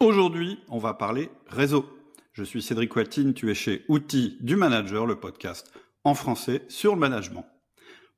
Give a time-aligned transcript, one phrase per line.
[0.00, 1.86] Aujourd'hui, on va parler réseau.
[2.34, 5.72] Je suis Cédric Watine, tu es chez Outils du Manager, le podcast
[6.04, 7.46] en français sur le management.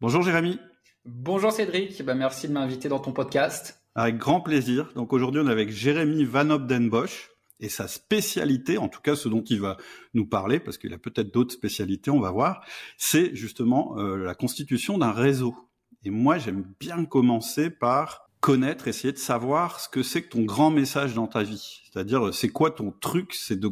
[0.01, 0.59] Bonjour Jérémy.
[1.05, 3.81] Bonjour Cédric, ben, merci de m'inviter dans ton podcast.
[3.95, 4.93] Avec grand plaisir.
[4.97, 7.31] Donc aujourd'hui, on est avec Jérémy Van Obdenbosch
[7.61, 9.77] et sa spécialité, en tout cas ce dont il va
[10.15, 12.65] nous parler, parce qu'il a peut-être d'autres spécialités, on va voir,
[12.97, 15.55] c'est justement euh, la constitution d'un réseau.
[16.03, 20.41] Et moi, j'aime bien commencer par connaître, essayer de savoir ce que c'est que ton
[20.41, 21.83] grand message dans ta vie.
[21.93, 23.71] C'est-à-dire, c'est quoi ton truc, c'est de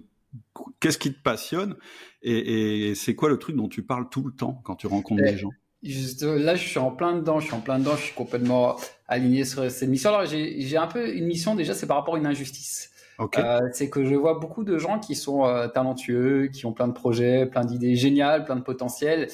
[0.80, 1.76] qu'est-ce qui te passionne
[2.22, 5.38] et, c'est quoi le truc dont tu parles tout le temps quand tu rencontres des
[5.38, 5.48] gens?
[5.82, 8.76] Juste, là, je suis en plein dedans, je suis en plein dedans, je suis complètement
[9.08, 10.10] aligné sur cette mission.
[10.10, 12.90] Alors, j'ai un peu une mission déjà, c'est par rapport à une injustice.
[13.38, 16.88] Euh, c'est que je vois beaucoup de gens qui sont euh, talentueux, qui ont plein
[16.88, 19.28] de projets, plein d'idées géniales, plein de potentiel,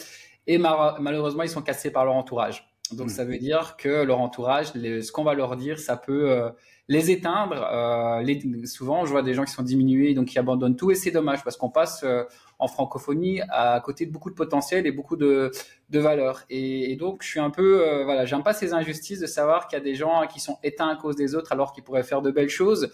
[0.46, 2.71] et malheureusement, ils sont cassés par leur entourage.
[2.92, 3.10] Donc, hmm.
[3.10, 6.50] ça veut dire que leur entourage, ce qu'on va leur dire, ça peut euh,
[6.88, 7.66] les éteindre.
[7.72, 10.94] Euh, les, souvent, je vois des gens qui sont diminués, donc qui abandonnent tout, et
[10.94, 12.24] c'est dommage parce qu'on passe euh,
[12.58, 15.50] en francophonie à côté de beaucoup de potentiel et beaucoup de,
[15.90, 16.42] de valeurs.
[16.50, 19.82] Et, donc, je suis un peu, voilà, j'aime pas ces injustices de savoir qu'il y
[19.82, 22.30] a des gens qui sont éteints à cause des autres alors qu'ils pourraient faire de
[22.30, 22.90] belles choses.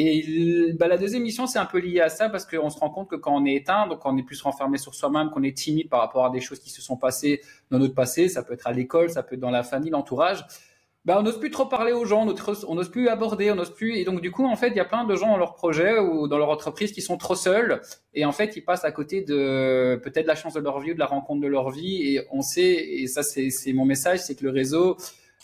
[0.00, 2.88] Et bah, la deuxième mission, c'est un peu lié à ça parce qu'on se rend
[2.88, 5.56] compte que quand on est éteint, donc on est plus renfermé sur soi-même, qu'on est
[5.56, 7.40] timide par rapport à des choses qui se sont passées
[7.72, 10.44] dans notre passé, ça peut être à l'école, ça peut être dans la famille, l'entourage,
[11.04, 12.28] bah, on n'ose plus trop parler aux gens,
[12.68, 13.96] on n'ose plus aborder, on n'ose plus.
[13.96, 15.98] Et donc, du coup, en fait, il y a plein de gens dans leur projet
[15.98, 17.80] ou dans leur entreprise qui sont trop seuls.
[18.14, 20.94] Et en fait, ils passent à côté de peut-être la chance de leur vie ou
[20.94, 22.14] de la rencontre de leur vie.
[22.14, 24.96] Et on sait, et ça, c'est mon message, c'est que le réseau,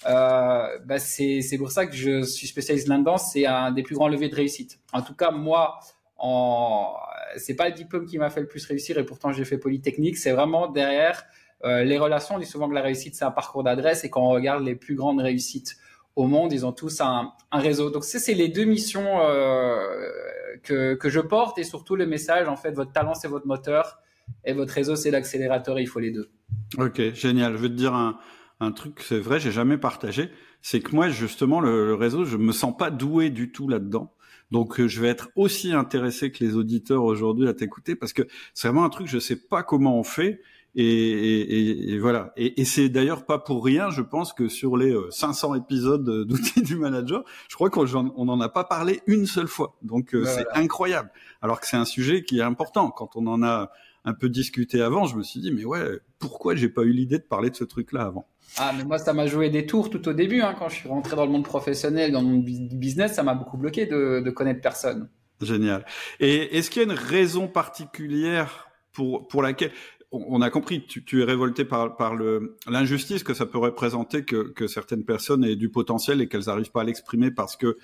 [0.05, 3.19] bah, c'est pour ça que je suis spécialiste là-dedans.
[3.19, 4.78] C'est un des plus grands levées de réussite.
[4.92, 5.78] En tout cas, moi,
[6.19, 6.94] en...
[7.36, 10.16] c'est pas le diplôme qui m'a fait le plus réussir et pourtant j'ai fait Polytechnique.
[10.16, 11.24] C'est vraiment derrière
[11.64, 14.22] euh, les relations, on dit souvent que la réussite, c'est un parcours d'adresse et quand
[14.22, 15.77] on regarde les plus grandes réussites
[16.14, 17.91] au monde, ils ont tous un, réseau.
[17.91, 19.80] Donc c'est les deux missions euh,
[20.62, 23.98] que, je porte et surtout le message, en fait, votre talent, c'est votre moteur
[24.44, 26.30] et votre réseau, c'est l'accélérateur il faut les deux.
[26.78, 27.56] Ok, génial.
[27.56, 28.18] Je vais te dire un,
[28.73, 30.31] truc, c'est vrai, j'ai jamais partagé.
[30.63, 34.15] C'est que moi, justement, le, réseau, je me sens pas doué du tout là-dedans.
[34.51, 38.23] Donc, euh, je vais être aussi intéressé que les auditeurs aujourd'hui à t'écouter parce que
[38.53, 40.41] c'est vraiment un truc, je sais pas comment on fait.
[40.77, 42.33] Et, voilà.
[42.37, 46.63] Et, c'est d'ailleurs pas pour rien, je pense que sur les 500 euh, épisodes d'outils
[46.63, 49.77] du manager, je crois qu'on n'en a pas parlé une seule fois.
[49.83, 51.11] Donc euh, c'est incroyable.
[51.42, 52.91] Alors que c'est un sujet qui est important.
[52.91, 53.71] Quand on en a
[54.05, 57.19] un peu discuté avant, je me suis dit mais ouais, pourquoi j'ai pas eu l'idée
[57.19, 58.27] de parler de ce truc-là avant?
[58.59, 60.89] Ah mais moi ça m'a joué des tours tout au début hein, quand je suis
[60.89, 64.61] rentré dans le monde professionnel, dans mon business, ça m'a beaucoup bloqué de, de connaître
[64.61, 65.09] personne.
[65.41, 65.85] Génial.
[66.20, 69.73] Et est-ce qu'il y a une raison particulière pour, pour laquelle
[70.15, 74.53] on a compris, tu, tu es révolté par, par l'injustice que ça peut représenter que,
[74.53, 77.77] que, certaines personnes aient du potentiel et qu'elles n'arrivent pas à l'exprimer parce que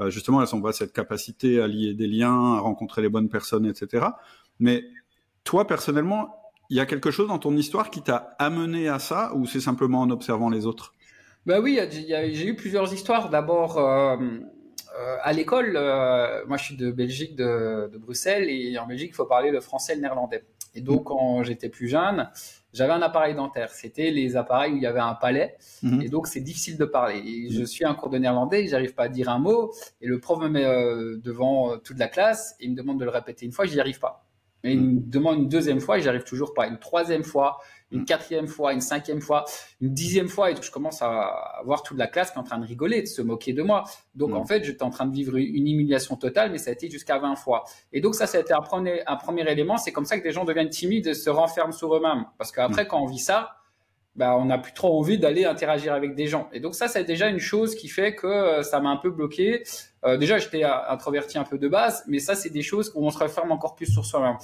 [0.00, 3.28] euh, justement elles n'ont pas cette capacité à lier des liens, à rencontrer les bonnes
[3.28, 4.06] personnes, etc.
[4.58, 4.84] Mais
[5.46, 6.36] toi personnellement,
[6.68, 9.60] il y a quelque chose dans ton histoire qui t'a amené à ça ou c'est
[9.60, 10.92] simplement en observant les autres?
[11.46, 13.30] Bah oui, j'ai eu plusieurs histoires.
[13.30, 13.78] D'abord.
[13.78, 14.16] Euh,
[14.98, 15.72] euh, à l'école,
[16.48, 19.60] moi je suis de Belgique, de, de, Bruxelles, et en Belgique il faut parler le
[19.60, 20.42] français et le néerlandais.
[20.76, 22.28] Et donc, quand j'étais plus jeune,
[22.74, 23.70] j'avais un appareil dentaire.
[23.70, 25.56] C'était les appareils où il y avait un palais.
[25.82, 26.02] Mhm.
[26.02, 27.22] Et donc, c'est difficile de parler.
[27.24, 29.72] Et je suis un cours de néerlandais, j'arrive pas à dire un mot.
[30.02, 33.00] Et le prof me met euh, devant euh, toute la classe et il me demande
[33.00, 34.25] de le répéter une fois, j'y arrive pas.
[34.66, 36.66] Et il me demande une deuxième fois et j'y arrive toujours pas.
[36.66, 37.58] Une troisième fois,
[37.92, 39.44] une quatrième fois, une cinquième fois,
[39.80, 42.58] une dixième fois, et je commence à voir toute la classe qui est en train
[42.58, 43.84] de rigoler, de se moquer de moi.
[44.14, 46.90] Donc en fait, j'étais en train de vivre une humiliation totale, mais ça a été
[46.90, 47.64] jusqu'à 20 fois.
[47.92, 49.76] Et donc ça, ça a été un premier, un premier élément.
[49.76, 52.24] C'est comme ça que des gens deviennent timides et se renferment sur eux-mêmes.
[52.38, 52.88] Parce qu'après, mm.
[52.88, 53.56] quand on vit ça,
[54.16, 56.48] bah, on n'a plus trop envie d'aller interagir avec des gens.
[56.52, 59.10] Et donc ça, c'est déjà une chose qui fait que euh, ça m'a un peu
[59.10, 59.62] bloqué.
[60.06, 63.10] Euh, déjà, j'étais introverti un peu de base, mais ça, c'est des choses où on
[63.10, 64.36] se referme encore plus sur soi-même.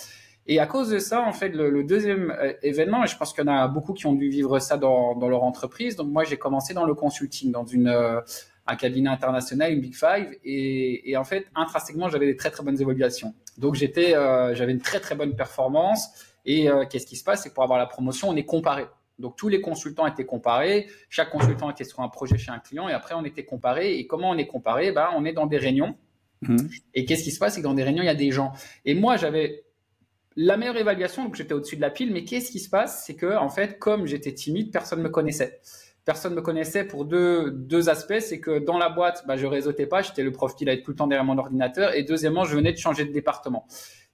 [0.46, 3.44] Et à cause de ça, en fait, le, deuxième euh, événement, et je pense qu'il
[3.44, 5.94] y en a beaucoup qui ont dû vivre ça dans, leur entreprise.
[5.94, 8.20] Donc moi, j'ai commencé dans le consulting, dans une euh,
[8.66, 12.80] un cabinet international, une Big Five, et, en fait, intrinsèquement, j'avais des très très bonnes
[12.80, 13.34] évaluations.
[13.58, 14.12] Donc j'étais,
[14.54, 16.08] j'avais une très très bonne performance.
[16.46, 18.87] Et qu'est-ce qui se passe, c'est que pour avoir la promotion, on est comparé.
[19.19, 22.88] Donc tous les consultants étaient comparés, chaque consultant était sur un projet chez un client,
[22.88, 23.99] et après on était comparé.
[23.99, 24.93] Et comment on est comparé?
[24.93, 25.97] Ben, on est dans des réunions.
[26.43, 26.56] Mmh.
[26.94, 28.53] Et qu'est-ce qui se passe, c'est que dans des réunions, il y a des gens.
[28.85, 29.64] Et moi, j'avais
[30.35, 33.05] la meilleure évaluation, donc j'étais au-dessus de la pile, mais qu'est-ce qui se passe?
[33.06, 35.61] C'est que, en fait, comme j'étais timide, personne ne me connaissait.
[36.05, 38.19] Personne ne me connaissait pour deux, deux aspects.
[38.19, 40.91] C'est que dans la boîte, bah, je réseautais pas, j'étais le profil à être tout
[40.91, 41.94] le temps derrière mon ordinateur.
[41.94, 43.67] Et deuxièmement, je venais de changer de département.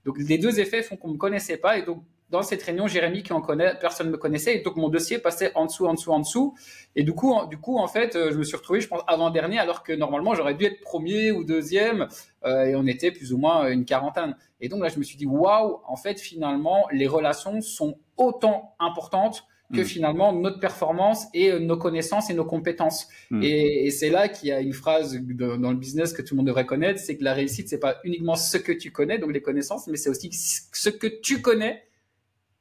[0.05, 1.79] Donc les deux effets font qu'on me connaissait pas.
[1.79, 4.76] Et donc, dans cette réunion, Jérémy qui en connaît, personne ne me connaissait, et donc
[4.76, 6.54] mon dossier passait en dessous, en dessous, en dessous.
[6.94, 9.02] Et du coup, en, du coup, en fait, euh, je me suis retrouvé, je pense,
[9.06, 12.08] avant dernier, alors que normalement j'aurais dû être premier ou deuxième,
[12.44, 14.36] euh, et on était plus ou moins une quarantaine.
[14.60, 18.75] Et donc là, je me suis dit, waouh, en fait, finalement, les relations sont autant
[18.78, 19.84] importantes que mm.
[19.84, 23.08] finalement notre performance et euh, nos connaissances et nos compétences.
[23.30, 23.42] Mm.
[23.42, 26.46] Et, c'est là qu'il y a une phrase dans le business que tout le monde
[26.46, 29.42] devrait connaître, c'est que la réussite, c'est pas uniquement ce que tu connais, donc les
[29.42, 31.82] connaissances, mais c'est aussi ce que tu connais,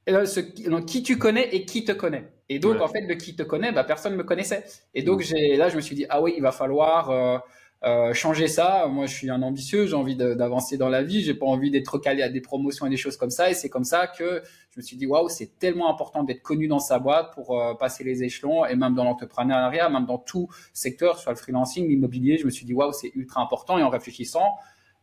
[0.10, 2.32] euh, ce, qui tu connais et qui te connaît.
[2.50, 4.64] Et donc, en fait, le qui te connaît, bah, personne ne me connaissait.
[4.94, 5.24] Et donc, mm.
[5.24, 7.10] j'ai, là, je me suis dit, ah oui, il va falloir...
[7.10, 7.38] Euh,
[7.84, 8.88] euh, changer ça.
[8.88, 12.00] Moi, je suis un ambitieux, j'ai envie d'avancer dans la vie, j'ai pas envie d'être
[12.00, 13.52] calé à des promotions et des choses comme ça.
[13.52, 16.68] Et c'est comme ça que je me suis dit, waouh, c'est tellement important d'être connu
[16.68, 20.48] dans sa boîte pour euh, passer les échelons et même dans l'entrepreneuriat, même dans tout
[20.74, 22.38] secteur, soit le freelancing, l'immobilier.
[22.38, 23.78] Je me suis dit, waouh, c'est ultra important.
[23.78, 24.56] Et en réfléchissant,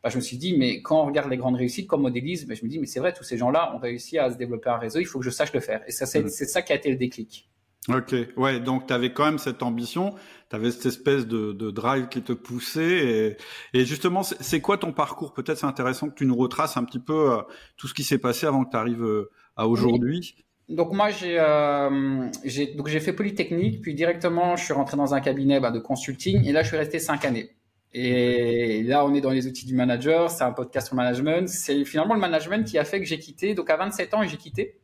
[0.05, 2.55] bah, je me suis dit, mais quand on regarde les grandes réussites comme modélise, bah,
[2.55, 4.77] je me dis, mais c'est vrai, tous ces gens-là ont réussi à se développer un
[4.77, 5.81] réseau, il faut que je sache le faire.
[5.87, 6.29] Et ça, c'est mmh.
[6.29, 7.49] ça qui a été le déclic.
[7.89, 10.15] Ok, ouais, donc tu avais quand même cette ambition,
[10.51, 13.37] tu avais cette espèce de, de, drive qui te poussait.
[13.73, 15.33] Et, et justement, c'est quoi ton parcours?
[15.33, 17.43] Peut-être c'est intéressant que tu nous retraces un petit peu euh,
[17.79, 20.45] tout ce qui s'est passé avant que tu arrives euh, à aujourd'hui.
[20.69, 22.31] Donc moi j'ai euh,
[22.77, 26.43] donc j'ai fait Polytechnique, puis directement je suis rentré dans un cabinet bah, de consulting
[26.47, 27.50] et là je suis resté cinq années.
[27.94, 31.49] Et là on est dans les outils du manager, c'est un podcast sur management.
[31.49, 33.55] C'est finalement le management qui a fait que j'ai quitté.
[33.55, 34.81] Donc à 27 ans j'ai quitté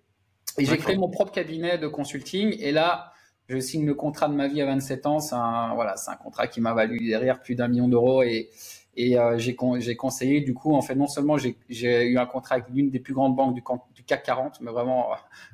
[0.58, 2.56] et j'ai créé mon propre cabinet de consulting.
[2.60, 3.12] Et là,
[3.48, 5.20] je signe le contrat de ma vie à 27 ans.
[5.20, 8.22] C'est un, voilà, c'est un contrat qui m'a valu derrière plus d'un million d'euros.
[8.22, 8.50] Et,
[8.96, 12.26] et euh, j'ai, j'ai conseillé, du coup, en fait, non seulement j'ai, j'ai eu un
[12.26, 13.62] contrat avec l'une des plus grandes banques du,
[13.94, 15.10] du CAC 40, mais vraiment,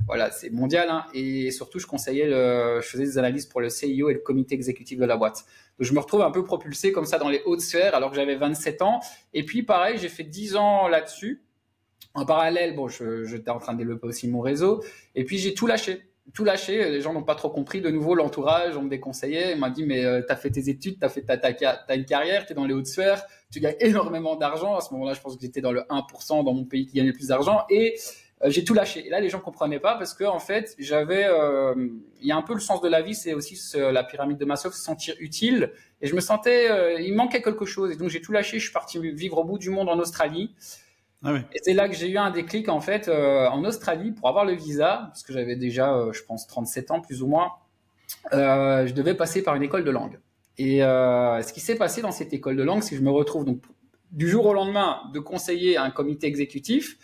[0.06, 0.88] voilà, c'est mondial.
[0.90, 4.20] Hein, et surtout, je conseillais, le, je faisais des analyses pour le CIO et le
[4.20, 5.44] comité exécutif de la boîte.
[5.78, 8.36] Je me retrouve un peu propulsé comme ça dans les hautes sphères alors que j'avais
[8.36, 9.00] 27 ans.
[9.34, 11.42] Et puis, pareil, j'ai fait 10 ans là-dessus.
[12.14, 14.82] En parallèle, bon, j'étais en train de développer aussi mon réseau.
[15.14, 16.10] Et puis, j'ai tout lâché.
[16.32, 16.90] Tout lâché.
[16.90, 17.82] Les gens n'ont pas trop compris.
[17.82, 19.52] De nouveau, l'entourage, on me déconseillait.
[19.52, 22.04] Il m'a dit, mais euh, tu as fait tes études, tu as fait ta, une
[22.06, 24.76] carrière, tu es dans les hautes sphères, tu gagnes énormément d'argent.
[24.76, 27.10] À ce moment-là, je pense que j'étais dans le 1% dans mon pays qui gagnait
[27.10, 27.64] le plus d'argent.
[27.68, 27.96] Et
[28.44, 29.06] j'ai tout lâché.
[29.06, 31.74] Et là, les gens comprenaient pas parce que en fait, j'avais, euh,
[32.20, 34.44] il y a un peu le sens de la vie, c'est aussi la pyramide de
[34.44, 35.72] Maslow, se sentir utile.
[36.02, 37.92] Et je me sentais, il manquait quelque chose.
[37.92, 38.58] Et donc j'ai tout lâché.
[38.58, 40.54] Je suis parti vivre au bout du monde en Australie.
[41.24, 44.28] Ah et c'est là que j'ai eu un déclic en fait euh, en Australie pour
[44.28, 47.52] avoir le visa, parce que j'avais déjà, euh, je pense, 37 ans plus ou moins.
[48.32, 50.20] Euh, je devais passer par une école de langue.
[50.58, 53.44] Et ce qui s'est passé dans cette école de langue, c'est que je me retrouve
[53.44, 53.62] donc
[54.10, 56.96] du jour au lendemain de conseiller un comité exécutif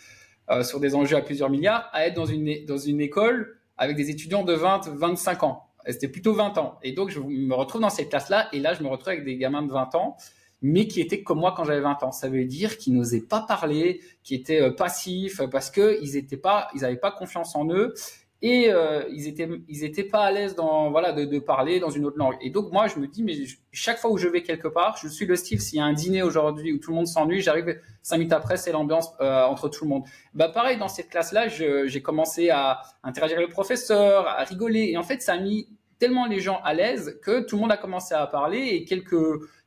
[0.63, 4.09] sur des enjeux à plusieurs milliards, à être dans une dans une école avec des
[4.09, 5.67] étudiants de 20, 25 ans.
[5.87, 6.79] C'était plutôt 20 ans.
[6.83, 9.37] Et donc je me retrouve dans cette classe-là, et là je me retrouve avec des
[9.37, 10.17] gamins de 20 ans
[10.63, 12.11] mais qui étaient comme moi quand j'avais 20 ans.
[12.11, 16.37] Ça veut dire qu'ils n'osaient pas parler, qui étaient euh, passifs parce que ils étaient
[16.37, 17.93] pas, ils n'avaient pas confiance en eux
[18.43, 21.89] et euh, ils étaient ils étaient pas à l'aise dans voilà de, de, parler dans
[21.89, 22.35] une autre langue.
[22.41, 23.33] Et donc moi je me dis mais
[23.71, 25.93] chaque fois où je vais quelque part, je suis le style s'il y a un
[25.93, 29.69] dîner aujourd'hui où tout le monde s'ennuie, j'arrive cinq minutes après c'est l'ambiance euh, entre
[29.69, 30.03] tout le monde.
[30.33, 34.89] Bah pareil dans cette classe là, j'ai commencé à interagir avec le professeur, à rigoler
[34.91, 35.69] et en fait ça a mis
[36.03, 39.15] tellement les gens à l'aise que tout le monde a commencé à parler et quelques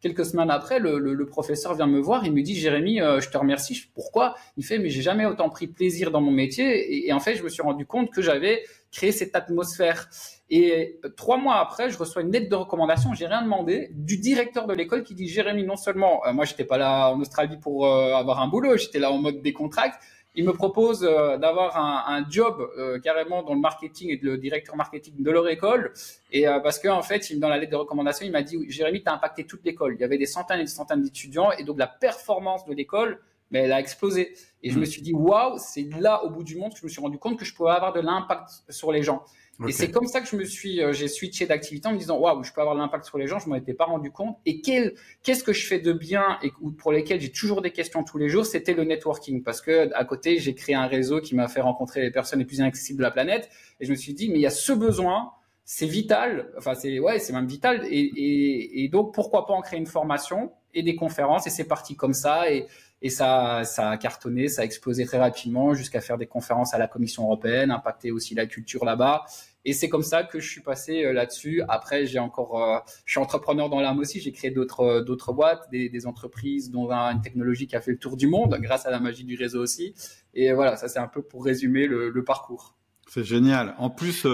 [0.02, 3.38] quelques semaines après, le, professeur vient me voir, il me dit Jérémy, euh, je te
[3.38, 3.86] remercie.
[3.94, 4.34] Pourquoi?
[4.58, 7.42] Il fait mais j'ai jamais autant pris plaisir dans mon métier et, en fait je
[7.42, 10.10] me suis rendu compte que j'avais créé cette atmosphère.
[10.50, 14.66] Et trois mois après, je reçois une lettre de recommandation, j'ai rien demandé, du directeur
[14.66, 17.86] de l'école qui dit Jérémy, non seulement euh, moi j'étais pas là en Australie pour
[17.86, 19.98] euh, avoir un boulot, j'étais là en mode décontracte,
[20.37, 24.76] il me propose euh, d'avoir un, job euh, carrément dans le marketing et le directeur
[24.76, 25.93] marketing de leur école.
[26.31, 29.02] Et euh, parce que en fait, dans la lettre de recommandation, il m'a dit Jérémy,
[29.02, 29.95] tu as impacté toute l'école.
[29.95, 33.19] Il y avait des centaines et des centaines d'étudiants et donc la performance de l'école,
[33.50, 34.35] mais elle a explosé.
[34.62, 34.87] Et je me mmh.
[34.87, 37.38] suis dit waouh, c'est là au bout du monde que je me suis rendu compte
[37.38, 39.25] que je pouvais avoir de l'impact sur les gens.
[39.66, 42.18] Et c'est comme ça que je me suis, euh, j'ai switché d'activité en me disant,
[42.18, 44.36] waouh, je peux avoir de l'impact sur les gens, je m'en étais pas rendu compte.
[44.44, 48.04] Et quel, qu'est-ce que je fais de bien et pour lesquels j'ai toujours des questions
[48.04, 49.42] tous les jours, c'était le networking.
[49.42, 52.44] Parce que à côté, j'ai créé un réseau qui m'a fait rencontrer les personnes les
[52.44, 53.48] plus inaccessibles de la planète.
[53.80, 55.32] Et je me suis dit, mais il y a ce besoin,
[55.64, 56.52] c'est vital.
[56.58, 57.86] Enfin, c'est, ouais, c'est même vital.
[57.86, 61.46] Et, et, et donc, pourquoi pas en créer une formation et des conférences?
[61.46, 62.50] Et c'est parti comme ça.
[62.52, 62.66] Et,
[63.06, 66.78] et ça, ça a cartonné, ça a explosé très rapidement jusqu'à faire des conférences à
[66.78, 69.25] la Commission européenne, impacter aussi la culture là-bas.
[69.64, 71.62] Et c'est comme ça que je suis passé euh, là-dessus.
[71.68, 74.20] Après, j'ai encore, euh, je suis entrepreneur dans l'âme aussi.
[74.20, 77.98] J'ai créé d'autres euh, d'autres boîtes, des, entreprises, dont une technologie qui a fait le
[77.98, 79.94] tour du monde grâce à la magie du réseau aussi.
[80.34, 82.75] Et voilà, ça c'est un peu pour résumer le, le parcours.
[83.08, 83.76] C'est génial.
[83.78, 84.26] En plus,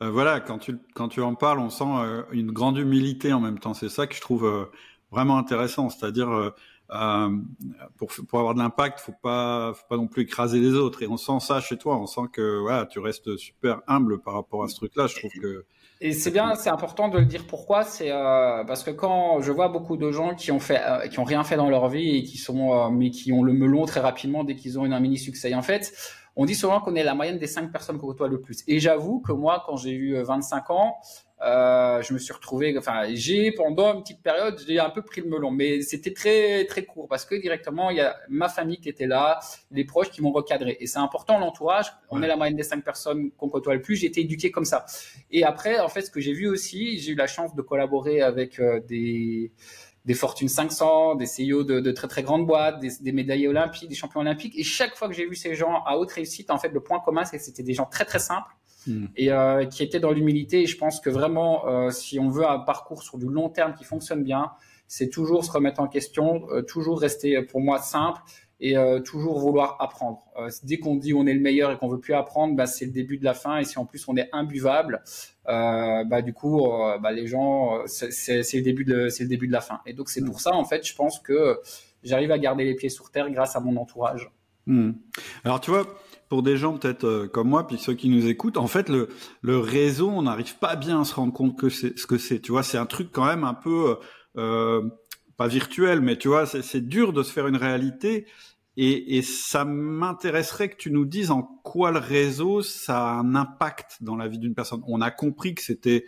[0.00, 3.74] voilà, quand tu quand tu en parles, on sent une grande humilité en même temps.
[3.74, 4.68] C'est ça que je trouve
[5.10, 5.90] vraiment intéressant.
[5.90, 6.52] C'est-à-dire
[6.94, 7.30] euh,
[7.96, 11.02] pour, avoir de l'impact, faut pas, faut pas non plus écraser les autres.
[11.02, 11.96] Et on sent ça chez toi.
[11.98, 15.06] On sent que voilà, tu restes super humble par rapport à ce truc-là.
[15.06, 15.64] Je trouve que
[16.04, 17.46] et c'est bien, c'est important de le dire.
[17.46, 21.06] Pourquoi C'est euh, parce que quand je vois beaucoup de gens qui ont fait, euh,
[21.06, 23.84] qui ont rien fait dans leur vie et qui sont, mais qui ont le melon
[23.84, 25.54] très rapidement dès qu'ils ont une, un mini succès.
[25.54, 25.94] en fait,
[26.36, 28.64] on dit souvent qu'on est la moyenne des cinq personnes qu'on côtoie le plus.
[28.66, 30.96] Et j'avoue que moi, quand j'ai eu 25 ans,
[31.44, 35.22] euh, je me suis retrouvé, enfin, j'ai pendant une petite période, j'ai un peu pris
[35.22, 38.78] le melon, mais c'était très très court parce que directement il y a ma famille
[38.78, 39.40] qui était là,
[39.72, 41.92] les proches qui m'ont recadré et c'est important l'entourage.
[42.10, 43.96] On est la moyenne des cinq personnes qu'on côtoie le plus.
[43.96, 44.86] J'ai été éduqué comme ça.
[45.32, 48.22] Et après, en fait, ce que j'ai vu aussi, j'ai eu la chance de collaborer
[48.22, 49.50] avec euh, des
[50.04, 53.88] des Fortune 500, des CEO de, de très très grandes boîtes, des, des, médaillés olympiques,
[53.88, 54.58] des champions olympiques.
[54.58, 57.00] Et chaque fois que j'ai vu ces gens à haute réussite, en fait, le point
[57.00, 58.52] commun, c'est que c'était des gens très très simples
[58.86, 59.06] Hmm.
[59.14, 60.62] et euh, qui était dans l'humilité.
[60.62, 63.74] Et je pense que vraiment, euh, si on veut un parcours sur du long terme
[63.74, 64.50] qui fonctionne bien,
[64.88, 68.20] c'est toujours se remettre en question, euh, toujours rester pour moi simple
[68.64, 70.22] et toujours vouloir apprendre.
[70.62, 72.92] dès qu'on dit on est le meilleur et qu'on veut plus apprendre, bah, c'est le
[72.92, 73.58] début de la fin.
[73.58, 75.02] Et si en plus on est imbuvable,
[75.44, 76.64] bah du coup,
[77.02, 79.80] bah, les gens, c'est le début de la fin.
[79.84, 81.58] Et donc c'est pour ça en fait, je pense que
[82.02, 84.30] j'arrive à garder les pieds sur terre grâce à mon entourage.
[84.66, 84.92] Hmm.
[85.44, 85.84] Alors tu vois,
[86.28, 89.08] pour des gens peut-être euh, comme moi, puis ceux qui nous écoutent, en fait, le,
[89.44, 92.40] réseau, on n'arrive pas bien à se rendre compte que ce que c'est.
[92.40, 93.98] Tu vois, c'est un truc quand même un peu
[94.38, 94.82] euh,
[95.36, 98.26] pas virtuel, mais tu vois, c'est dur de se faire une réalité.
[98.76, 103.34] Et, et ça m'intéresserait que tu nous dises en quoi le réseau ça a un
[103.34, 104.82] impact dans la vie d'une personne.
[104.86, 106.06] On a compris que c'était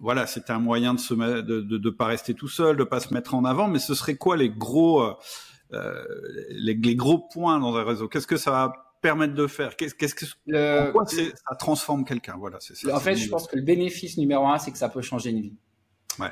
[0.00, 2.98] voilà, c'était un moyen de se de, de, de, pas rester tout seul, de pas
[3.00, 5.14] se mettre en avant, mais ce serait quoi les gros euh,
[5.72, 6.04] euh
[6.50, 8.08] les, les, gros points dans un réseau?
[8.08, 9.76] Qu'est-ce que ça va permettre de faire?
[9.76, 12.36] Qu'est-ce que ça transforme quelqu'un?
[12.38, 12.58] Voilà.
[12.92, 15.42] en fait, je pense que le bénéfice numéro un, c'est que ça peut changer une
[15.42, 15.56] vie.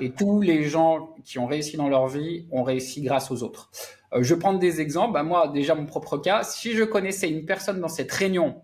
[0.01, 3.71] Et tous les gens qui ont réussi dans leur vie ont réussi grâce aux autres.
[4.12, 5.15] Euh, je vais prendre des exemples.
[5.15, 6.43] Bah, moi, déjà mon propre cas.
[6.43, 8.62] Si je connaissais une personne dans cette réunion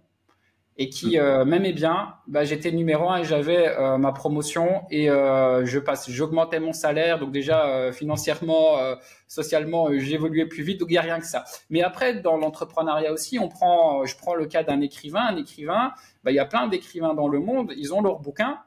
[0.80, 5.10] et qui euh, m'aimait bien, bah, j'étais numéro un et j'avais euh, ma promotion et
[5.10, 8.76] euh, je passe, j'augmentais mon salaire, donc déjà financièrement,
[9.26, 11.44] socialement, j'évoluais plus vite, donc il y a rien que ça.
[11.68, 15.92] Mais après, dans l'entrepreneuriat aussi, on prend, je prends le cas d'un écrivain, un écrivain,
[16.22, 18.60] bah, il y a plein d'écrivains dans le monde, ils ont leur bouquin,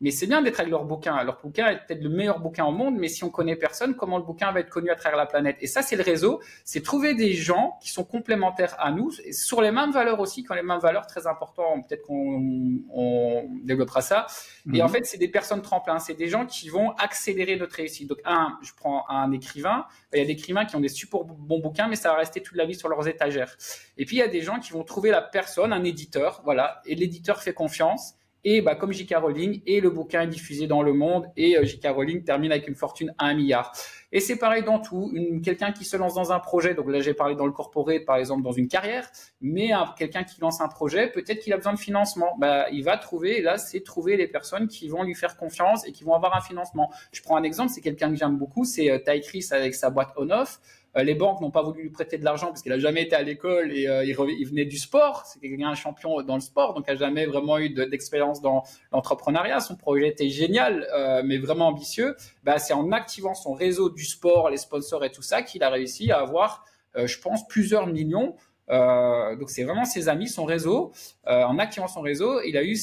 [0.00, 1.22] mais c'est bien d'être avec leur bouquin.
[1.24, 4.18] Leur bouquin est peut-être le meilleur bouquin au monde, mais si on connaît personne, comment
[4.18, 5.56] le bouquin va être connu à travers la planète?
[5.60, 6.40] Et ça, c'est le réseau.
[6.64, 10.52] C'est trouver des gens qui sont complémentaires à nous, sur les mêmes valeurs aussi, qui
[10.52, 11.82] ont les mêmes valeurs, très important.
[11.82, 14.26] Peut-être qu'on on développera ça.
[14.72, 14.92] Et en mhm.
[14.92, 15.98] fait, c'est des personnes tremplins.
[15.98, 18.08] C'est des gens qui vont accélérer notre réussite.
[18.08, 19.86] Donc, un, je prends un écrivain.
[20.12, 22.40] Il y a des écrivains qui ont des super bons bouquins, mais ça va rester
[22.40, 23.56] toute la vie sur leurs étagères.
[23.96, 26.82] Et puis, il y a des gens qui vont trouver la personne, un éditeur, voilà.
[26.86, 28.14] Et l'éditeur fait confiance
[28.44, 29.16] et bah, comme J.K.
[29.16, 31.88] Rowling, et le bouquin est diffusé dans le monde, et euh, J.K.
[31.88, 33.72] Rowling termine avec une fortune à un milliard.
[34.10, 35.12] Et c'est pareil dans tout.
[35.44, 38.16] Quelqu'un qui se lance dans un projet, donc là j'ai parlé dans le corporate, par
[38.16, 39.10] exemple, dans une carrière,
[39.42, 42.34] mais quelqu'un qui lance un projet, peut-être qu'il a besoin de financement.
[42.38, 45.92] Bah, il va trouver, là c'est trouver les personnes qui vont lui faire confiance et
[45.92, 46.90] qui vont avoir un financement.
[47.12, 49.90] Je prends un exemple, c'est quelqu'un que j'aime beaucoup, c'est euh, Ty Chris avec sa
[49.90, 50.58] boîte On-Off.
[50.96, 53.14] Euh, les banques n'ont pas voulu lui prêter de l'argent parce qu'il a jamais été
[53.14, 54.14] à l'école et euh, il,
[54.46, 55.24] venait du sport.
[55.26, 58.64] C'est quelqu'un un champion dans le sport, donc il n'a jamais vraiment eu d'expérience dans
[58.92, 59.60] l'entrepreneuriat.
[59.60, 62.16] Son projet était génial, euh, mais vraiment ambitieux.
[62.44, 65.70] Bah, c'est en activant son réseau du sport, les sponsors et tout ça, qu'il a
[65.70, 66.64] réussi à avoir,
[66.96, 68.34] je pense, plusieurs millions.
[68.68, 70.92] donc c'est vraiment ses amis, son réseau.
[71.26, 72.76] en activant son réseau, il a eu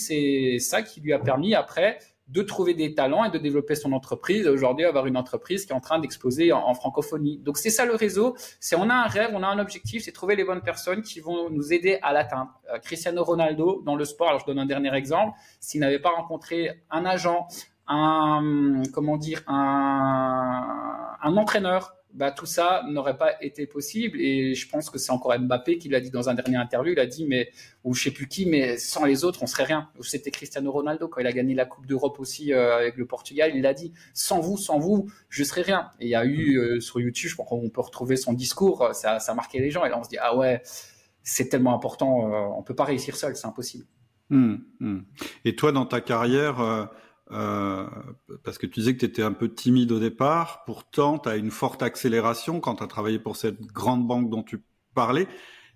[0.60, 1.98] ça qui lui a permis après
[2.28, 4.48] de trouver des talents et de développer son entreprise.
[4.48, 7.38] Aujourd'hui, avoir une entreprise qui est en train d'exploser en, francophonie.
[7.38, 8.36] Donc c'est ça le réseau.
[8.60, 11.20] C'est on a un rêve, on a un objectif, c'est trouver les bonnes personnes qui
[11.20, 12.52] vont nous aider à l'atteindre.
[12.74, 14.30] Euh, Cristiano Ronaldo dans le sport.
[14.30, 15.38] Alors je donne un dernier exemple.
[15.60, 17.48] S'il n'avait pas rencontré un agent,
[17.88, 24.20] un comment dire, un, un entraîneur bah, tout ça n'aurait pas été possible.
[24.20, 26.94] Et je pense que c'est encore Mbappé qui l'a dit dans un dernier interview.
[26.94, 27.52] Il a dit, mais,
[27.84, 29.90] ou je sais plus qui, mais sans les autres, on serait rien.
[30.02, 33.52] C'était Cristiano Ronaldo quand il a gagné la Coupe d'Europe aussi euh, avec le Portugal.
[33.54, 35.90] Il a dit, sans vous, sans vous, je serais rien.
[36.00, 38.90] Et il y a eu euh, sur YouTube, je crois qu'on peut retrouver son discours.
[38.94, 39.84] Ça, ça a marqué les gens.
[39.84, 40.62] Et là, on se dit, ah ouais,
[41.22, 42.32] c'est tellement important.
[42.32, 43.86] Euh, on peut pas réussir seul, c'est impossible.
[44.32, 45.06] Hum, hum.
[45.44, 46.90] Et toi, dans ta carrière,
[47.32, 47.88] euh,
[48.44, 51.36] parce que tu disais que tu étais un peu timide au départ, pourtant tu as
[51.38, 54.64] une forte accélération quand tu as travaillé pour cette grande banque dont tu
[54.94, 55.28] parlais.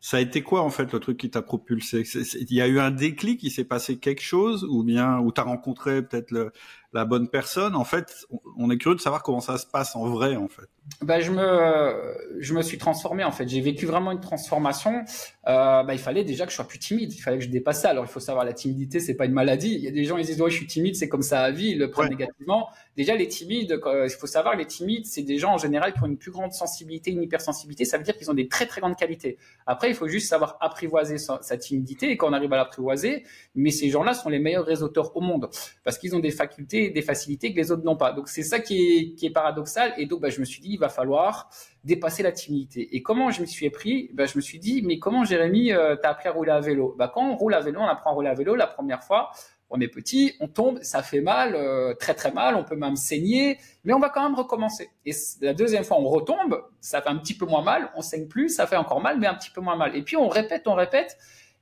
[0.02, 2.04] ça a été quoi en fait le truc qui t'a propulsé?
[2.50, 5.44] Il y a eu un déclic, il s'est passé quelque chose, ou bien ou t'as
[5.44, 6.52] rencontré peut-être
[6.94, 7.76] la bonne personne.
[7.76, 8.26] En fait,
[8.58, 10.70] on est curieux de savoir comment ça se passe en vrai en fait.
[11.02, 13.48] Bah, je me je me suis transformé en fait.
[13.48, 15.04] J'ai vécu vraiment une transformation.
[15.48, 17.14] Euh, bah, il fallait déjà que je sois plus timide.
[17.14, 17.90] Il fallait que je dépasse ça.
[17.90, 19.74] Alors il faut savoir la timidité, c'est pas une maladie.
[19.76, 21.52] Il y a des gens ils disent ouais je suis timide, c'est comme ça à
[21.52, 22.70] vie, ils le prennent négativement.
[22.98, 26.08] Déjà les timides, il faut savoir les timides, c'est des gens en général qui ont
[26.08, 27.86] une plus grande sensibilité, une hypersensibilité.
[27.86, 29.38] Ça veut dire qu'ils ont des très très grandes qualités.
[29.66, 33.24] Après il faut juste savoir apprivoiser sa, timidité et quand on arrive à l'apprivoiser,
[33.56, 35.50] mais ces gens-là sont les meilleurs réseauteurs au monde
[35.84, 38.14] parce qu'ils ont des facultés, des facilités que les autres n'ont pas.
[38.14, 40.90] Donc c'est ça qui est, paradoxal et donc bah, je me suis dit il va
[40.90, 41.50] falloir
[41.84, 42.96] dépasser la timidité.
[42.96, 44.10] Et comment je me suis pris?
[44.14, 46.96] Bah, Je me suis dit, mais comment Jérémy, euh, t'as appris à rouler à vélo?
[46.98, 49.32] Bah, Quand on roule à vélo, on apprend à rouler à vélo la première fois,
[49.70, 52.96] on est petit, on tombe, ça fait mal, euh, très très mal, on peut même
[52.96, 54.90] saigner, mais on va quand même recommencer.
[55.06, 58.28] Et la deuxième fois, on retombe, ça fait un petit peu moins mal, on saigne
[58.28, 59.96] plus, ça fait encore mal, mais un petit peu moins mal.
[59.96, 61.18] Et puis on répète, on répète,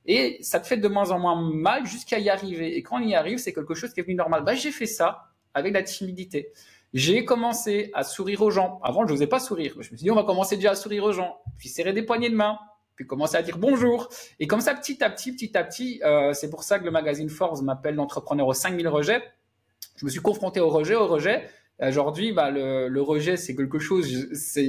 [0.08, 2.76] et ça te fait de moins en moins mal jusqu'à y arriver.
[2.76, 4.42] Et quand on y arrive, c'est quelque chose qui est venu normal.
[4.42, 6.50] Bah, j'ai fait ça avec la timidité.
[6.94, 8.80] J'ai commencé à sourire aux gens.
[8.82, 9.72] Avant, je n'osais pas sourire.
[9.74, 12.02] Je me suis dit, on va commencer déjà à sourire aux gens, puis serrer des
[12.02, 12.58] poignées de main,
[12.96, 14.08] puis commencer à dire bonjour.
[14.40, 16.90] Et comme ça, petit à petit, petit à petit, euh, c'est pour ça que le
[16.90, 19.22] magazine Forbes m'appelle l'entrepreneur aux 5000 rejets.
[19.96, 21.46] Je me suis confronté au rejet, au rejet.
[21.80, 24.08] Aujourd'hui, bah, le, le rejet, c'est quelque chose,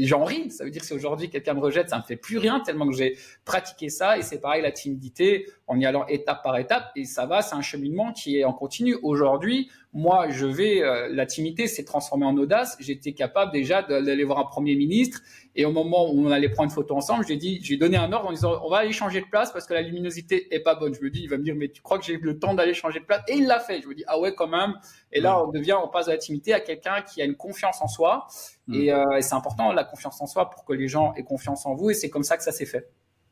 [0.04, 0.52] j'en ris.
[0.52, 2.88] Ça veut dire que si aujourd'hui quelqu'un me rejette, ça me fait plus rien tellement
[2.88, 4.18] que j'ai pratiqué ça.
[4.20, 6.92] Et c'est pareil, la timidité, en y allant étape par étape.
[6.96, 8.96] Et ça va, c'est un cheminement qui est en continu.
[9.02, 12.78] Aujourd'hui, moi, je vais, euh, la timidité s'est transformée en audace.
[12.80, 15.22] J'étais capable déjà d'aller voir un premier ministre.
[15.56, 18.14] Et au moment où on allait prendre une photo ensemble, j'ai dit, j'ai donné un
[18.14, 20.76] ordre en disant, on va aller changer de place parce que la luminosité est pas
[20.76, 20.94] bonne.
[20.94, 22.54] Je me dis, il va me dire, mais tu crois que j'ai eu le temps
[22.54, 23.24] d'aller changer de place?
[23.28, 23.82] Et il l'a fait.
[23.82, 24.76] Je me dis, ah ouais, quand même.
[25.12, 27.82] Et là, on devient, on passe de la timidité à quelqu'un qui a une confiance
[27.82, 28.28] en soi.
[28.68, 28.76] Mm.
[28.76, 31.66] Et, euh, et c'est important, la confiance en soi pour que les gens aient confiance
[31.66, 31.90] en vous.
[31.90, 32.92] Et c'est comme ça que ça s'est fait.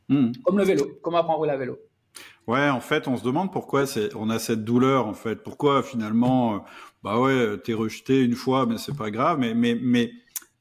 [0.10, 0.32] Mm.
[0.44, 0.98] Comme le vélo.
[1.04, 1.78] Comment apprendre à rouler à vélo.
[2.48, 3.84] Ouais, en fait, on se demande pourquoi
[4.16, 5.38] on a cette douleur, en fait.
[5.44, 6.60] Pourquoi finalement, euh,
[7.04, 9.38] bah ouais, t'es rejeté une fois, mais c'est pas grave.
[9.40, 10.12] Mais, mais, mais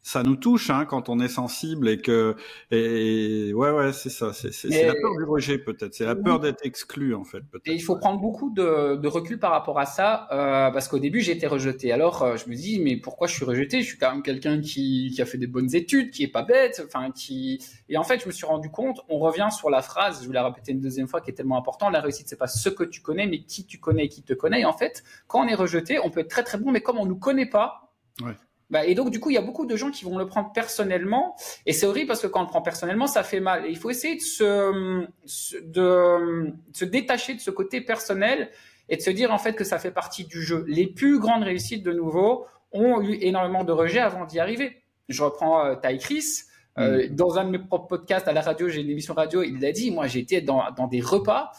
[0.06, 2.36] ça nous touche hein, quand on est sensible et que
[2.70, 4.52] et, ouais ouais c'est ça c'est
[4.86, 5.94] la peur du rejet peut-être.
[5.94, 7.66] C'est la peur d'être exclu en fait peut-être.
[7.66, 11.00] Et il faut prendre beaucoup de, de, recul par rapport à ça euh, parce qu'au
[11.00, 11.90] début j'ai été rejeté.
[11.90, 13.82] Alors euh, je me dis mais pourquoi je suis rejeté?
[13.82, 16.44] Je suis quand même quelqu'un qui, qui a fait des bonnes études qui est pas
[16.44, 17.58] bête enfin qui
[17.88, 20.34] et en fait je me suis rendu compte on revient sur la phrase je vais
[20.34, 22.84] la répéter une deuxième fois qui est tellement important la réussite c'est pas ce que
[22.84, 24.60] tu connais mais qui tu connais et qui te connaît.
[24.60, 26.98] Et en fait quand on est rejeté on peut être très très bon mais comme
[26.98, 27.90] on nous connaît pas
[28.22, 28.36] ouais
[28.70, 30.52] bah, et donc, du coup, il y a beaucoup de gens qui vont le prendre
[30.52, 31.36] personnellement.
[31.66, 33.66] Et c'est horrible parce que quand on le prend personnellement, ça fait mal.
[33.66, 35.06] Et il faut essayer de se,
[35.62, 38.50] de, se détacher de ce côté personnel
[38.88, 40.64] et de se dire en fait que ça fait partie du jeu.
[40.68, 44.82] Les plus grandes réussites, de nouveau, ont eu énormément de rejets avant d'y arriver.
[45.08, 46.24] Je reprends euh, Ty Chris.
[46.78, 47.14] Euh, mm.
[47.14, 49.72] Dans un de mes propres podcasts à la radio, j'ai une émission radio, il l'a
[49.72, 51.52] dit, moi j'étais dans, dans des repas.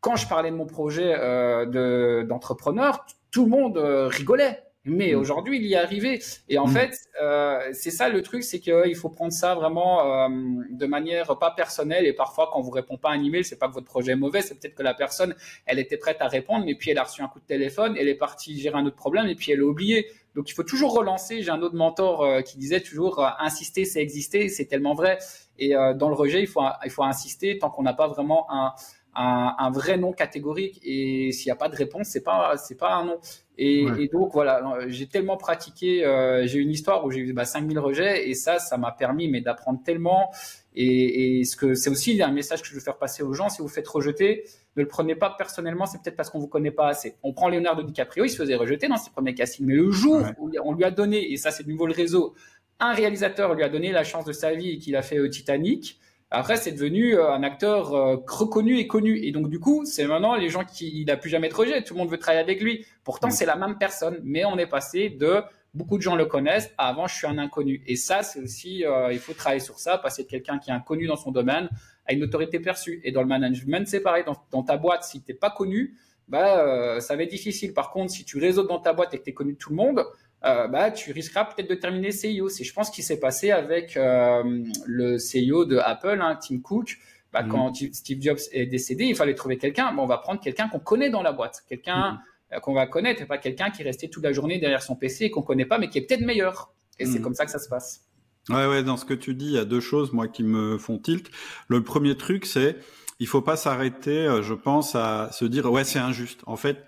[0.00, 5.18] Quand je parlais de mon projet euh, d'entrepreneur, tout le monde euh, rigolait mais mm.
[5.18, 6.20] aujourd'hui, il y est arrivé.
[6.48, 6.72] Et en mm.
[6.72, 10.28] fait, euh, c'est ça le truc, c'est qu'il faut prendre ça vraiment euh,
[10.70, 12.06] de manière pas personnelle.
[12.06, 14.16] Et parfois, quand vous répond pas à un email, c'est pas que votre projet est
[14.16, 15.34] mauvais, c'est peut-être que la personne,
[15.66, 18.08] elle était prête à répondre, mais puis elle a reçu un coup de téléphone, elle
[18.08, 20.06] est partie gérer un autre problème, et puis elle a oublié.
[20.34, 21.42] Donc, il faut toujours relancer.
[21.42, 24.48] J'ai un autre mentor euh, qui disait toujours insister, c'est exister.
[24.48, 25.18] C'est tellement vrai.
[25.58, 28.72] Et dans le rejet, il faut il faut insister tant qu'on n'a pas vraiment un
[29.14, 32.78] un, un, vrai nom catégorique et s'il n'y a pas de réponse, c'est pas c'est
[32.78, 33.18] pas un nom.
[33.58, 37.44] Et, et donc voilà, j'ai tellement pratiqué, euh, j'ai une histoire où j'ai eu bah,
[37.44, 40.30] 5000 rejets et ça, ça m'a permis mais d'apprendre tellement.
[40.74, 43.50] Et, et ce que c'est aussi un message que je veux faire passer aux gens,
[43.50, 44.44] si vous faites rejeter,
[44.76, 47.16] ne le prenez pas personnellement, c'est peut-être parce qu'on vous connaît pas assez.
[47.22, 50.22] On prend Leonardo DiCaprio, il se faisait rejeter dans ses premiers castings, mais le jour
[50.38, 52.34] où on lui a donné, et ça c'est de nouveau le réseau,
[52.80, 55.28] un réalisateur lui a donné la chance de sa vie et qu'il a fait au
[55.28, 56.00] Titanic,
[56.34, 59.18] après, c'est devenu euh, un acteur euh, reconnu et connu.
[59.18, 61.84] Et donc, du coup, c'est maintenant les gens qui, il n'a plus jamais de rejet.
[61.84, 62.86] Tout le monde veut travailler avec lui.
[63.04, 64.18] Pourtant, c'est la même personne.
[64.24, 65.42] Mais on est passé de
[65.74, 67.82] beaucoup de gens le connaissent à avant, je suis un inconnu.
[67.86, 70.74] Et ça, c'est aussi, euh, il faut travailler sur ça, passer de quelqu'un qui est
[70.74, 71.68] inconnu dans son domaine
[72.06, 73.02] à une autorité perçue.
[73.04, 74.24] Et dans le management, c'est pareil.
[74.50, 77.74] Dans, ta boîte, si t'es pas connu, bah, ça va être difficile.
[77.74, 79.70] Par contre, si tu réseautes dans ta boîte et que tu es connu de tout
[79.70, 80.02] le monde,
[80.44, 82.48] euh, bah, tu risqueras peut-être de terminer CIO.
[82.48, 84.42] C'est, je pense, ce qui s'est passé avec euh,
[84.86, 86.98] le CIO de Apple, hein, Tim Cook.
[87.32, 87.50] Bah, mhm.
[87.50, 89.92] Quand Steve Jobs est décédé, il fallait trouver quelqu'un.
[89.94, 92.18] Bon, on va prendre quelqu'un qu'on connaît dans la boîte, quelqu'un mhm.
[92.54, 94.96] euh, qu'on va connaître, et pas quelqu'un qui est resté toute la journée derrière son
[94.96, 96.74] PC et qu'on connaît pas, mais qui est peut-être meilleur.
[96.98, 97.24] Et c'est mhm.
[97.24, 98.08] comme ça que ça se passe.
[98.48, 100.76] Ouais, ouais, dans ce que tu dis, il y a deux choses, moi, qui me
[100.76, 101.30] font tilt.
[101.68, 102.76] Le premier truc, c'est,
[103.20, 106.40] il faut pas s'arrêter, je pense, à se dire, ouais, c'est injuste.
[106.46, 106.78] En fait,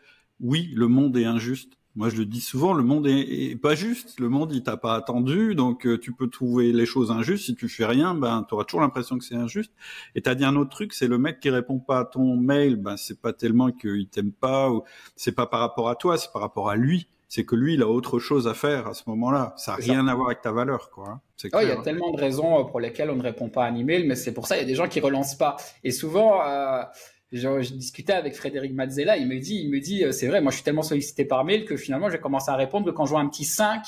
[0.40, 4.18] oui, le monde est injuste Moi, je le dis souvent, le monde est, pas juste.
[4.18, 7.46] Le monde, il t'a pas attendu, donc euh, tu peux trouver les choses injustes.
[7.46, 9.72] Si tu fais rien, ben, tu auras toujours l'impression que c'est injuste.
[10.16, 12.76] Et t'as dit un autre truc, c'est le mec qui répond pas à ton mail,
[12.76, 14.83] ben, c'est pas tellement qu'il t'aime pas, ou
[15.14, 17.09] c'est pas par rapport à toi, c'est par rapport à lui.
[17.28, 19.54] C'est que lui, il a autre chose à faire à ce moment-là.
[19.57, 21.09] Ça n'a rien à voir avec ta valeur, quoi.
[21.09, 21.20] Hein.
[21.62, 23.76] il y a tellement de raisons euh, pour lesquelles on ne répond pas à un
[23.76, 25.57] email, mais c'est pour ça il y a des gens qui relancent pas.
[25.85, 26.83] Et souvent, euh,
[27.32, 30.50] je, discutais avec Frédéric Mazzella, il me dit, il me dit, euh, c'est vrai, moi
[30.50, 33.20] je suis tellement sollicité par mail que finalement j'ai commencé à répondre quand je vois
[33.20, 33.82] un petit 5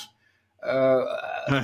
[0.64, 1.04] euh,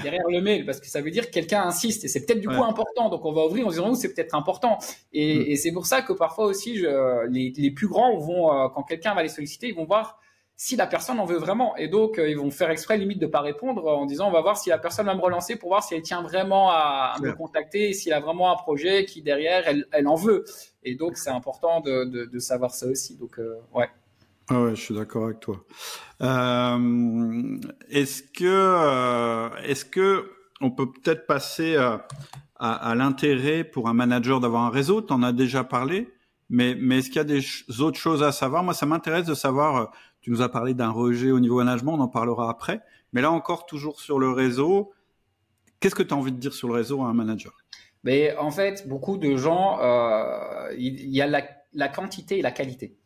[0.03, 2.47] derrière le mail, parce que ça veut dire que quelqu'un insiste et c'est peut-être du
[2.47, 3.09] coup important.
[3.09, 4.79] Donc on va ouvrir en disant où c'est peut-être important.
[5.13, 5.45] Et, mm.
[5.49, 8.83] et c'est pour ça que parfois aussi, je, les, les, plus grands vont, euh, quand
[8.85, 10.21] quelqu'un va les solliciter, ils vont voir
[10.57, 11.75] si la personne en veut vraiment.
[11.77, 14.43] Et donc, euh, ils vont faire exprès limite de pas répondre en disant, on va
[14.43, 17.33] voir si la personne va me relancer pour voir si elle tient vraiment à, me
[17.33, 20.45] contacter et s'il a vraiment un projet qui derrière, elle, elle en veut.
[20.85, 23.17] Et donc, c'est important de, de, savoir ça aussi.
[23.17, 23.89] Donc, euh, ouais.
[24.49, 25.65] Ah ouais, je suis d'accord avec toi.
[26.21, 31.77] Euh, est-ce que, euh, est-ce que on peut peut-être passer
[32.57, 35.03] à l'intérêt pour un manager d'avoir un réseau?
[35.03, 36.13] Tu en as déjà parlé,
[36.51, 37.45] mais, mais est-ce qu'il y a des
[37.81, 38.63] autres choses à savoir?
[38.63, 39.93] Moi, ça m'intéresse de savoir
[40.23, 42.81] tu nous as parlé d'un rejet au niveau management, on en parlera après.
[43.13, 44.93] Mais là encore, toujours sur le réseau,
[45.81, 47.62] qu'est-ce que tu as envie de dire sur le réseau à un manager?
[48.05, 52.99] Mais en fait, beaucoup de gens, euh, il y a la, quantité et la qualité.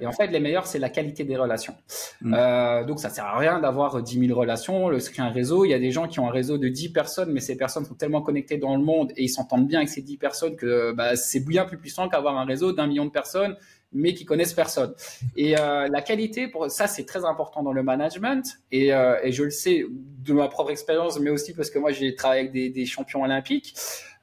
[0.00, 1.76] Et en fait, les meilleurs, c'est la qualité des relations.
[2.20, 2.34] Mm.
[2.36, 4.88] Euh, donc, ça sert à rien d'avoir 10 000 relations.
[4.88, 7.32] Le un réseau, il y a des gens qui ont un réseau de 10 personnes,
[7.32, 10.02] mais ces personnes sont tellement connectées dans le monde et ils s'entendent bien avec ces
[10.02, 13.56] 10 personnes que bah, c'est bien plus puissant qu'avoir un réseau d'un million de personnes
[13.94, 14.94] mais qui connaissent personne.
[15.36, 18.58] Et euh, la qualité, pour ça, c'est très important dans le management.
[18.72, 21.92] Et, euh, et, je le sais de ma propre expérience, mais aussi parce que moi,
[21.92, 23.74] j'ai travaillé avec des, des champions olympiques.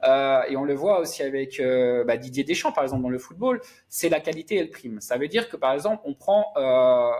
[0.03, 3.19] Euh, et on le voit aussi avec euh, bah, Didier Deschamps, par exemple, dans le
[3.19, 3.61] football.
[3.87, 4.99] C'est la qualité et le prime.
[4.99, 7.11] Ça veut dire que, par exemple, on prend euh,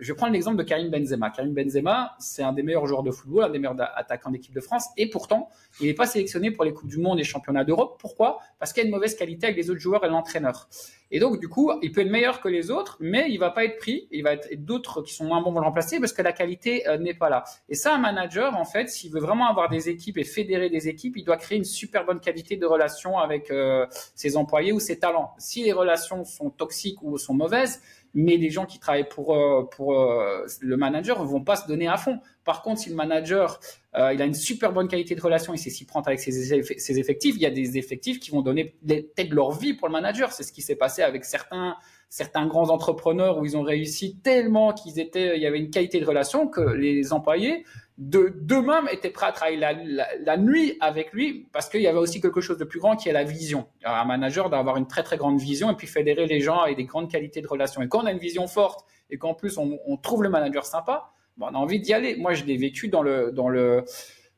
[0.00, 1.30] je prendre l'exemple de Karim Benzema.
[1.30, 4.60] Karim Benzema, c'est un des meilleurs joueurs de football, un des meilleurs attaquants d'équipe de
[4.60, 5.48] France, et pourtant,
[5.80, 7.98] il n'est pas sélectionné pour les Coupes du Monde et Championnats d'Europe.
[8.00, 8.38] Pourquoi?
[8.58, 10.68] Parce qu'il a une mauvaise qualité avec les autres joueurs et l'entraîneur.
[11.10, 13.64] Et donc, du coup, il peut être meilleur que les autres, mais il va pas
[13.64, 14.08] être pris.
[14.10, 16.88] Il va être d'autres qui sont moins bons vont le remplacer parce que la qualité
[16.88, 17.44] euh, n'est pas là.
[17.68, 20.88] Et ça, un manager, en fait, s'il veut vraiment avoir des équipes et fédérer des
[20.88, 24.80] équipes, il doit créer une super bonne qualité de relation avec euh, ses employés ou
[24.80, 25.34] ses talents.
[25.38, 27.82] Si les relations sont toxiques ou sont mauvaises,
[28.14, 31.96] mais les gens qui travaillent pour euh, pour le manager vont pas se donner à
[31.96, 32.20] fond.
[32.44, 33.58] Par contre, si le manager
[33.96, 36.52] euh, il a une super bonne qualité de relation et c'est s'y prend avec ses,
[36.98, 40.32] effectifs, il y a des effectifs qui vont donner peut-être leur vie pour le manager.
[40.32, 41.76] C'est ce qui s'est passé avec certains
[42.08, 45.98] certains grands entrepreneurs où ils ont réussi tellement qu'ils étaient il y avait une qualité
[45.98, 47.64] de relation que les employés
[47.98, 52.20] de d'eux-mêmes étaient prêts à travailler la, nuit avec lui parce qu'il y avait aussi
[52.20, 53.66] quelque chose de plus grand qui est la vision.
[53.84, 56.84] Un manager d'avoir une très très grande vision et puis fédérer les gens avec des
[56.84, 57.82] grandes qualités de relation.
[57.82, 60.66] Et quand on a une vision forte et qu'en plus on, on, trouve le manager
[60.66, 62.16] sympa, on a envie d'y aller.
[62.16, 63.84] Moi, je l'ai vécu dans le dans le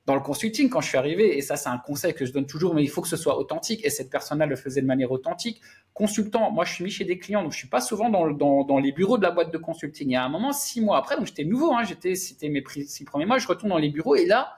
[0.07, 2.47] dans le consulting quand je suis arrivé, et ça c'est un conseil que je donne
[2.47, 5.11] toujours, mais il faut que ce soit authentique, et cette personne-là le faisait de manière
[5.11, 5.61] authentique.
[5.95, 8.63] Consultant, moi je suis mis chez des clients, donc je suis pas souvent dans, dans,
[8.63, 10.09] dans les bureaux de la boîte de consulting.
[10.09, 12.63] Il y a un moment, six mois après, donc j'étais nouveau, hein, j'étais, c'était mes
[12.87, 14.53] six premiers mois, je retourne dans les bureaux, et là,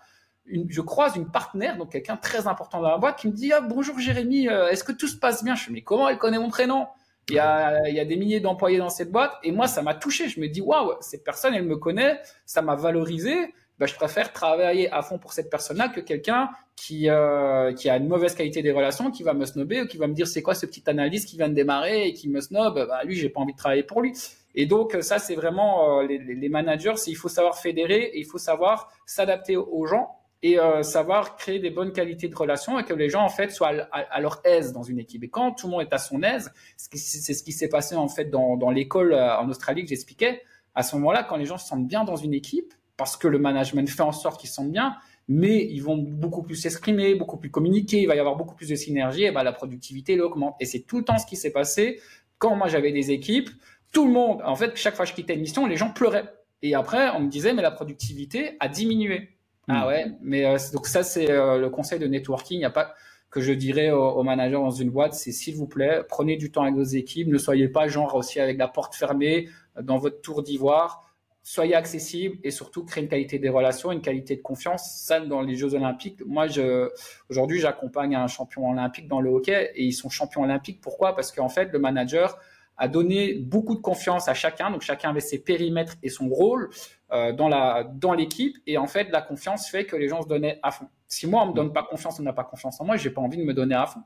[0.45, 3.51] une, je croise une partenaire, donc quelqu'un très important dans la boîte, qui me dit
[3.51, 5.55] ah, bonjour Jérémy, euh, est-ce que tout se passe bien?
[5.55, 6.89] Je me dis mais comment elle connaît mon prénom?
[7.31, 9.83] Il y, a, il y a des milliers d'employés dans cette boîte et moi ça
[9.83, 10.29] m'a touché.
[10.29, 14.33] Je me dis waouh, cette personne elle me connaît, ça m'a valorisé bah, je préfère
[14.33, 18.61] travailler à fond pour cette personne-là que quelqu'un qui, euh, qui a une mauvaise qualité
[18.61, 20.83] des relations, qui va me snobber ou qui va me dire c'est quoi ce petit
[20.89, 23.59] analyste qui vient de démarrer et qui me snob, bah, lui, j'ai pas envie de
[23.59, 24.15] travailler pour lui.
[24.57, 28.27] Et donc, ça, c'est vraiment euh, les, les, managers, il faut savoir fédérer et il
[28.27, 32.85] faut savoir s'adapter aux gens et euh, savoir créer des bonnes qualités de relations et
[32.85, 35.25] que les gens en fait soient à, leur aise dans une équipe.
[35.25, 38.09] Et quand tout le monde est à son aise, c'est ce qui s'est passé en
[38.09, 40.43] fait dans, l'école euh, en Australie que j'expliquais.
[40.75, 43.39] À ce moment-là, quand les gens se sentent bien dans une équipe, parce que le
[43.39, 44.97] management fait en sorte qu'ils sentent bien,
[45.27, 48.69] mais ils vont beaucoup plus s'exprimer, beaucoup plus communiquer, il va y avoir beaucoup plus
[48.69, 50.55] de synergie, et ben la productivité elle augmente.
[50.61, 52.01] Et c'est tout le temps ce qui s'est passé
[52.39, 53.51] quand moi j'avais des équipes.
[53.93, 56.33] Tout le monde, en fait, chaque fois que je quittais une mission, les gens pleuraient.
[56.63, 59.38] Et après, on me disait, mais la productivité a diminué.
[59.69, 59.89] Ah hmm.
[59.89, 62.57] ouais, mais euh, donc ça c'est euh, le conseil de networking.
[62.57, 62.95] Il n'y a pas
[63.31, 66.63] que je dirais aux, managers dans une boîte, c'est s'il vous plaît, prenez du temps
[66.63, 70.23] avec vos équipes, ne soyez pas genre aussi avec la porte fermée euh, dans votre
[70.23, 71.09] tour d'ivoire
[71.49, 75.01] soyez accessible et surtout créer une qualité des relations, une qualité de confiance.
[75.01, 76.91] Ça, dans les Jeux Olympiques, moi, je,
[77.31, 80.83] aujourd'hui, j'accompagne un champion olympique dans le hockey et ils sont champions olympiques.
[80.83, 81.17] Pourquoi?
[81.17, 82.39] Parce qu'en fait, le manager
[82.77, 84.71] a donné beaucoup de confiance à chacun.
[84.71, 86.69] Donc, chacun avait ses périmètres et son rôle
[87.13, 88.57] euh, dans la dans l'équipe.
[88.67, 90.89] Et en fait, la confiance fait que les gens se donnaient à fond.
[91.07, 93.21] Si moi, on me donne pas confiance, on n'a pas confiance en moi, j'ai pas
[93.21, 94.01] envie de me donner à fond.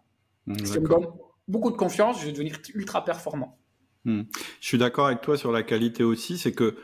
[0.65, 1.07] Si on me donne
[1.49, 3.59] beaucoup de confiance, je vais devenir ultra performant.
[4.05, 4.23] Hmm.
[4.61, 6.39] Je suis d'accord avec toi sur la qualité aussi.
[6.39, 6.77] C'est que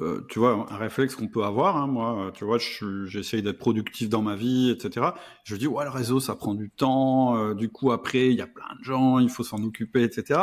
[0.00, 2.58] euh, tu vois, un réflexe qu'on peut avoir, hein, moi, tu vois,
[3.06, 5.06] j'essaye d'être productif dans ma vie, etc.
[5.44, 8.40] Je dis, ouais, le réseau, ça prend du temps, euh, du coup, après, il y
[8.40, 10.40] a plein de gens, il faut s'en occuper, etc.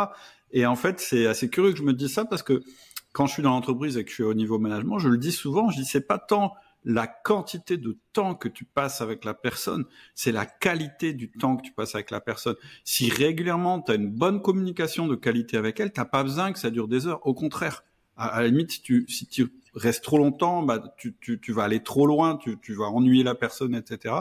[0.51, 2.63] Et en fait, c'est assez curieux que je me dise ça parce que
[3.11, 5.31] quand je suis dans l'entreprise et que je suis au niveau management, je le dis
[5.31, 9.33] souvent, je dis, c'est pas tant la quantité de temps que tu passes avec la
[9.33, 12.55] personne, c'est la qualité du temps que tu passes avec la personne.
[12.83, 16.59] Si régulièrement tu as une bonne communication de qualité avec elle, t'as pas besoin que
[16.59, 17.25] ça dure des heures.
[17.27, 17.83] Au contraire,
[18.17, 21.63] à, la limite, si tu, si tu restes trop longtemps, bah, tu, tu, tu vas
[21.63, 24.15] aller trop loin, tu, tu vas ennuyer la personne, etc.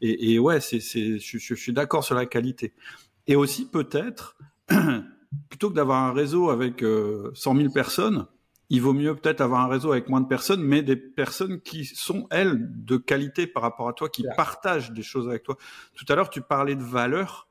[0.00, 2.72] Et, et ouais, c'est, c'est, je, je suis d'accord sur la qualité.
[3.26, 4.36] Et aussi peut-être,
[5.48, 8.26] plutôt que d'avoir un réseau avec euh, 100 000 personnes,
[8.68, 11.84] il vaut mieux peut-être avoir un réseau avec moins de personnes, mais des personnes qui
[11.84, 15.56] sont, elles, de qualité par rapport à toi, qui partagent des choses avec toi.
[15.94, 17.48] Tout à l'heure, tu parlais de valeur.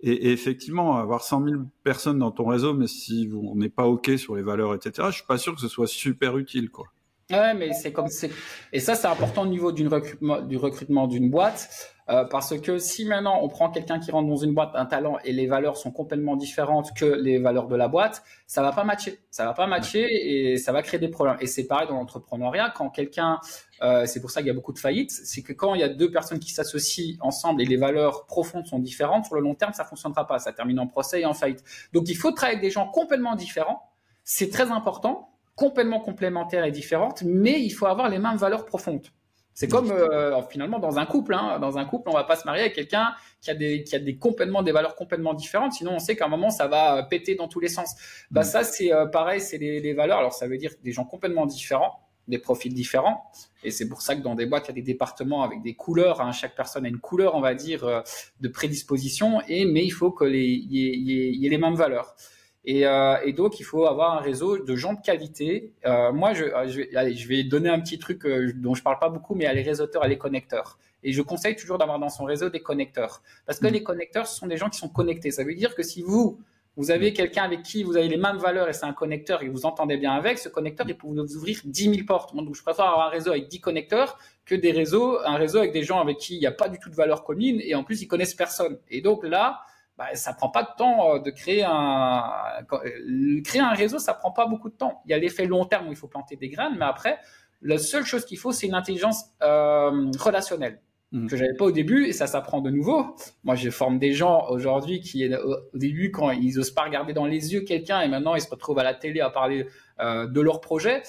[0.00, 4.10] Et, effectivement, avoir 100 000 personnes dans ton réseau, mais si on n'est pas OK
[4.18, 6.86] sur les valeurs, etc., je suis pas sûr que ce soit super utile, quoi.
[7.30, 8.30] Ouais, mais c'est comme c'est
[8.70, 12.78] et ça c'est important au niveau d'une recrutement du recrutement d'une boîte euh, parce que
[12.78, 15.76] si maintenant on prend quelqu'un qui rentre dans une boîte un talent et les valeurs
[15.76, 19.54] sont complètement différentes que les valeurs de la boîte, ça va pas matcher, ça va
[19.54, 21.36] pas matcher et ça va créer des problèmes.
[21.40, 23.40] Et c'est pareil dans l'entrepreneuriat quand quelqu'un
[23.82, 25.84] euh, c'est pour ça qu'il y a beaucoup de faillites, c'est que quand il y
[25.84, 29.54] a deux personnes qui s'associent ensemble et les valeurs profondes sont différentes, sur le long
[29.54, 31.64] terme ça fonctionnera pas, ça termine en procès et en faillite.
[31.92, 33.82] Donc il faut travailler avec des gens complètement différents,
[34.22, 39.06] c'est très important complètement complémentaires et différentes, mais il faut avoir les mêmes valeurs profondes.
[39.54, 41.32] C'est comme euh, finalement dans un couple.
[41.32, 41.60] Hein.
[41.60, 44.00] Dans un couple, on va pas se marier avec quelqu'un qui a des qui a
[44.00, 45.74] des complètement des valeurs complètement différentes.
[45.74, 47.94] Sinon, on sait qu'à un moment ça va euh, péter dans tous les sens.
[48.32, 48.44] Bah mm.
[48.44, 50.18] ça c'est euh, pareil, c'est les, les, valeurs.
[50.18, 53.30] Alors ça veut dire des gens complètement différents, des profils différents.
[53.62, 55.74] Et c'est pour ça que dans des boîtes il y a des départements avec des
[55.74, 56.20] couleurs.
[56.20, 56.32] Hein.
[56.32, 58.02] Chaque personne a une couleur, on va dire,
[58.40, 59.40] de prédisposition.
[59.46, 62.16] Et mais il faut que les y ait, y ait les mêmes valeurs.
[62.64, 65.72] Et, euh, et, donc, il faut avoir un réseau de gens de qualité.
[65.84, 68.74] Euh, moi, je, euh, je, vais, allez, je vais donner un petit truc euh, dont
[68.74, 70.78] je parle pas beaucoup, mais à les réseauteurs, à les connecteurs.
[71.02, 73.22] Et je conseille toujours d'avoir dans son réseau des connecteurs.
[73.44, 73.72] Parce que mmh.
[73.72, 75.30] les connecteurs, ce sont des gens qui sont connectés.
[75.30, 76.38] Ça veut dire que si vous,
[76.78, 77.14] vous avez mmh.
[77.14, 79.98] quelqu'un avec qui vous avez les mêmes valeurs et c'est un connecteur et vous entendez
[79.98, 82.34] bien avec, ce connecteur, il peut vous ouvrir 10 000 portes.
[82.34, 85.72] Donc, je préfère avoir un réseau avec 10 connecteurs que des réseaux, un réseau avec
[85.72, 87.84] des gens avec qui il n'y a pas du tout de valeur commune et en
[87.84, 88.78] plus, ils connaissent personne.
[88.90, 89.60] Et donc là,
[89.96, 92.24] bah, ça prend pas de temps euh, de créer un
[92.72, 95.02] euh, créer un réseau, ça prend pas beaucoup de temps.
[95.06, 97.18] Il y a l'effet long terme où il faut planter des graines, mais après,
[97.62, 100.80] la seule chose qu'il faut, c'est une intelligence euh, relationnelle
[101.12, 101.28] mmh.
[101.28, 103.16] que j'avais pas au début et ça s'apprend de nouveau.
[103.44, 107.26] Moi, je forme des gens aujourd'hui qui au début quand ils osent pas regarder dans
[107.26, 109.66] les yeux quelqu'un et maintenant ils se retrouvent à la télé à parler
[110.00, 111.02] euh, de leur projet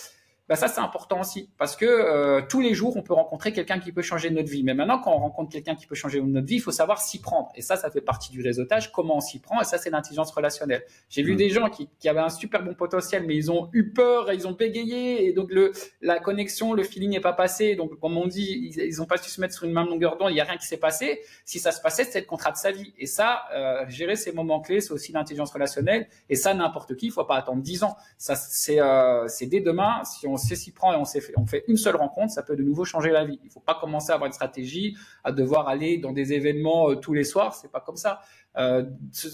[0.48, 3.80] bah ça c'est important aussi parce que euh, tous les jours on peut rencontrer quelqu'un
[3.80, 4.64] qui peut changer notre vie.
[4.64, 7.20] Mais maintenant quand on rencontre quelqu'un qui peut changer notre vie, il faut savoir s'y
[7.20, 7.50] prendre.
[7.56, 8.92] Et ça, ça fait partie du réseautage.
[8.92, 10.84] Comment on s'y prend Et ça, c'est l'intelligence relationnelle.
[11.10, 11.38] J'ai vu mmh.
[11.38, 14.48] des gens qui, qui, avaient un super bon potentiel, mais ils ont eu peur, ils
[14.48, 17.76] ont bégayé, et donc le la connexion, le feeling n'est pas passé.
[17.76, 20.18] Donc comme on dit, ils, ils ont pas su se mettre sur une même longueur
[20.18, 20.32] d'onde.
[20.32, 21.22] Il y a rien qui s'est passé.
[21.44, 22.94] Si ça se passait, c'était le contrat de sa vie.
[22.98, 26.08] Et ça, euh, gérer ces moments clés, c'est aussi l'intelligence relationnelle.
[26.30, 27.96] Et ça, n'importe qui, il faut pas attendre dix ans.
[28.18, 30.04] Ça, c'est euh, c'est dès demain.
[30.04, 32.44] Si on on sait s'y prendre et on, fait, on fait une seule rencontre, ça
[32.44, 33.40] peut de nouveau changer la vie.
[33.42, 36.90] Il ne faut pas commencer à avoir une stratégie, à devoir aller dans des événements
[36.90, 37.56] euh, tous les soirs.
[37.56, 38.22] C'est pas comme ça.
[38.58, 38.86] Euh,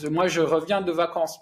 [0.09, 1.39] moi, je reviens de vacances.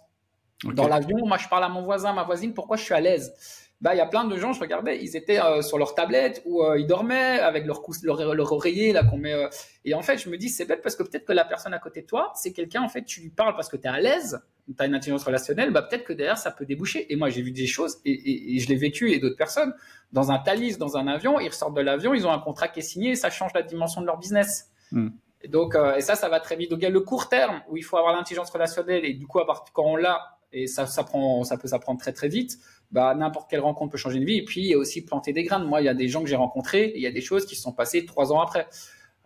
[0.63, 3.33] Dans l'avion, moi, je parle à mon voisin, ma voisine, pourquoi je suis à l'aise?
[3.81, 6.41] Bah, il y a plein de gens, je regardais, ils étaient euh, sur leur tablette
[6.45, 9.33] ou euh, ils dormaient avec leur, leur, leur oreiller là qu'on met.
[9.33, 9.47] Euh,
[9.85, 11.79] et en fait, je me dis c'est bête parce que peut-être que la personne à
[11.79, 13.99] côté de toi, c'est quelqu'un en fait, tu lui parles parce que tu es à
[14.01, 17.11] l'aise, tu as une intelligence relationnelle, bah peut-être que derrière ça peut déboucher.
[17.11, 19.73] Et moi, j'ai vu des choses et, et, je l'ai vécu et d'autres personnes
[20.11, 22.79] dans un Thalys, dans un avion, ils ressortent de l'avion, ils ont un contrat qui
[22.79, 24.71] est signé et ça change la dimension de leur business.
[24.91, 25.09] Hmm.
[25.41, 26.69] Et donc, et ça, ça va très vite.
[26.69, 29.25] Donc, il y a le court terme où il faut avoir l'intelligence relationnelle et du
[29.25, 32.27] coup, à partir quand on l'a, et ça, ça prend, ça peut s'apprendre très très
[32.27, 32.57] vite
[32.91, 34.37] bah, n'importe quelle rencontre peut changer une vie.
[34.37, 35.63] Et puis, il y a aussi planter des graines.
[35.63, 37.55] Moi, il y a des gens que j'ai rencontrés il y a des choses qui
[37.55, 38.67] se sont passées trois ans après.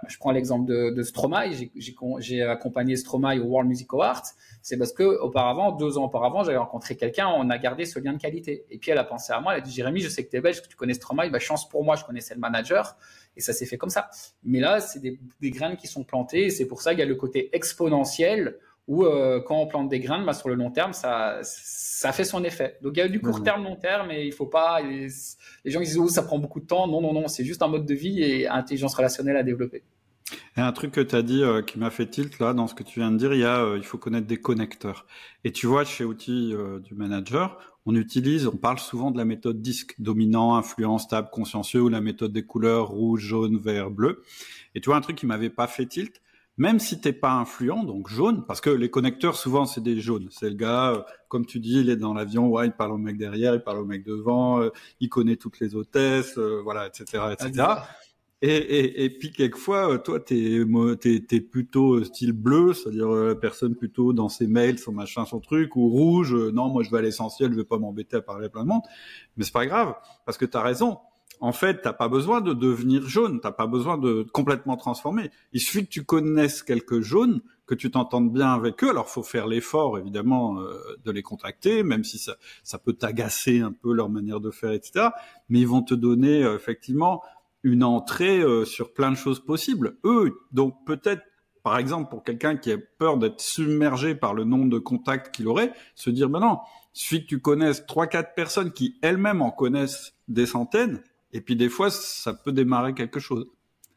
[0.04, 1.52] Euh, je prends l'exemple de, de Stromae.
[2.20, 4.24] J'ai accompagné Stromae au World Music Awards.
[4.62, 8.14] C'est parce que auparavant, deux ans auparavant, j'avais rencontré quelqu'un, on a gardé ce lien
[8.14, 8.66] de qualité.
[8.70, 10.38] Et puis elle a pensé à moi, elle a dit Jérémy, je sais que tu
[10.38, 12.98] es belge, que tu connais Stromae, bah, chance pour moi, je connaissais le manager.
[13.36, 14.10] Et ça s'est fait comme ça.
[14.44, 16.50] Mais là, c'est des, des graines qui sont plantées.
[16.50, 20.00] C'est pour ça qu'il y a le côté exponentiel où euh, quand on plante des
[20.00, 22.78] graines, bah, sur le long terme, ça, ça fait son effet.
[22.82, 23.44] Donc il y a du court mmh.
[23.44, 24.82] terme, long terme, mais il faut pas.
[24.82, 25.08] Les,
[25.66, 26.88] gens disent oh, ça prend beaucoup de temps.
[26.88, 29.84] Non, non, non, c'est juste un mode de vie et intelligence relationnelle à développer.
[30.58, 32.74] Et un truc que tu as dit euh, qui m'a fait tilt là dans ce
[32.74, 35.06] que tu viens de dire, il y a euh, il faut connaître des connecteurs.
[35.44, 39.62] Et tu vois chez outils du manager, on utilise, on parle souvent de la méthode
[39.62, 44.24] DISC, dominant, influent, stable, consciencieux, ou la méthode des couleurs rouge, jaune, vert, bleu.
[44.74, 46.22] Et tu vois un truc qui m'avait pas fait tilt,
[46.58, 50.28] même si t'es pas influent, donc jaune, parce que les connecteurs souvent c'est des jaunes.
[50.30, 52.98] C'est le gars, euh, comme tu dis, il est dans l'avion, ouais, il parle au
[52.98, 56.88] mec derrière, il parle au mec devant, euh, il connaît toutes les hôtesses, euh, voilà,
[56.88, 57.68] etc., etc.
[58.46, 64.12] Et, et, et, puis quelquefois, toi, t'es es, plutôt style bleu, c'est-à-dire la personne plutôt
[64.12, 66.36] dans ses mails, son machin, son truc, ou rouge.
[66.36, 68.68] non, moi je vais à l'essentiel, je vais pas m'embêter à parler à plein de
[68.68, 68.82] monde.
[69.38, 70.98] Mais c'est pas grave, parce que t'as raison
[71.44, 75.30] en fait, t'as pas besoin de devenir jaune, t'as pas besoin de complètement transformer.
[75.52, 78.90] Il suffit que tu connaisses quelques jaunes, que tu t'entendes bien avec eux.
[78.90, 83.60] Alors, faut faire l'effort, évidemment, euh, de les contacter, même si ça, ça peut t'agacer
[83.60, 85.10] un peu leur manière de faire, etc.
[85.50, 87.22] Mais ils vont te donner euh, effectivement
[87.62, 89.98] une entrée euh, sur plein de choses possibles.
[90.06, 91.24] Eux, donc peut-être,
[91.62, 95.50] par exemple, pour quelqu'un qui a peur d'être submergé par le nombre de contacts qu'il
[95.50, 96.60] aurait, se dire, ben non,
[96.96, 101.04] il suffit que tu connaisses trois, quatre personnes qui elles-mêmes en connaissent des centaines
[101.34, 103.48] et puis des fois, ça peut démarrer quelque chose.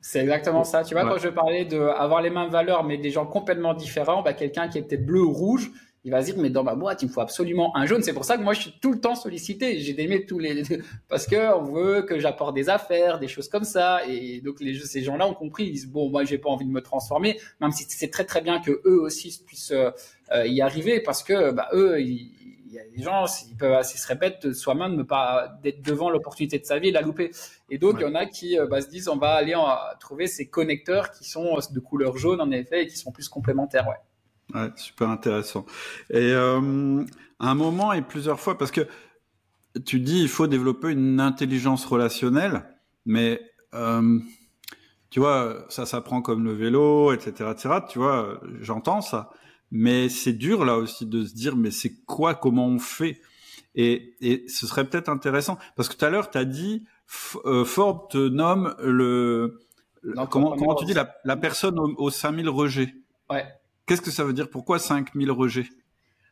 [0.01, 0.85] C'est exactement ça.
[0.85, 4.35] Tu vois, quand je parlais d'avoir les mêmes valeurs, mais des gens complètement différents, bah,
[4.35, 5.71] quelqu'un qui est peut-être bleu ou rouge,
[6.05, 8.01] il va se dire, mais dans ma boîte, il me faut absolument un jaune.
[8.05, 9.81] C'est pour ça que moi, je suis tout le temps sollicité.
[9.81, 10.63] J'ai aimé tous les,
[11.09, 14.07] parce que on veut que j'apporte des affaires, des choses comme ça.
[14.09, 15.65] Et donc, les, ces gens-là ont compris.
[15.65, 18.41] Ils disent, bon, moi, j'ai pas envie de me transformer, même si c'est très, très
[18.41, 22.36] bien que eux aussi puissent euh, y arriver parce que, bah, eux, ils,
[22.77, 26.11] y a des gens, ils peuvent, se serait bête soi-même de ne pas d'être devant
[26.11, 27.31] l'opportunité de sa vie et la louper.
[27.71, 29.77] Et donc, il y en a qui euh, bah, se disent, on va aller en,
[30.01, 33.87] trouver ces connecteurs qui sont de couleur jaune, en effet, et qui sont plus complémentaires.
[33.89, 34.61] Ouais.
[34.61, 35.67] Ouais, super intéressant.
[36.11, 37.05] Et euh,
[37.41, 38.87] à un moment et plusieurs fois, parce que
[39.85, 42.63] tu dis il faut développer une intelligence relationnelle,
[43.05, 43.41] mais
[43.75, 44.19] euh,
[45.11, 47.75] tu vois, ça s'apprend comme le vélo, etc., etc.
[47.89, 49.31] Tu vois, j'entends ça.
[49.71, 53.21] Mais c'est dur là aussi de se dire, mais c'est quoi, comment on fait?
[53.75, 56.85] Et, et ce serait peut-être intéressant, parce que tout à l'heure, tu as dit,
[57.45, 59.61] euh, Forbes te nomme le...
[60.31, 62.95] comment, comment tu dis la, la personne aux, 5000 rejets?
[63.29, 63.45] Ouais.
[63.87, 64.49] Qu'est-ce que ça veut dire?
[64.49, 65.69] Pourquoi 5000 rejets?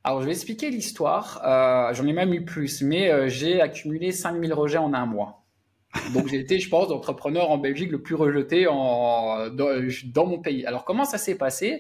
[0.05, 1.41] Alors, je vais expliquer l'histoire.
[1.45, 5.45] Euh, J'en ai même eu plus, mais euh, j'ai accumulé 5000 rejets en un mois.
[6.13, 10.41] Donc, j'ai été, je pense, l'entrepreneur en Belgique le plus rejeté en, dans, dans mon
[10.41, 10.67] pays.
[10.67, 11.79] Alors, comment ça s'est passé?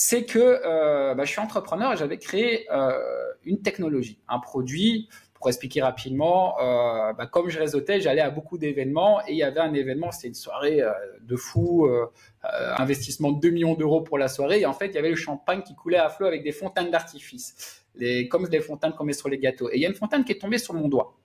[0.00, 2.92] C'est que euh, bah, je suis entrepreneur et j'avais créé euh,
[3.42, 5.08] une technologie, un produit.
[5.34, 9.42] Pour expliquer rapidement, euh, bah, comme je réseautais, j'allais à beaucoup d'événements et il y
[9.42, 10.82] avait un événement, c'était une soirée
[11.20, 11.88] de fou,
[12.42, 14.60] investissement de 2 millions d'euros pour la soirée.
[14.60, 16.92] Et en fait, il y avait le champagne qui coulait à flot avec des fontaines
[16.92, 17.84] d'artifice,
[18.30, 19.68] comme des fontaines qu'on met sur les gâteaux.
[19.70, 21.16] Et il y a une fontaine qui est tombée sur mon doigt.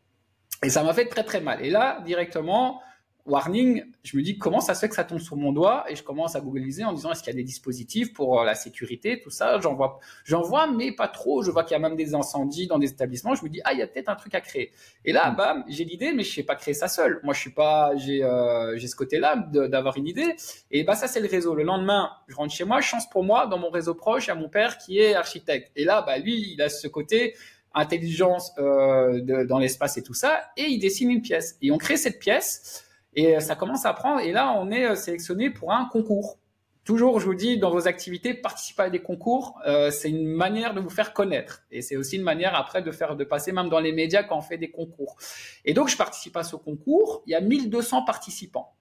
[0.63, 1.63] Et ça m'a fait très très mal.
[1.63, 2.81] Et là, directement,
[3.25, 5.95] warning, je me dis comment ça se fait que ça tombe sur mon doigt et
[5.95, 8.53] je commence à googliser en disant est-ce qu'il y a des dispositifs pour euh, la
[8.53, 9.59] sécurité, tout ça?
[9.61, 11.41] J'en vois, j'en vois, mais pas trop.
[11.41, 13.33] Je vois qu'il y a même des incendies dans des établissements.
[13.35, 14.71] Je me dis ah il y a peut-être un truc à créer.
[15.05, 15.35] Et là, mm.
[15.35, 17.21] bam, j'ai l'idée, mais je sais pas créer ça seul.
[17.23, 20.35] Moi je suis pas, j'ai euh, j'ai ce côté-là d'avoir une idée.
[20.71, 21.55] Et bah ça c'est le réseau.
[21.55, 24.31] Le lendemain, je rentre chez moi, chance pour moi, dans mon réseau proche, il y
[24.31, 25.71] a mon père qui est architecte.
[25.75, 27.35] Et là, bah lui, il a ce côté
[27.73, 31.57] intelligence euh, dans l'espace et tout ça, et il dessine une pièce.
[31.61, 32.85] Et on crée cette pièce.
[33.15, 34.19] Et euh, ça commence à prendre.
[34.19, 36.39] Et là, on est euh, sélectionné pour un concours.
[36.83, 39.57] Toujours, je vous dis, dans vos activités, participez à des concours.
[39.65, 41.63] Euh, c'est une manière de vous faire connaître.
[41.71, 44.37] Et c'est aussi une manière après de faire, de passer même dans les médias quand
[44.37, 45.15] on fait des concours.
[45.63, 47.23] Et donc, je participe à ce concours.
[47.25, 48.75] Il y a 1200 participants.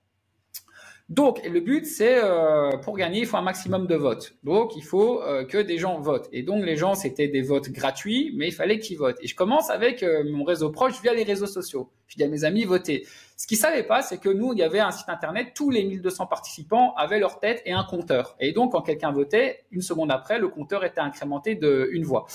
[1.12, 4.35] Donc, le but, c'est euh, pour gagner, il faut un maximum de votes.
[4.44, 6.31] Donc, il faut euh, que des gens votent.
[6.33, 9.18] Et donc, les gens, c'était des votes gratuits, mais il fallait qu'ils votent.
[9.20, 11.90] Et je commence avec euh, mon réseau proche via les réseaux sociaux.
[12.07, 13.07] Je dis à mes amis, votez.
[13.37, 15.85] Ce qu'ils savaient pas, c'est que nous, il y avait un site internet, tous les
[15.85, 18.35] 1200 participants avaient leur tête et un compteur.
[18.40, 22.27] Et donc, quand quelqu'un votait, une seconde après, le compteur était incrémenté de une voix.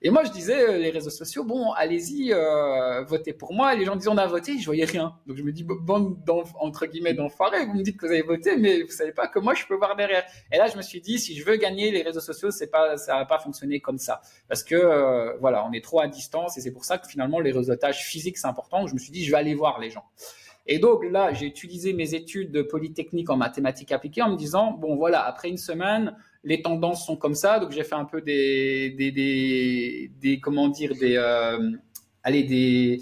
[0.00, 3.74] Et moi, je disais, euh, les réseaux sociaux, bon, allez-y, euh, votez pour moi.
[3.74, 5.18] Les gens disaient, on a voté, je voyais rien.
[5.26, 6.16] Donc je me dis, bande
[6.60, 9.40] entre guillemets d'enfoirés, vous me dites que vous avez voté, mais vous savez pas que
[9.40, 10.24] moi, je peux voir derrière.
[10.52, 12.96] Et là, je me suis dit, si je veux gagner les réseaux sociaux, c'est pas,
[12.96, 14.20] ça va pas fonctionner comme ça.
[14.48, 17.40] Parce que, euh, voilà, on est trop à distance et c'est pour ça que finalement,
[17.40, 18.86] les réseautages physiques, c'est important.
[18.86, 20.04] Je me suis dit, je vais aller voir les gens.
[20.70, 24.72] Et donc là, j'ai utilisé mes études de polytechnique en mathématiques appliquées en me disant,
[24.72, 27.58] bon voilà, après une semaine, les tendances sont comme ça.
[27.58, 31.70] Donc j'ai fait un peu des, des, des, des comment dire, des, euh,
[32.22, 33.00] allez, des,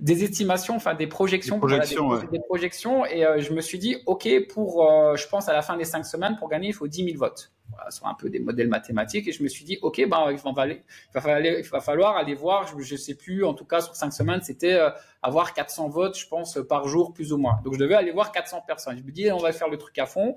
[0.00, 3.96] des estimations, enfin des projections, des projections, des, projections et euh, je me suis dit,
[4.04, 6.86] ok, pour, euh, je pense à la fin des cinq semaines, pour gagner, il faut
[6.86, 7.52] 10 000 votes.
[7.90, 11.80] Sur un peu des modèles mathématiques et je me suis dit ok ben il va,
[11.80, 14.90] falloir, aller voir je, je sais plus en tout cas sur cinq semaines c'était euh,
[15.22, 17.60] avoir 400 votes je pense par jour plus ou moins.
[17.64, 18.98] Donc je devais aller voir 400 personnes.
[18.98, 20.36] Je me dis on va faire le truc à fond.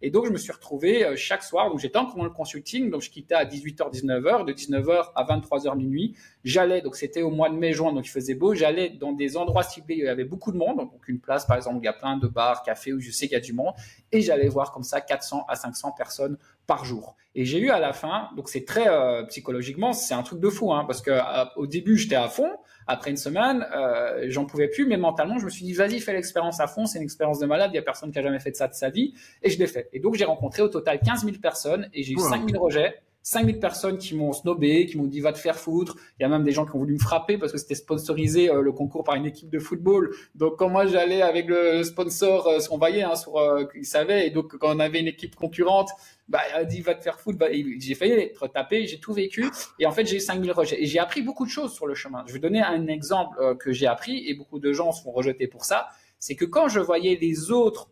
[0.00, 1.68] Et donc je me suis retrouvé euh, chaque soir.
[1.70, 2.90] Donc j'étais encore dans le consulting.
[2.90, 6.16] Donc je quittais à 18h 19h de 19h à 23h minuit.
[6.44, 8.54] J'allais donc c'était au mois de mai juin donc il faisait beau.
[8.54, 10.78] J'allais dans des endroits ciblés il y avait beaucoup de monde.
[10.78, 13.26] Donc une place par exemple il y a plein de bars cafés où je sais
[13.26, 13.74] qu'il y a du monde.
[14.10, 17.16] Et j'allais voir comme ça 400 à 500 personnes par jour.
[17.34, 20.50] Et j'ai eu à la fin, donc c'est très euh, psychologiquement, c'est un truc de
[20.50, 22.50] fou, hein, parce que euh, au début j'étais à fond,
[22.86, 26.12] après une semaine euh, j'en pouvais plus, mais mentalement je me suis dit vas-y fais
[26.12, 28.38] l'expérience à fond, c'est une expérience de malade, il y a personne qui a jamais
[28.38, 29.88] fait de ça de sa vie, et je l'ai fait.
[29.94, 33.00] Et donc j'ai rencontré au total 15 000 personnes et j'ai eu 5 000 rejets.
[33.22, 35.96] 5000 personnes qui m'ont snobé, qui m'ont dit va te faire foutre.
[36.18, 38.50] Il y a même des gens qui ont voulu me frapper parce que c'était sponsorisé
[38.50, 40.14] euh, le concours par une équipe de football.
[40.34, 44.26] Donc quand moi j'allais avec le sponsor, euh, on voyait, hein, sur, euh, il savait.
[44.26, 45.90] Et donc quand on avait une équipe concurrente,
[46.32, 47.38] bah a dit va te faire foutre.
[47.78, 49.44] J'ai failli être tapé, j'ai tout vécu.
[49.78, 50.82] Et en fait j'ai eu 5000 rejets.
[50.82, 52.24] Et j'ai appris beaucoup de choses sur le chemin.
[52.26, 55.12] Je vais donner un exemple euh, que j'ai appris et beaucoup de gens se font
[55.12, 55.88] rejeter pour ça.
[56.18, 57.90] C'est que quand je voyais les autres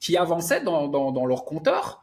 [0.00, 2.02] qui avançaient dans leur compteur,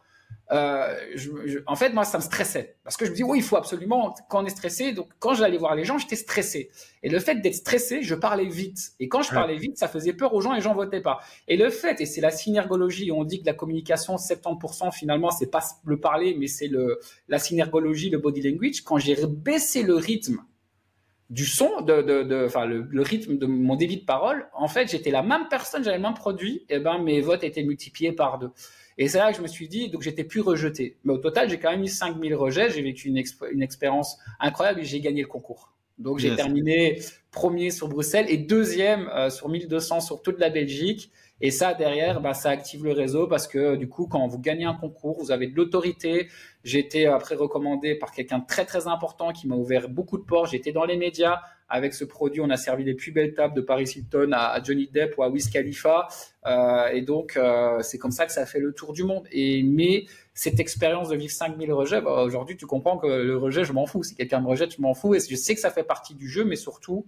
[0.51, 2.78] euh, je, en fait, moi, ça me stressait.
[2.84, 5.34] Parce que je me dis, oui, il faut absolument, quand on est stressé, donc quand
[5.34, 6.69] j'allais voir les gens, j'étais stressé.
[7.03, 8.93] Et le fait d'être stressé, je parlais vite.
[8.99, 11.19] Et quand je parlais vite, ça faisait peur aux gens et les gens votaient pas.
[11.47, 15.51] Et le fait, et c'est la synergologie, on dit que la communication, 70% finalement, c'est
[15.51, 18.84] pas le parler, mais c'est le, la synergologie, le body language.
[18.84, 20.38] Quand j'ai baissé le rythme
[21.30, 24.69] du son, de, de, de enfin le, le, rythme de mon débit de parole, en
[24.69, 28.13] fait, j'étais la même personne, j'avais le même produit, et ben mes votes étaient multipliés
[28.13, 28.51] par deux.
[28.98, 30.98] Et c'est là que je me suis dit, donc j'étais plus rejeté.
[31.04, 32.70] Mais au total, j'ai quand même eu 5000 rejets.
[32.72, 33.22] J'ai vécu une,
[33.52, 35.74] une expérience incroyable et j'ai gagné le concours.
[35.98, 37.00] Donc j'ai terminé
[37.32, 41.12] premier sur Bruxelles et deuxième euh, sur 1200 sur toute la Belgique.
[41.39, 44.65] Et ça, derrière, bah, ça active le réseau parce que du coup, quand vous gagnez
[44.65, 46.29] un concours, vous avez de l'autorité.
[46.63, 50.51] J'ai été après recommandé par quelqu'un très très important qui m'a ouvert beaucoup de portes.
[50.51, 51.41] J'étais dans les médias.
[51.69, 54.88] Avec ce produit, on a servi les plus belles tables de Paris Hilton à, Johnny
[54.88, 56.07] Depp ou à Wiz Khalifa.
[56.45, 59.27] Euh, et donc, euh, c'est comme ça que ça fait le tour du monde.
[59.33, 63.65] Et mais cette expérience de vivre 5000 rejets, bah, aujourd'hui, tu comprends que le rejet,
[63.65, 64.01] je m'en fous.
[64.01, 65.13] Si quelqu'un me rejette, je m'en fous.
[65.13, 67.05] Et je sais que ça fait partie du jeu, mais surtout,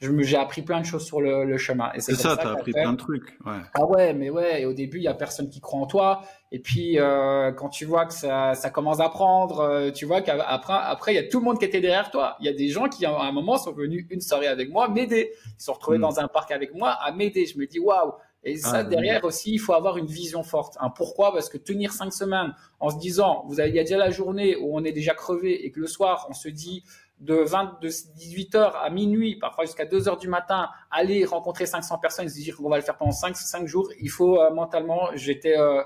[0.00, 1.90] j'ai appris plein de choses sur le, le chemin.
[1.98, 3.38] c'est ça, tu as appris plein de trucs.
[3.44, 3.52] Ouais.
[3.74, 6.22] Ah ouais, mais ouais, et au début, il y a personne qui croit en toi.
[6.52, 10.20] Et puis, euh, quand tu vois que ça, ça commence à prendre, euh, tu vois
[10.20, 12.36] qu'après, après, il y a tout le monde qui était derrière toi.
[12.40, 14.88] Il y a des gens qui, à un moment, sont venus une soirée avec moi,
[14.88, 15.32] m'aider.
[15.46, 16.02] Ils se sont retrouvés mm.
[16.02, 17.46] dans un parc avec moi à m'aider.
[17.46, 18.12] Je me dis, waouh!
[18.44, 20.76] Et ça, ah, derrière aussi, il faut avoir une vision forte.
[20.78, 20.90] Hein.
[20.94, 23.96] Pourquoi Parce que tenir cinq semaines en se disant, vous avez, il y a déjà
[23.96, 26.84] la journée où on est déjà crevé et que le soir, on se dit,
[27.20, 32.26] de, 20, de 18h à minuit, parfois jusqu'à 2h du matin, aller rencontrer 500 personnes
[32.26, 35.08] et se dire qu'on va le faire pendant 5, 5 jours, il faut euh, mentalement,
[35.14, 35.82] j'étais euh,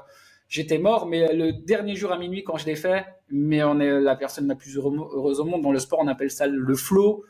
[0.48, 4.00] j'étais mort, mais le dernier jour à minuit quand je l'ai fait, mais on est
[4.00, 5.62] la personne la plus heureuse au monde.
[5.62, 7.24] Dans le sport, on appelle ça le flow.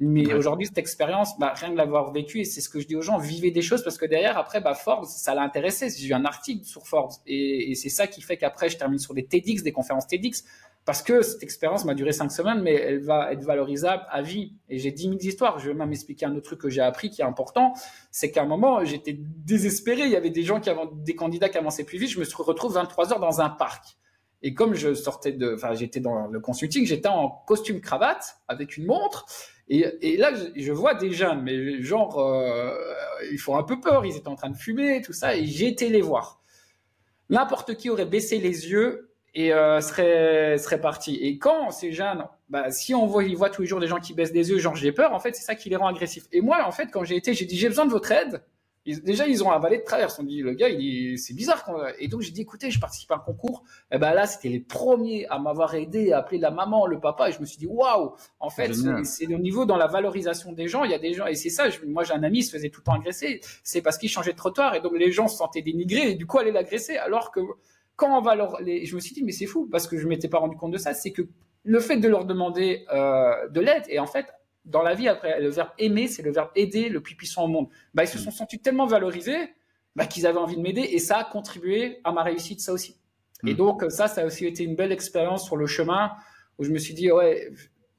[0.00, 2.94] Mais aujourd'hui, cette expérience, bah, rien que l'avoir vécu, et c'est ce que je dis
[2.94, 5.88] aux gens, vivez des choses parce que derrière, après, bah, Forbes, ça l'a intéressé.
[5.90, 9.00] J'ai eu un article sur Forbes et, et c'est ça qui fait qu'après, je termine
[9.00, 10.44] sur des TEDx, des conférences TEDx
[10.88, 14.54] parce que cette expérience m'a duré cinq semaines, mais elle va être valorisable à vie.
[14.70, 15.58] Et j'ai dix mille histoires.
[15.58, 17.74] Je vais même expliquer un autre truc que j'ai appris qui est important,
[18.10, 20.04] c'est qu'à un moment, j'étais désespéré.
[20.04, 22.08] Il y avait des gens qui avaient, des candidats qui avançaient plus vite.
[22.08, 23.98] Je me suis retrouvé 23 heures dans un parc.
[24.40, 28.78] Et comme je sortais de, enfin, j'étais dans le consulting, j'étais en costume cravate avec
[28.78, 29.26] une montre.
[29.68, 32.74] Et, et là, je, vois des jeunes, mais genre, euh,
[33.30, 34.06] ils font un peu peur.
[34.06, 35.36] Ils étaient en train de fumer, tout ça.
[35.36, 36.40] Et j'ai été les voir.
[37.28, 41.16] N'importe qui aurait baissé les yeux et euh, serait serait parti.
[41.16, 44.00] Et quand ces jeunes, bah, si on voit, ils voient tous les jours des gens
[44.00, 46.26] qui baissent des yeux, genre j'ai peur, en fait, c'est ça qui les rend agressifs.
[46.32, 48.42] Et moi, en fait, quand j'ai été, j'ai dit j'ai besoin de votre aide.
[48.86, 50.18] déjà, ils ont avalé de travers.
[50.18, 51.70] Ont dit le gars, il c'est bizarre.
[51.98, 53.64] Et donc j'ai dit écoutez, je participe à un concours.
[53.92, 57.28] Et ben là, c'était les premiers à m'avoir aidé, à appeler la maman, le papa.
[57.28, 58.14] Et je me suis dit waouh.
[58.40, 58.72] En fait,
[59.04, 60.84] c'est au niveau dans la valorisation des gens.
[60.84, 61.66] Il y a des gens et c'est ça.
[61.86, 63.40] moi, j'ai un ami, il se faisait tout le temps agresser.
[63.62, 66.26] C'est parce qu'il changeait de trottoir et donc les gens se sentaient dénigrés et du
[66.26, 67.40] coup allaient l'agresser alors que
[67.98, 70.06] quand on va leur, les, je me suis dit mais c'est fou parce que je
[70.06, 71.22] m'étais pas rendu compte de ça, c'est que
[71.64, 74.26] le fait de leur demander euh, de l'aide et en fait
[74.64, 77.48] dans la vie après le verbe aimer c'est le verbe aider le plus puissant au
[77.48, 77.66] monde.
[77.94, 79.52] Bah ils se sont sentis tellement valorisés
[79.96, 83.00] bah, qu'ils avaient envie de m'aider et ça a contribué à ma réussite ça aussi.
[83.44, 83.56] Et mm.
[83.56, 86.12] donc ça ça a aussi été une belle expérience sur le chemin
[86.58, 87.50] où je me suis dit ouais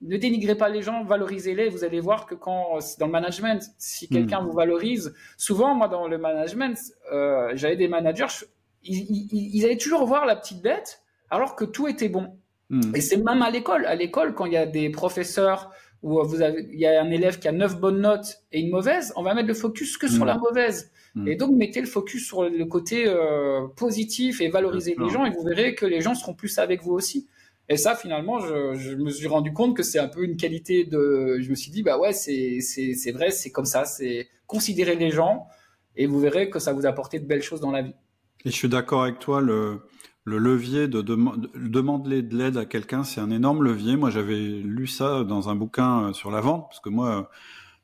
[0.01, 1.67] ne dénigrez pas les gens, valorisez-les.
[1.67, 4.07] Vous allez voir que quand dans le management, si mm.
[4.07, 6.77] quelqu'un vous valorise, souvent moi dans le management,
[7.11, 8.45] euh, j'avais des managers,
[8.83, 12.37] ils, ils, allaient toujours voir la petite bête alors que tout était bon.
[12.69, 12.95] Hmm.
[12.95, 13.85] Et c'est même à l'école.
[13.85, 15.71] À l'école, quand il y a des professeurs
[16.01, 18.69] où vous avez, il y a un élève qui a neuf bonnes notes et une
[18.69, 20.41] mauvaise, on va mettre le focus que sur la mm.
[20.41, 20.91] mauvaise.
[21.15, 21.27] Mm.
[21.27, 25.31] Et donc, mettez le focus sur le côté euh, positif et valorisez les gens et
[25.31, 27.27] vous verrez que les gens seront plus avec vous aussi.
[27.67, 30.85] Et ça, finalement, je, je me suis rendu compte que c'est un peu une qualité
[30.85, 31.37] de.
[31.39, 35.11] Je me suis dit, bah ouais, c'est c'est vrai, c'est comme ça, c'est considérer les
[35.11, 35.47] gens
[35.95, 37.93] et vous verrez que ça vous apporter de belles choses dans la vie.
[38.45, 39.81] Et je suis d'accord avec toi, le
[40.29, 43.95] le levier de, demander de l'aide à quelqu'un, c'est un énorme levier.
[43.95, 47.23] Moi, j'avais lu ça dans un bouquin euh, sur la vente, parce que moi, euh,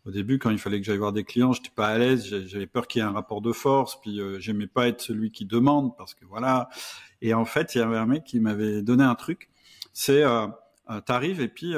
[0.05, 2.67] au début, quand il fallait que j'aille voir des clients, j'étais pas à l'aise, j'avais
[2.67, 5.45] peur qu'il y ait un rapport de force, puis euh, j'aimais pas être celui qui
[5.45, 6.69] demande, parce que voilà.
[7.21, 9.49] Et en fait, il y avait un mec qui m'avait donné un truc.
[9.93, 10.47] C'est, euh,
[11.05, 11.73] t'arrives et puis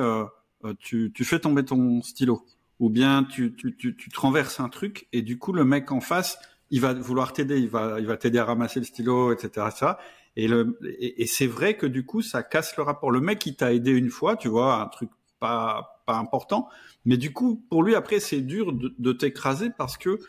[0.79, 2.45] tu, tu fais tomber ton stylo,
[2.79, 5.91] ou bien tu, tu, tu, tu te renverses un truc, et du coup, le mec
[5.93, 6.39] en face,
[6.71, 9.91] il va vouloir t'aider, il va, il va t'aider à ramasser le stylo, etc., etc.
[10.35, 13.09] Et, le, et, c'est vrai que du coup, ça casse le rapport.
[13.09, 15.09] Le mec, il t'a aidé une fois, tu vois, un truc
[15.39, 16.69] pas, pas important.
[17.05, 20.19] Mais du coup, pour lui, après, c'est dur de, de t'écraser parce que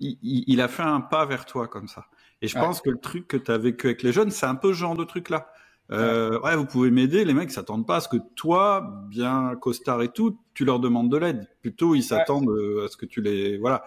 [0.00, 2.06] il, il, a fait un pas vers toi comme ça.
[2.42, 4.54] Et je pense que le truc que tu as vécu avec les jeunes, c'est un
[4.54, 5.50] peu ce genre de truc-là.
[5.92, 7.24] Euh, ouais, vous pouvez m'aider.
[7.24, 11.10] Les mecs s'attendent pas à ce que toi, bien costard et tout, tu leur demandes
[11.10, 11.46] de l'aide.
[11.60, 13.84] Plutôt, ils s'attendent euh, à ce que tu les, voilà.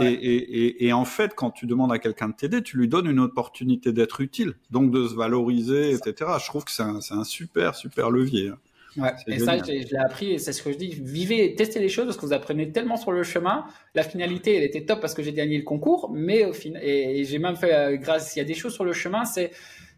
[0.00, 3.06] Et, et, et, en fait, quand tu demandes à quelqu'un de t'aider, tu lui donnes
[3.06, 6.32] une opportunité d'être utile, donc de se valoriser, etc.
[6.40, 8.48] Je trouve que c'est un, un, super, super levier.
[8.48, 8.58] Hein.
[8.96, 10.88] Ouais, et ça, je l'ai appris, et c'est ce que je dis.
[10.88, 13.66] Vivez, testez les choses parce que vous apprenez tellement sur le chemin.
[13.94, 17.24] La finalité, elle était top parce que j'ai gagné le concours, mais au final, et,
[17.24, 19.50] j'ai même fait, euh, grâce, il y a des choses sur le chemin, c'est,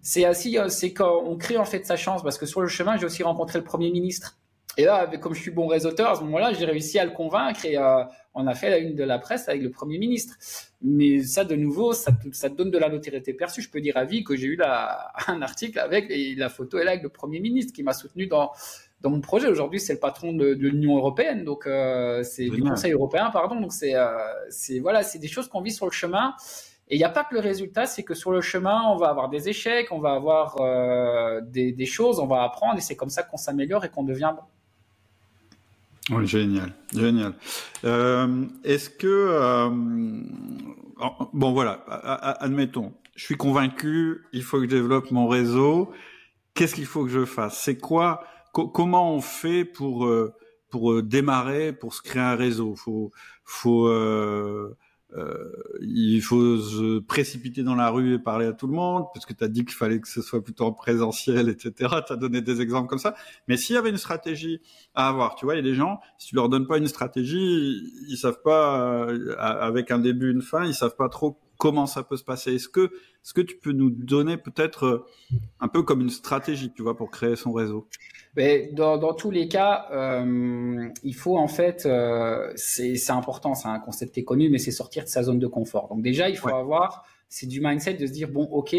[0.03, 2.69] c'est aussi, euh, c'est quand on crée en fait sa chance parce que sur le
[2.69, 4.39] chemin, j'ai aussi rencontré le premier ministre.
[4.77, 7.65] Et là, comme je suis bon réseauteur, à ce moment-là, j'ai réussi à le convaincre
[7.65, 10.37] et euh, on a fait la une de la presse avec le Premier ministre.
[10.83, 13.61] Mais ça, de nouveau, ça te, ça donne de la notoriété perçue.
[13.61, 16.79] Je peux dire à vie que j'ai eu la, un article avec, et la photo
[16.79, 18.53] est là avec le Premier ministre qui m'a soutenu dans,
[19.01, 19.49] dans mon projet.
[19.49, 23.61] Aujourd'hui, c'est le patron de, de l'Union européenne, donc euh, c'est du Conseil européen, pardon.
[23.61, 24.07] Donc c'est, euh,
[24.51, 26.35] c'est voilà, c'est des choses qu'on vit sur le chemin.
[26.91, 29.09] Et il n'y a pas que le résultat, c'est que sur le chemin, on va
[29.09, 33.11] avoir des échecs, on va avoir euh, des, choses, on va apprendre, et c'est comme
[33.11, 36.17] ça qu'on s'améliore et qu'on devient bon.
[36.17, 37.35] Oui, génial, génial.
[37.85, 39.69] Euh, Est-ce que euh,
[41.35, 41.73] bon voilà,
[42.41, 45.93] admettons, je suis convaincu, il faut que je développe mon réseau.
[46.55, 47.61] Qu'est-ce qu'il faut que je fasse?
[47.61, 50.11] C'est quoi Comment on fait pour
[50.71, 52.75] pour démarrer, pour se créer un réseau?
[53.45, 53.87] Faut
[55.81, 59.33] il faut se précipiter dans la rue et parler à tout le monde, parce que
[59.33, 61.73] tu as dit qu'il fallait que ce soit plutôt en présentiel, etc.
[62.07, 63.15] Tu as donné des exemples comme ça.
[63.47, 64.61] Mais s'il y avait une stratégie
[64.95, 66.89] à avoir, tu vois, il y a des gens, si tu leur donnes pas une
[66.89, 71.87] stratégie, ils savent pas, euh, avec un début, une fin, ils savent pas trop comment
[71.87, 72.55] ça peut se passer.
[72.55, 75.07] Est-ce que, est-ce que tu peux nous donner peut-être euh,
[75.61, 77.87] un peu comme une stratégie, tu vois, pour créer son réseau?
[78.37, 83.69] Mais dans, dans, tous les cas, euh, il faut en fait, euh, c'est important, c'est
[83.69, 85.89] un concept qui est connu, mais c'est sortir de sa zone de confort.
[85.89, 88.75] Donc déjà, il faut avoir, c'est du mindset de se dire bon, ok,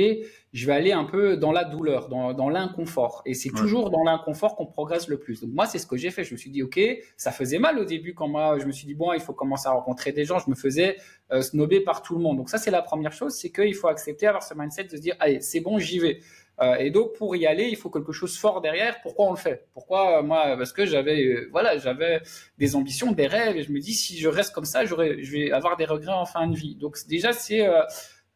[0.54, 4.04] je vais aller un peu dans la douleur, dans, dans l'inconfort, et c'est toujours dans
[4.04, 5.41] l'inconfort qu'on progresse le plus.
[5.41, 6.24] Donc moi, c'est ce que j'ai fait.
[6.24, 6.80] Je me suis dit ok,
[7.18, 9.68] ça faisait mal au début quand moi, je me suis dit bon, il faut commencer
[9.68, 10.39] à rencontrer des gens.
[10.39, 10.97] Je me faisais
[11.32, 12.38] euh, snobber par tout le monde.
[12.38, 15.02] Donc ça, c'est la première chose, c'est qu'il faut accepter avoir ce mindset de se
[15.02, 16.20] dire allez, c'est bon, j'y vais.
[16.62, 19.02] Euh, et donc pour y aller, il faut quelque chose fort derrière.
[19.02, 19.68] Pourquoi on le fait?
[19.74, 22.22] Pourquoi euh, moi Parce que j'avais euh, voilà, j'avais
[22.58, 25.32] des ambitions, des rêves, et je me dis si je reste comme ça, j'aurais, je
[25.32, 26.76] vais avoir des regrets en fin de vie.
[26.76, 27.66] Donc déjà c'est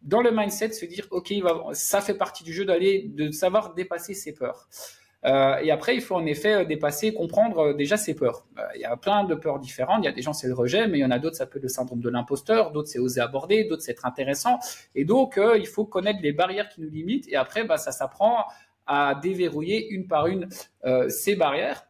[0.03, 1.33] dans le mindset se dire ok,
[1.73, 4.67] ça fait partie du jeu d'aller de savoir dépasser ses peurs.
[5.25, 8.45] Euh, et après, il faut en effet euh, dépasser, comprendre euh, déjà ses peurs.
[8.75, 9.99] il y a plein de peurs différentes.
[10.01, 11.45] Il y a des gens, c'est le rejet, mais il y en a d'autres, ça
[11.45, 14.59] peut être le syndrome de l'imposteur, d'autres, c'est oser aborder, d'autres, c'est être intéressant.
[14.95, 17.27] Et donc, il faut connaître les barrières qui nous limitent.
[17.29, 18.45] Et après, bah, ça s'apprend
[18.85, 20.49] à déverrouiller une par une
[21.07, 21.87] ces barrières.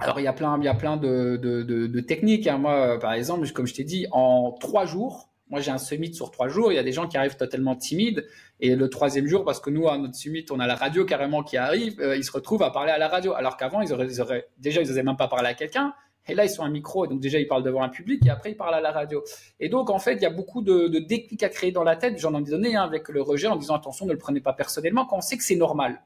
[0.00, 2.46] Alors, il y a plein, il y a plein de, techniques.
[2.46, 2.58] Hein.
[2.58, 6.30] Moi, par exemple, comme je t'ai dit, en trois jours, moi, j'ai un summit sur
[6.30, 6.72] trois jours.
[6.72, 8.26] Il y a des gens qui arrivent totalement timides.
[8.60, 11.42] Et le troisième jour, parce que nous, à notre summit, on a la radio carrément
[11.42, 13.32] qui arrive, euh, ils se retrouvent à parler à la radio.
[13.34, 15.94] Alors qu'avant, ils auraient, déjà, ils n'osaient même pas parler à quelqu'un.
[16.30, 18.50] Et là, ils sont un micro, donc déjà, ils parlent devant un public, et après,
[18.50, 19.24] ils parlent à la radio.
[19.60, 21.96] Et donc, en fait, il y a beaucoup de, de déclics à créer dans la
[21.96, 22.18] tête.
[22.18, 25.06] J'en ai donné hein, avec le rejet en disant attention, ne le prenez pas personnellement,
[25.06, 26.02] quand on sait que c'est normal.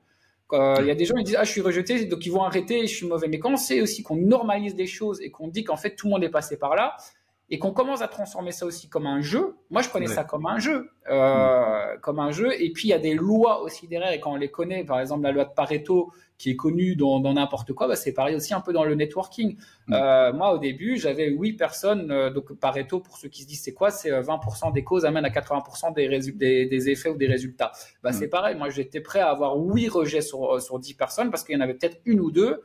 [0.53, 2.87] Il y a des gens qui disent ah je suis rejeté donc ils vont arrêter
[2.87, 5.65] je suis mauvais mais quand on sait aussi qu'on normalise des choses et qu'on dit
[5.65, 6.97] qu'en fait tout le monde est passé par là
[7.51, 10.47] et qu'on commence à transformer ça aussi comme un jeu, moi je prenais ça comme
[10.47, 12.51] un jeu, euh, comme un jeu.
[12.59, 15.01] Et puis il y a des lois aussi derrière, et quand on les connaît, par
[15.01, 18.55] exemple la loi de Pareto, qui est connue dans n'importe quoi, bah, c'est pareil aussi
[18.55, 19.59] un peu dans le networking.
[19.87, 19.93] Mm.
[19.93, 23.63] Euh, moi au début, j'avais huit personnes, euh, donc Pareto, pour ceux qui se disent
[23.63, 27.27] c'est quoi, c'est 20% des causes amènent à 80% des, des, des, effets ou des
[27.27, 27.73] résultats.
[28.03, 28.13] Bah, mm.
[28.15, 31.55] C'est pareil, moi j'étais prêt à avoir huit rejets sur, sur 10 personnes parce qu'il
[31.55, 32.63] y en avait peut-être une ou deux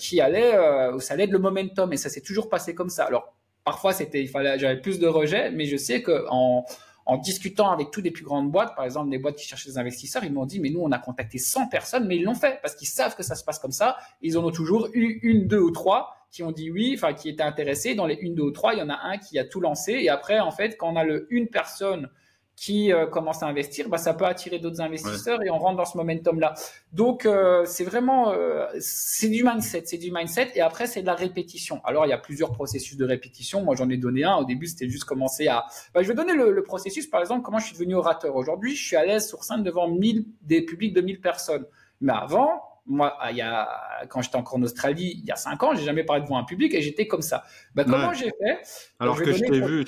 [0.00, 0.56] qui allaient,
[0.98, 3.04] ça allait être le momentum, et ça s'est toujours passé comme ça.
[3.04, 6.64] Alors parfois c'était il fallait j'avais plus de rejets mais je sais que en,
[7.06, 9.78] en discutant avec toutes les plus grandes boîtes, par exemple des boîtes qui cherchaient des
[9.78, 12.60] investisseurs, ils m'ont dit mais nous on a contacté 100 personnes mais ils l'ont fait
[12.62, 13.96] parce qu'ils savent que ça se passe comme ça.
[14.22, 17.28] Ils en ont toujours eu une, deux ou trois qui ont dit oui, enfin qui
[17.28, 17.94] étaient intéressés.
[17.94, 19.92] Dans les une, deux ou trois, il y en a un qui a tout lancé
[19.92, 22.08] et après en fait quand on a le une personne
[22.56, 25.84] qui euh, commence à investir, bah, ça peut attirer d'autres investisseurs et on rentre dans
[25.84, 26.54] ce momentum-là.
[26.92, 31.06] Donc, euh, c'est vraiment, euh, c'est du mindset, c'est du mindset et après, c'est de
[31.06, 31.80] la répétition.
[31.84, 33.62] Alors, il y a plusieurs processus de répétition.
[33.62, 34.36] Moi, j'en ai donné un.
[34.36, 35.64] Au début, c'était juste commencer à...
[35.92, 38.36] Bah, je vais donner le, le, processus, par exemple, comment je suis devenu orateur.
[38.36, 41.66] Aujourd'hui, je suis à l'aise sur scène devant 1000, des publics de 1000 personnes.
[42.00, 45.62] Mais avant, moi, il y a, quand j'étais encore en Australie, il y a cinq
[45.62, 47.44] ans, j'ai jamais parlé devant un public et j'étais comme ça.
[47.74, 48.60] Ben, comment j'ai fait?
[49.00, 49.84] Alors que je t'ai vu,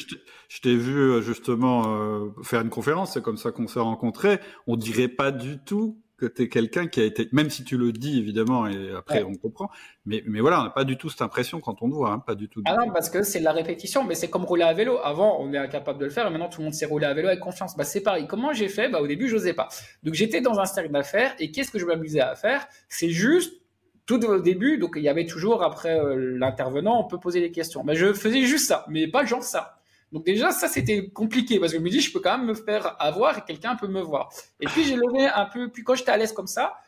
[0.49, 4.41] je t'ai vu justement euh, faire une conférence, c'est comme ça qu'on s'est rencontrés.
[4.67, 7.77] On dirait pas du tout que tu es quelqu'un qui a été, même si tu
[7.77, 9.71] le dis évidemment, et après on comprend,
[10.07, 12.19] mais, mais voilà, on n'a pas du tout cette impression quand on te voit, hein,
[12.19, 12.63] pas du tout.
[12.65, 14.99] ah non, parce que c'est de la répétition, mais c'est comme rouler à vélo.
[15.03, 17.15] Avant, on est incapable de le faire, et maintenant tout le monde sait rouler à
[17.15, 17.77] vélo avec confiance.
[17.77, 18.27] Bah, c'est pareil.
[18.27, 18.89] Comment j'ai fait?
[18.89, 19.69] Bah, Au début, je n'osais pas.
[20.03, 22.67] Donc j'étais dans un cercle d'affaires, et qu'est-ce que je m'amusais à faire?
[22.89, 23.53] C'est juste
[24.07, 27.51] tout au début, donc il y avait toujours après euh, l'intervenant, on peut poser des
[27.51, 27.83] questions.
[27.85, 29.81] Bah, je faisais juste ça, mais pas genre ça.
[30.13, 32.55] Donc déjà, ça, c'était compliqué parce que je me dis, je peux quand même me
[32.55, 34.31] faire avoir et quelqu'un peut me voir.
[34.61, 36.79] Et puis, j'ai levé un peu, puis quand j'étais à l'aise comme ça,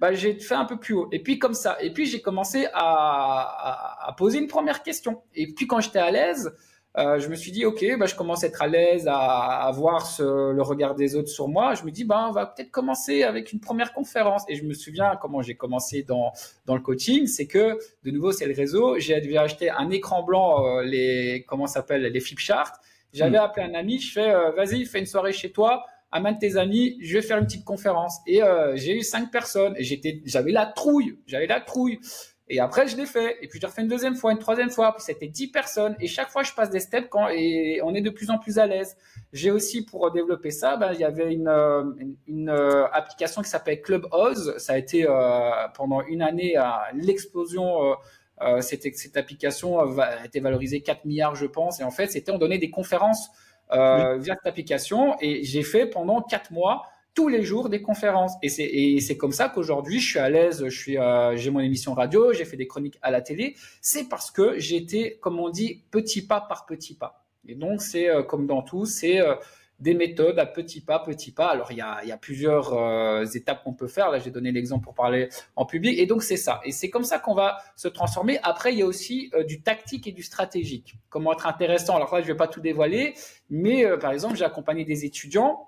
[0.00, 1.08] bah, j'ai fait un peu plus haut.
[1.12, 1.76] Et puis comme ça.
[1.80, 5.22] Et puis, j'ai commencé à, à, poser une première question.
[5.34, 6.52] Et puis, quand j'étais à l'aise,
[6.96, 9.72] euh, je me suis dit, ok, bah, je commence à être à l'aise, à, à
[9.72, 11.74] voir ce, le regard des autres sur moi.
[11.74, 14.44] Je me dis, bah, on va peut-être commencer avec une première conférence.
[14.48, 16.32] Et je me souviens comment j'ai commencé dans,
[16.66, 18.98] dans le coaching, c'est que, de nouveau, c'est le réseau.
[18.98, 22.78] J'ai dû acheter un écran blanc, euh, les, comment s'appelle, les flipcharts.
[23.12, 23.42] J'avais mm.
[23.42, 26.96] appelé un ami, je fais, euh, vas-y, fais une soirée chez toi, amène tes amis,
[27.00, 28.18] je vais faire une petite conférence.
[28.26, 29.74] Et euh, j'ai eu cinq personnes.
[29.76, 31.98] Et j'étais, j'avais la trouille, j'avais la trouille.
[32.48, 33.38] Et après, je l'ai fait.
[33.40, 34.92] Et puis, je l'ai refait une deuxième fois, une troisième fois.
[34.92, 35.96] Puis, c'était dix personnes.
[35.98, 38.58] Et chaque fois, je passe des steps quand, et on est de plus en plus
[38.58, 38.96] à l'aise.
[39.32, 41.84] J'ai aussi, pour développer ça, ben, il y avait une, euh,
[42.26, 44.56] une, euh, application qui s'appelle Clubhouse.
[44.58, 46.54] Ça a été, euh, pendant une année,
[46.92, 47.96] l'explosion,
[48.42, 51.80] euh, cette, cette application a été valorisée 4 milliards, je pense.
[51.80, 53.30] Et en fait, c'était, on donnait des conférences
[53.70, 55.16] via cette application.
[55.20, 56.82] Et j'ai fait pendant quatre mois
[57.14, 58.32] tous les jours des conférences.
[58.42, 58.48] Et
[59.00, 62.32] c'est, comme ça qu'aujourd'hui, je suis à l'aise, je suis, euh, j'ai mon émission radio,
[62.32, 63.54] j'ai fait des chroniques à la télé.
[63.80, 67.24] C'est parce que j'étais, comme on dit, petit pas par petit pas.
[67.46, 69.36] Et donc, c'est euh, comme dans tout, c'est euh,
[69.78, 71.46] des méthodes à petit pas, petit pas.
[71.46, 72.72] Alors, il y a, il y a plusieurs
[73.36, 74.10] étapes qu'on peut faire.
[74.10, 75.98] Là, j'ai donné l'exemple pour parler en public.
[75.98, 76.60] Et donc, c'est ça.
[76.64, 78.38] Et c'est comme ça qu'on va se transformer.
[78.42, 80.94] Après, il y a aussi du tactique et du stratégique.
[81.10, 81.96] Comment être intéressant.
[81.96, 83.14] Alors là, je vais pas tout dévoiler.
[83.50, 85.66] Mais, par exemple, j'ai accompagné des étudiants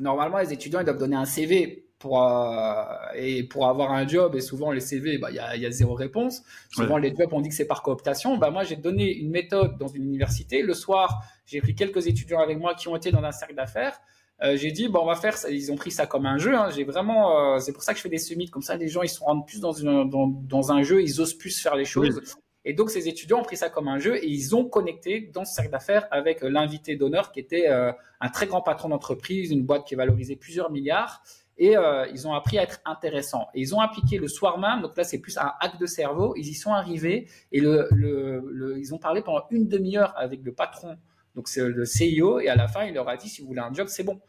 [0.00, 2.84] normalement, les étudiants, ils doivent donner un CV pour, euh,
[3.14, 4.34] et pour avoir un job.
[4.36, 6.42] Et souvent, les CV, bah, il y, a, y, a, zéro réponse.
[6.70, 8.36] Souvent, les jobs, on dit que c'est par cooptation.
[8.36, 10.62] Bah, moi, j'ai donné une méthode dans une université.
[10.62, 13.98] Le soir, j'ai pris quelques étudiants avec moi qui ont été dans un cercle d'affaires.
[14.42, 15.48] Euh, j'ai dit, bon, on va faire ça.
[15.50, 16.54] Ils ont pris ça comme un jeu.
[16.54, 16.68] Hein.
[16.74, 18.76] J'ai vraiment, euh, c'est pour ça que je fais des summits comme ça.
[18.76, 21.58] Les gens, ils se rendent plus dans, une, dans, dans un jeu, ils osent plus
[21.60, 22.20] faire les choses.
[22.64, 25.44] Et donc, ces étudiants ont pris ça comme un jeu et ils ont connecté dans
[25.44, 29.50] ce cercle d'affaires avec euh, l'invité d'honneur qui était euh, un très grand patron d'entreprise,
[29.50, 31.22] une boîte qui valorisait plusieurs milliards.
[31.58, 33.48] Et euh, ils ont appris à être intéressants.
[33.54, 36.34] Et ils ont appliqué le soir même, donc là c'est plus un hack de cerveau,
[36.36, 40.96] ils y sont arrivés et ils ont parlé pendant une demi-heure avec le patron,
[41.36, 43.60] donc c'est le CIO, et à la fin il leur a dit si vous voulez
[43.60, 44.20] un job c'est bon.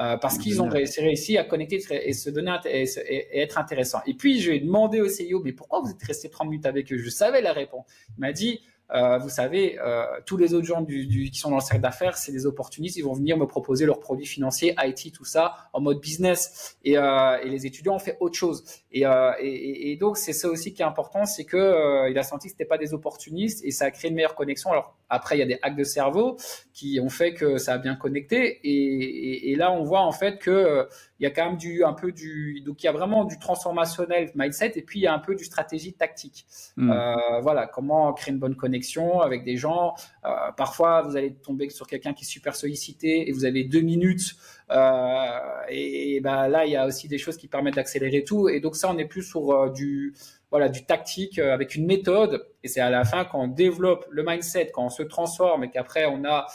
[0.00, 4.00] Euh, parce qu'ils ont réussi, à connecter et se donner et, être intéressant.
[4.06, 6.66] Et puis je lui ai demandé au CEO, mais pourquoi vous êtes resté 30 minutes
[6.66, 6.98] avec eux?
[6.98, 7.86] Je savais la réponse.
[8.16, 8.60] Il m'a dit,
[8.92, 12.32] euh, vous savez, euh, tous les autres gens qui sont dans le cercle d'affaires, c'est
[12.32, 12.96] des opportunistes.
[12.96, 16.76] Ils vont venir me proposer leurs produits financiers, IT, tout ça, en mode business.
[16.84, 18.64] Et, euh, et les étudiants ont fait autre chose.
[18.92, 19.04] Et,
[19.40, 22.64] et, donc, c'est ça aussi qui est important, c'est que il a senti que c'était
[22.64, 24.70] pas des opportunistes et ça a créé une meilleure connexion.
[24.70, 26.36] Alors après, il y a des hacks de cerveau
[26.72, 28.60] qui ont fait que ça a bien connecté.
[28.62, 30.88] Et là, on voit en fait que
[31.20, 33.38] il y a quand même du un peu du donc il y a vraiment du
[33.38, 36.46] transformationnel mindset et puis il y a un peu du stratégie tactique.
[36.76, 36.90] Hmm.
[36.90, 39.94] Euh, voilà, comment créer une bonne connexion avec des gens.
[40.24, 43.80] Euh, parfois, vous allez tomber sur quelqu'un qui est super sollicité et vous avez deux
[43.80, 44.34] minutes.
[44.70, 45.38] Euh,
[45.68, 48.48] et, et ben là, il y a aussi des choses qui permettent d'accélérer tout.
[48.48, 50.14] Et donc ça, on est plus sur du
[50.50, 52.44] voilà, du tactique avec une méthode.
[52.62, 55.70] Et c'est à la fin quand on développe le mindset, quand on se transforme et
[55.70, 56.46] qu'après on a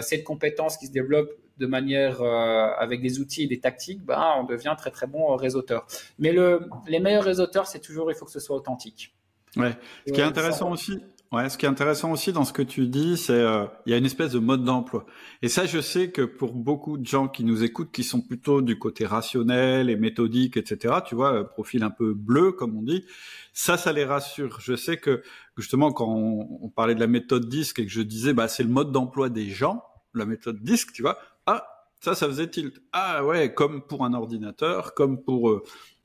[0.00, 1.30] cette compétence qui se développe
[1.62, 5.86] de manière avec des outils et des tactiques, ben, on devient très très bon réseauteur.
[6.18, 9.14] Mais le, les meilleurs réseauteurs, c'est toujours il faut que ce soit authentique.
[9.56, 9.76] Ouais.
[10.06, 11.00] Ce qui est intéressant aussi,
[11.32, 13.94] Ouais, ce qui est intéressant aussi dans ce que tu dis, c'est euh, il y
[13.94, 15.06] a une espèce de mode d'emploi.
[15.40, 18.60] Et ça, je sais que pour beaucoup de gens qui nous écoutent, qui sont plutôt
[18.60, 22.82] du côté rationnel et méthodique, etc., tu vois, euh, profil un peu bleu, comme on
[22.82, 23.06] dit,
[23.54, 24.60] ça, ça les rassure.
[24.60, 25.22] Je sais que
[25.56, 28.68] justement, quand on, parlait de la méthode disque et que je disais, bah, c'est le
[28.68, 29.82] mode d'emploi des gens,
[30.12, 31.16] la méthode disque, tu vois,
[32.02, 32.82] ça, ça faisait tilt.
[32.92, 35.62] Ah ouais, comme pour un ordinateur, comme pour euh,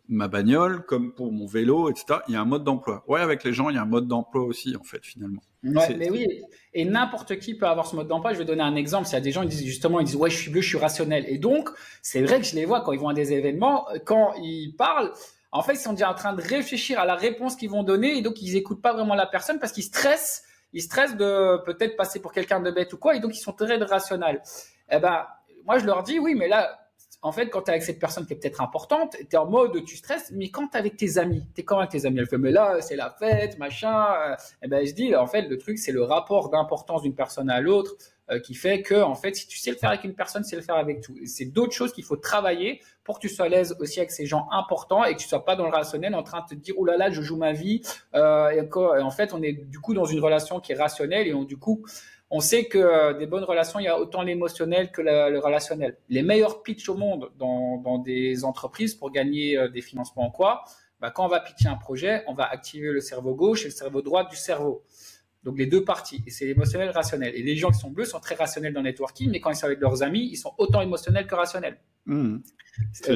[0.07, 2.19] ma bagnole, comme pour mon vélo, etc.
[2.27, 3.03] Il y a un mode d'emploi.
[3.07, 5.41] Ouais, avec les gens, il y a un mode d'emploi aussi, en fait, finalement.
[5.63, 6.27] Ouais, mais oui,
[6.75, 8.33] et n'importe qui peut avoir ce mode d'emploi.
[8.33, 9.07] Je vais donner un exemple.
[9.07, 10.67] S'il y a des gens qui disent justement, ils disent ouais, je suis bleu, je
[10.67, 11.25] suis rationnel.
[11.27, 11.69] Et donc,
[12.03, 15.11] c'est vrai que je les vois quand ils vont à des événements, quand ils parlent.
[15.51, 18.17] En fait, ils sont déjà en train de réfléchir à la réponse qu'ils vont donner,
[18.17, 20.43] et donc ils écoutent pas vraiment la personne parce qu'ils stressent.
[20.73, 23.53] Ils stressent de peut-être passer pour quelqu'un de bête ou quoi, et donc ils sont
[23.53, 24.43] très rationnels.
[24.91, 25.25] Eh ben,
[25.67, 26.79] moi, je leur dis oui, mais là,
[27.21, 29.45] en fait, quand tu es avec cette personne qui est peut-être importante, tu es en
[29.45, 32.05] mode tu stresses, mais quand tu es avec tes amis, tu es quand avec tes
[32.05, 32.19] amis?
[32.19, 33.89] Elle fait, mais là, c'est la fête, machin.
[33.89, 37.15] et euh, eh ben, je dis, en fait, le truc, c'est le rapport d'importance d'une
[37.15, 37.95] personne à l'autre
[38.29, 40.55] euh, qui fait que, en fait, si tu sais le faire avec une personne, c'est
[40.55, 41.15] le faire avec tout.
[41.25, 44.25] C'est d'autres choses qu'il faut travailler pour que tu sois à l'aise aussi avec ces
[44.25, 46.75] gens importants et que tu sois pas dans le rationnel en train de te dire,
[46.77, 47.81] oh là là, je joue ma vie.
[48.15, 48.69] Euh, et,
[49.01, 51.57] en fait, on est du coup dans une relation qui est rationnelle et on, du
[51.57, 51.85] coup,
[52.29, 55.97] on sait que euh, des bonnes relations, il y a autant l'émotionnel que le relationnel.
[56.09, 60.65] Les meilleurs pitchs au monde dans, des entreprises pour gagner euh, des financements en quoi?
[60.99, 63.73] Bah, Quand on va pitcher un projet, on va activer le cerveau gauche et le
[63.73, 64.83] cerveau droit du cerveau.
[65.43, 66.21] Donc les deux parties.
[66.27, 67.33] Et c'est l'émotionnel rationnel.
[67.35, 69.55] Et les gens qui sont bleus sont très rationnels dans le networking, mais quand ils
[69.55, 71.77] sont avec leurs amis, ils sont autant émotionnels que rationnels.
[72.05, 72.39] Mmh.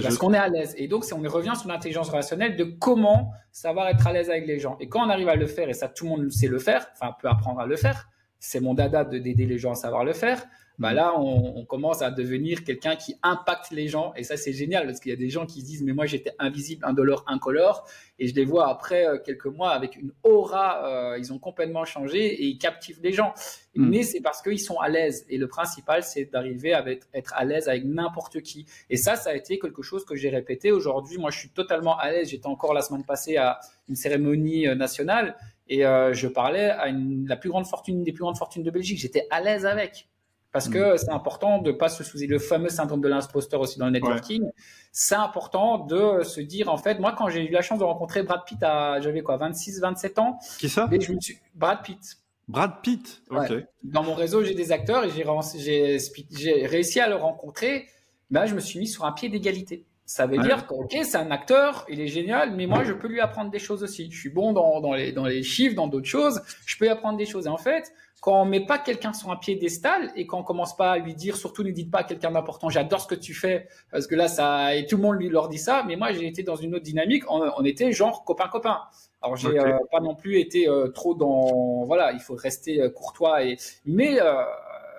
[0.01, 0.73] Parce qu'on est à l'aise.
[0.77, 4.59] Et donc, on revient sur l'intelligence relationnelle de comment savoir être à l'aise avec les
[4.59, 4.77] gens.
[4.79, 6.87] Et quand on arrive à le faire, et ça tout le monde sait le faire,
[6.93, 8.09] enfin peut apprendre à le faire,
[8.41, 10.45] c'est mon dada de d'aider les gens à savoir le faire.
[10.79, 14.13] Bah là, on, commence à devenir quelqu'un qui impacte les gens.
[14.15, 16.07] Et ça, c'est génial parce qu'il y a des gens qui se disent, mais moi,
[16.07, 17.87] j'étais invisible, indolore, incolore.
[18.17, 20.87] Et je les vois après euh, quelques mois avec une aura.
[20.87, 23.35] Euh, ils ont complètement changé et ils captivent les gens.
[23.75, 23.89] Mm.
[23.89, 25.23] Mais c'est parce qu'ils sont à l'aise.
[25.29, 26.83] Et le principal, c'est d'arriver à
[27.13, 28.65] être à l'aise avec n'importe qui.
[28.89, 31.19] Et ça, ça a été quelque chose que j'ai répété aujourd'hui.
[31.19, 32.29] Moi, je suis totalement à l'aise.
[32.29, 35.35] J'étais encore la semaine passée à une cérémonie euh, nationale
[35.71, 38.69] et euh, je parlais à une, la plus grande fortune, des plus grandes fortunes de
[38.69, 38.99] Belgique.
[38.99, 40.09] J'étais à l'aise avec.
[40.51, 40.97] Parce que mm.
[40.97, 44.43] c'est important de pas se soucier le fameux syndrome de l'imposteur aussi dans le networking.
[44.91, 48.21] C'est important de se dire en fait moi quand j'ai eu la chance de rencontrer
[48.21, 50.39] Brad Pitt à j'avais quoi 26 27 ans.
[50.59, 50.89] Qui ça?
[50.91, 52.17] je me suis Brad Pitt.
[52.49, 53.21] Brad Pitt.
[53.29, 53.53] OK.
[53.83, 57.87] Dans mon réseau, j'ai des acteurs et j'ai réussi à le rencontrer.
[58.29, 59.85] Ben, je me suis mis sur un pied d'égalité.
[60.11, 63.07] Ça veut dire que, ok, c'est un acteur, il est génial, mais moi, je peux
[63.07, 64.11] lui apprendre des choses aussi.
[64.11, 66.91] Je suis bon dans, dans, les, dans les chiffres, dans d'autres choses, je peux lui
[66.91, 67.45] apprendre des choses.
[67.45, 70.75] Et en fait, quand on met pas quelqu'un sur un piédestal et quand on commence
[70.75, 73.33] pas à lui dire, surtout ne dites pas à quelqu'un d'important, j'adore ce que tu
[73.33, 76.11] fais, parce que là, ça, et tout le monde lui leur dit ça, mais moi,
[76.11, 78.81] j'ai été dans une autre dynamique, on, était genre copain-copain.
[79.21, 82.89] Alors, j'ai euh, pas non plus été euh, trop dans, voilà, il faut rester euh,
[82.89, 83.55] courtois et,
[83.85, 84.19] mais,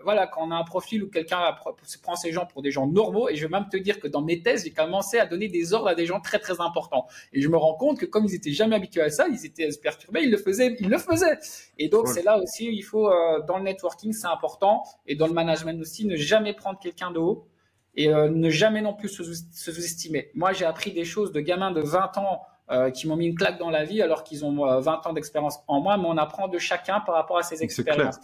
[0.05, 1.55] voilà, quand on a un profil où quelqu'un
[2.03, 4.23] prend ces gens pour des gens normaux, et je vais même te dire que dans
[4.23, 7.07] mes thèses, j'ai commencé à donner des ordres à des gens très très importants.
[7.33, 9.69] Et je me rends compte que comme ils étaient jamais habitués à ça, ils étaient
[9.83, 11.39] perturbés, ils le faisaient, ils le faisaient.
[11.79, 15.27] Et donc c'est là aussi, il faut euh, dans le networking, c'est important, et dans
[15.27, 17.47] le management aussi, ne jamais prendre quelqu'un de haut
[17.95, 20.31] et euh, ne jamais non plus se sous-estimer.
[20.35, 23.35] Moi, j'ai appris des choses de gamins de 20 ans euh, qui m'ont mis une
[23.35, 26.49] claque dans la vie alors qu'ils ont 20 ans d'expérience en moi, mais on apprend
[26.49, 28.19] de chacun par rapport à ses expériences.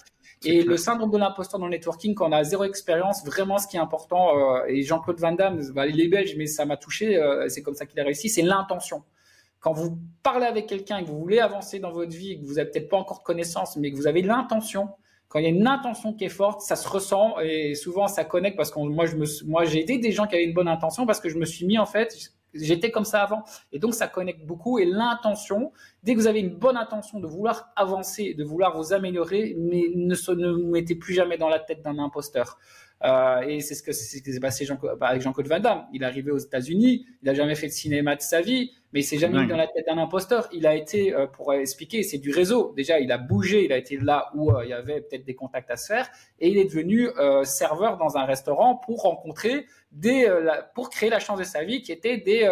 [0.45, 3.67] Et le syndrome de l'imposteur dans le networking, quand on a zéro expérience, vraiment ce
[3.67, 6.77] qui est important, euh, et Jean-Claude Van Damme, bah, il est belge, mais ça m'a
[6.77, 9.03] touché, euh, c'est comme ça qu'il a réussi, c'est l'intention.
[9.61, 12.55] Quand vous parlez avec quelqu'un et que vous voulez avancer dans votre vie, que vous
[12.55, 14.91] n'avez peut-être pas encore de connaissances, mais que vous avez l'intention,
[15.27, 18.25] quand il y a une intention qui est forte, ça se ressent et souvent ça
[18.25, 20.69] connecte parce que moi, je me, moi, j'ai aidé des gens qui avaient une bonne
[20.69, 23.45] intention parce que je me suis mis en fait, J'étais comme ça avant.
[23.73, 24.79] Et donc, ça connecte beaucoup.
[24.79, 28.93] Et l'intention, dès que vous avez une bonne intention de vouloir avancer, de vouloir vous
[28.93, 32.59] améliorer, mais ne, ne vous mettez plus jamais dans la tête d'un imposteur.
[33.05, 35.87] Euh, et c'est ce que s'est passé Jean, avec Jean-Claude Van Damme.
[35.93, 39.01] Il est arrivé aux États-Unis, il n'a jamais fait de cinéma de sa vie, mais
[39.01, 40.49] il s'est jamais mis dans la tête d'un imposteur.
[40.53, 42.73] Il a été, euh, pour expliquer, c'est du réseau.
[42.77, 45.35] Déjà, il a bougé, il a été là où euh, il y avait peut-être des
[45.35, 47.09] contacts à se faire, et il est devenu
[47.45, 50.31] serveur dans un restaurant pour rencontrer des,
[50.75, 52.49] pour créer la chance de sa vie, qui étaient des,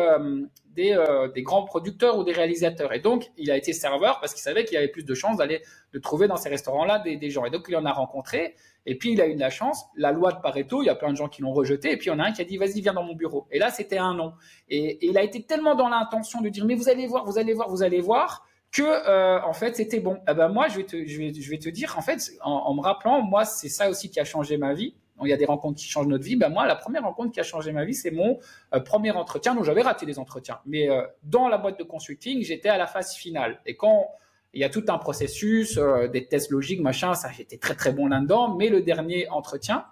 [0.77, 0.97] des,
[1.35, 2.93] des, grands producteurs ou des réalisateurs.
[2.93, 5.63] Et donc, il a été serveur parce qu'il savait qu'il avait plus de chances d'aller
[5.93, 7.45] de trouver dans ces restaurants-là des, gens.
[7.45, 8.55] Et donc, il en a rencontré.
[8.85, 9.85] Et puis, il a eu de la chance.
[9.97, 11.93] La loi de Pareto, il y a plein de gens qui l'ont rejeté.
[11.93, 13.47] Et puis, il y en a un qui a dit, vas-y, viens dans mon bureau.
[13.51, 14.35] Et là, c'était un non.
[14.69, 17.53] Et, il a été tellement dans l'intention de dire, mais vous allez voir, vous allez
[17.53, 20.19] voir, vous allez voir que euh, en fait c'était bon.
[20.29, 23.23] Eh ben moi je vais te je vais te dire en fait en, me rappelant
[23.23, 24.95] moi c'est ça aussi qui a changé ma vie.
[25.25, 26.37] Il y a des rencontres qui changent notre vie.
[26.37, 28.39] Ben moi la première rencontre qui a changé ma vie c'est mon
[28.75, 29.55] euh, premier entretien.
[29.55, 32.87] Donc j'avais raté des entretiens, mais euh, dans la boîte de consulting j'étais à la
[32.87, 33.61] phase finale.
[33.67, 34.09] Et quand
[34.53, 35.79] il y a tout un processus,
[36.13, 38.55] des tests logiques, machin, ça j'étais très très bon là-dedans.
[38.57, 39.85] Mais le dernier entretien,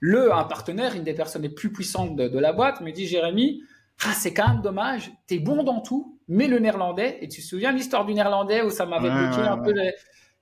[0.00, 3.06] le un partenaire, une des personnes les plus puissantes de, de la boîte, me dit
[3.06, 3.62] Jérémy,
[4.04, 7.46] ah, c'est quand même dommage, t'es bon dans tout, mais le néerlandais, et tu te
[7.46, 9.72] souviens l'histoire du néerlandais où ça m'avait bloqué un peu.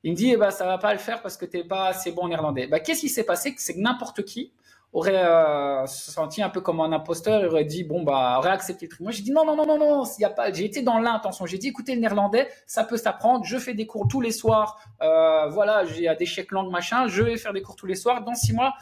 [0.05, 2.13] Il me dit, eh ben, ça va pas le faire parce que t'es pas assez
[2.13, 2.67] bon en néerlandais.
[2.67, 3.55] Bah, qu'est-ce qui s'est passé?
[3.57, 4.53] C'est que n'importe qui
[4.95, 8.87] aurait euh, senti un peu comme un imposteur, il aurait dit bon bah aurait accepté
[8.87, 9.01] le truc.
[9.01, 10.53] Moi j'ai dit non non non non non, a pas.
[10.53, 11.47] J'ai été dans l'intention.
[11.47, 13.45] J'ai dit écoutez le néerlandais, ça peut s'apprendre.
[13.45, 14.81] Je fais des cours tous les soirs.
[15.03, 17.09] Euh, voilà, j'ai des chèques langues machin.
[17.09, 18.23] Je vais faire des cours tous les soirs.
[18.23, 18.75] Dans six mois,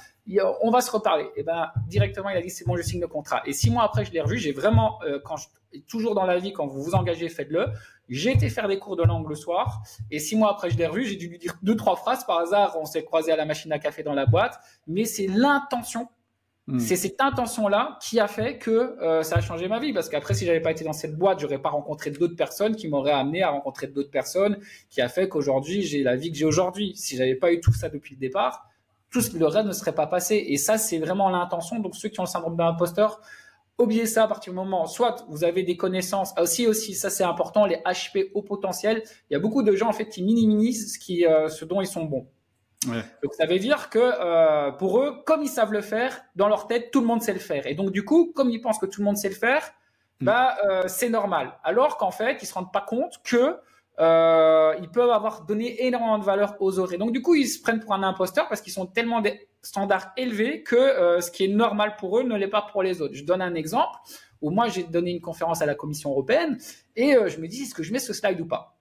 [0.60, 1.30] on va se reparler.
[1.34, 3.40] Et ben directement, il a dit c'est bon, je signe le contrat.
[3.46, 4.36] Et six mois après, je l'ai revu.
[4.36, 5.36] J'ai vraiment, euh, quand
[5.88, 7.68] toujours dans la vie, quand vous vous engagez, faites-le.
[8.08, 9.82] J'ai été faire des cours de langue le soir.
[10.10, 11.04] Et six mois après, je l'ai revu.
[11.04, 12.76] J'ai dû lui dire deux trois phrases par hasard.
[12.80, 14.58] On s'est croisé à la machine à café dans la boîte.
[14.86, 16.08] Mais c'est l'intention.
[16.66, 16.78] Hmm.
[16.78, 19.92] C'est cette intention-là qui a fait que euh, ça a changé ma vie.
[19.92, 22.88] Parce qu'après, si j'avais pas été dans cette boîte, j'aurais pas rencontré d'autres personnes qui
[22.88, 24.58] m'auraient amené à rencontrer d'autres personnes,
[24.90, 26.92] qui a fait qu'aujourd'hui j'ai la vie que j'ai aujourd'hui.
[26.96, 28.68] Si j'avais pas eu tout ça depuis le départ,
[29.12, 30.42] tout ce qui le reste ne serait pas passé.
[30.48, 31.78] Et ça, c'est vraiment l'intention.
[31.78, 33.20] Donc, ceux qui ont le syndrome de l'imposteur,
[33.78, 37.24] oubliez ça à partir du moment, soit vous avez des connaissances, aussi, aussi, ça c'est
[37.24, 39.02] important, les HP au potentiel.
[39.30, 41.80] Il y a beaucoup de gens, en fait, qui minimisent ce, qui, euh, ce dont
[41.80, 42.28] ils sont bons.
[42.86, 43.02] Ouais.
[43.22, 46.66] Donc, ça veut dire que euh, pour eux, comme ils savent le faire, dans leur
[46.66, 47.66] tête, tout le monde sait le faire.
[47.66, 49.72] Et donc, du coup, comme ils pensent que tout le monde sait le faire,
[50.20, 50.24] hmm.
[50.24, 51.58] bah, euh, c'est normal.
[51.62, 53.56] Alors qu'en fait, ils se rendent pas compte que
[54.00, 56.94] euh, ils peuvent avoir donné énormément de valeur aux autres.
[56.94, 59.48] Et donc, du coup, ils se prennent pour un imposteur parce qu'ils sont tellement des
[59.62, 63.02] standards élevés que euh, ce qui est normal pour eux ne l'est pas pour les
[63.02, 63.14] autres.
[63.14, 63.98] Je donne un exemple
[64.40, 66.58] où moi, j'ai donné une conférence à la Commission européenne
[66.96, 68.76] et euh, je me dis, est-ce que je mets ce slide ou pas?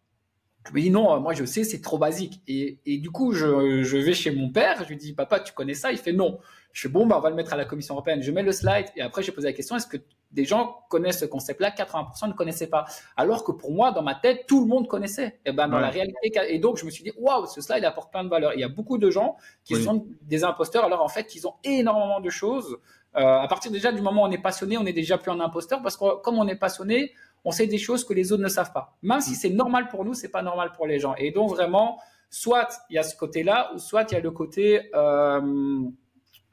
[0.68, 2.42] Je me dis non, moi je sais, c'est trop basique.
[2.48, 5.92] Et, du coup, je, vais chez mon père, je lui dis, papa, tu connais ça
[5.92, 6.40] Il fait non.
[6.74, 8.22] Je fais bon, bah, on va le mettre à la Commission européenne.
[8.22, 9.98] Je mets le slide et après, j'ai posé la question, est-ce que
[10.32, 12.86] des gens connaissent ce concept-là, 80% ne connaissaient pas.
[13.18, 15.40] Alors que pour moi, dans ma tête, tout le monde connaissait.
[15.46, 18.12] Et ben dans la réalité, et donc je me suis dit, waouh, ce slide apporte
[18.12, 18.54] plein de valeur.
[18.54, 21.56] il y a beaucoup de gens qui sont des imposteurs, alors en fait, ils ont
[21.64, 22.78] énormément de choses.
[23.18, 25.40] Euh, à partir déjà du moment où on est passionné, on est déjà plus un
[25.42, 27.12] imposteur parce que comme on est passionné,
[27.44, 28.96] on sait des choses que les autres ne savent pas.
[29.02, 29.36] Même si mm.
[29.36, 31.14] c'est normal pour nous, c'est pas normal pour les gens.
[31.16, 32.00] Et donc vraiment,
[32.30, 35.82] soit il y a ce côté-là, ou soit il y a le côté euh,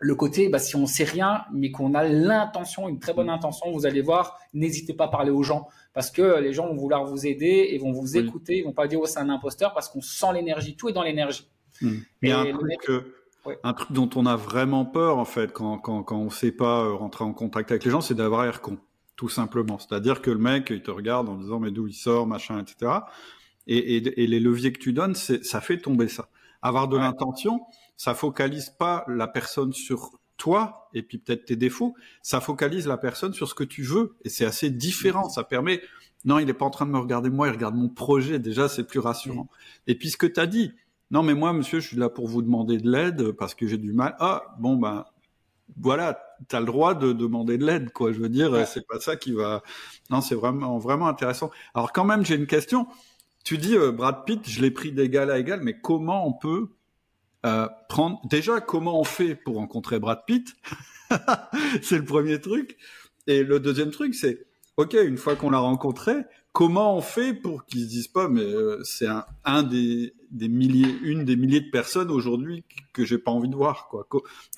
[0.00, 3.30] le côté, bah, si on sait rien, mais qu'on a l'intention, une très bonne mm.
[3.30, 6.76] intention, vous allez voir, n'hésitez pas à parler aux gens parce que les gens vont
[6.76, 9.74] vouloir vous aider et vont vous écouter, ils vont pas dire oh c'est un imposteur
[9.74, 11.48] parce qu'on sent l'énergie, tout est dans l'énergie.
[11.82, 11.96] Mm.
[12.26, 12.90] A un truc,
[13.64, 16.84] un truc dont on a vraiment peur en fait quand quand quand on sait pas
[16.84, 18.78] euh, rentrer en contact avec les gens, c'est d'avoir l'air con,
[19.16, 19.78] tout simplement.
[19.78, 22.92] C'est-à-dire que le mec il te regarde en disant mais d'où il sort, machin, etc.
[23.66, 26.28] Et, et, et les leviers que tu donnes, ça fait tomber ça.
[26.62, 27.60] Avoir de l'intention
[27.98, 32.96] ça focalise pas la personne sur toi et puis peut-être tes défauts, ça focalise la
[32.96, 35.28] personne sur ce que tu veux et c'est assez différent.
[35.28, 35.82] Ça permet,
[36.24, 38.38] non, il n'est pas en train de me regarder moi, il regarde mon projet.
[38.38, 39.48] Déjà, c'est plus rassurant.
[39.88, 40.72] Et puis ce que tu as dit,
[41.10, 43.78] non mais moi, monsieur, je suis là pour vous demander de l'aide parce que j'ai
[43.78, 44.14] du mal.
[44.20, 45.04] Ah bon ben
[45.76, 46.18] voilà,
[46.48, 48.12] tu as le droit de demander de l'aide, quoi.
[48.12, 49.62] Je veux dire, c'est pas ça qui va.
[50.08, 51.50] Non, c'est vraiment vraiment intéressant.
[51.74, 52.86] Alors quand même, j'ai une question.
[53.44, 56.68] Tu dis euh, Brad Pitt, je l'ai pris d'égal à égal, mais comment on peut
[57.46, 60.54] euh, prendre déjà comment on fait pour rencontrer Brad Pitt
[61.82, 62.76] c'est le premier truc.
[63.26, 66.14] Et le deuxième truc c'est ok une fois qu'on l'a rencontré
[66.52, 70.48] comment on fait pour qu'ils se disent pas mais euh, c'est un, un des, des,
[70.48, 74.06] milliers une des milliers de personnes aujourd'hui que j'ai pas envie de voir quoi.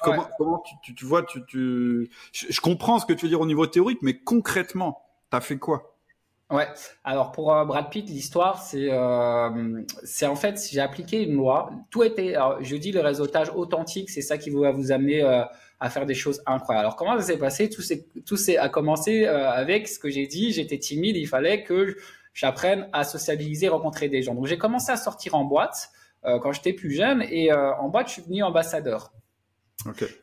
[0.00, 3.46] Comment, comment tu, tu, vois tu, tu je comprends ce que tu veux dire au
[3.46, 5.99] niveau théorique mais concrètement t'as fait quoi?
[6.50, 6.66] Ouais.
[7.04, 11.70] Alors pour euh, Brad Pitt, l'histoire, c'est euh, c'est en fait, j'ai appliqué une loi.
[11.90, 15.44] Tout était, je dis le réseautage authentique, c'est ça qui va vous amener euh,
[15.78, 16.86] à faire des choses incroyables.
[16.86, 17.70] Alors comment ça s'est passé?
[17.70, 20.52] Tout c'est tout c'est a commencé euh, avec ce que j'ai dit.
[20.52, 21.96] J'étais timide, il fallait que
[22.34, 24.34] j'apprenne à socialiser, rencontrer des gens.
[24.34, 25.90] Donc j'ai commencé à sortir en boîte
[26.22, 29.10] quand j'étais plus jeune et en boîte, je suis devenu ambassadeur.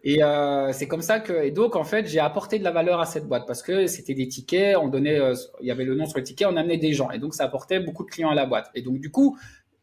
[0.04, 3.00] Et euh, c'est comme ça que et donc en fait j'ai apporté de la valeur
[3.00, 5.96] à cette boîte parce que c'était des tickets, on donnait, euh, il y avait le
[5.96, 8.30] nom sur le ticket, on amenait des gens et donc ça apportait beaucoup de clients
[8.30, 8.70] à la boîte.
[8.76, 9.38] Et donc du coup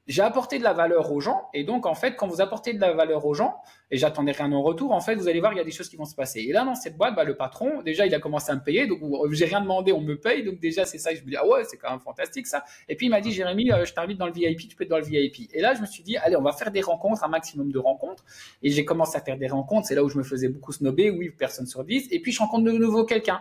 [0.07, 1.49] j'ai apporté de la valeur aux gens.
[1.55, 3.57] Et donc, en fait, quand vous apportez de la valeur aux gens,
[3.91, 5.89] et j'attendais rien en retour, en fait, vous allez voir, il y a des choses
[5.89, 6.41] qui vont se passer.
[6.41, 8.87] Et là, dans cette boîte, bah, le patron, déjà, il a commencé à me payer.
[8.87, 9.01] Donc,
[9.33, 10.45] j'ai rien demandé, on me paye.
[10.45, 11.15] Donc, déjà, c'est ça.
[11.15, 12.65] je me dis, ah ouais, c'est quand même fantastique, ça.
[12.89, 14.91] Et puis, il m'a dit, Jérémy, euh, je t'invite dans le VIP, tu peux être
[14.91, 15.49] dans le VIP.
[15.53, 17.79] Et là, je me suis dit, allez, on va faire des rencontres, un maximum de
[17.79, 18.25] rencontres.
[18.63, 19.89] Et j'ai commencé à faire des rencontres.
[19.89, 21.11] C'est là où je me faisais beaucoup snobber.
[21.11, 22.09] Oui, personne sur 10.
[22.11, 23.41] Et puis, je rencontre de nouveau quelqu'un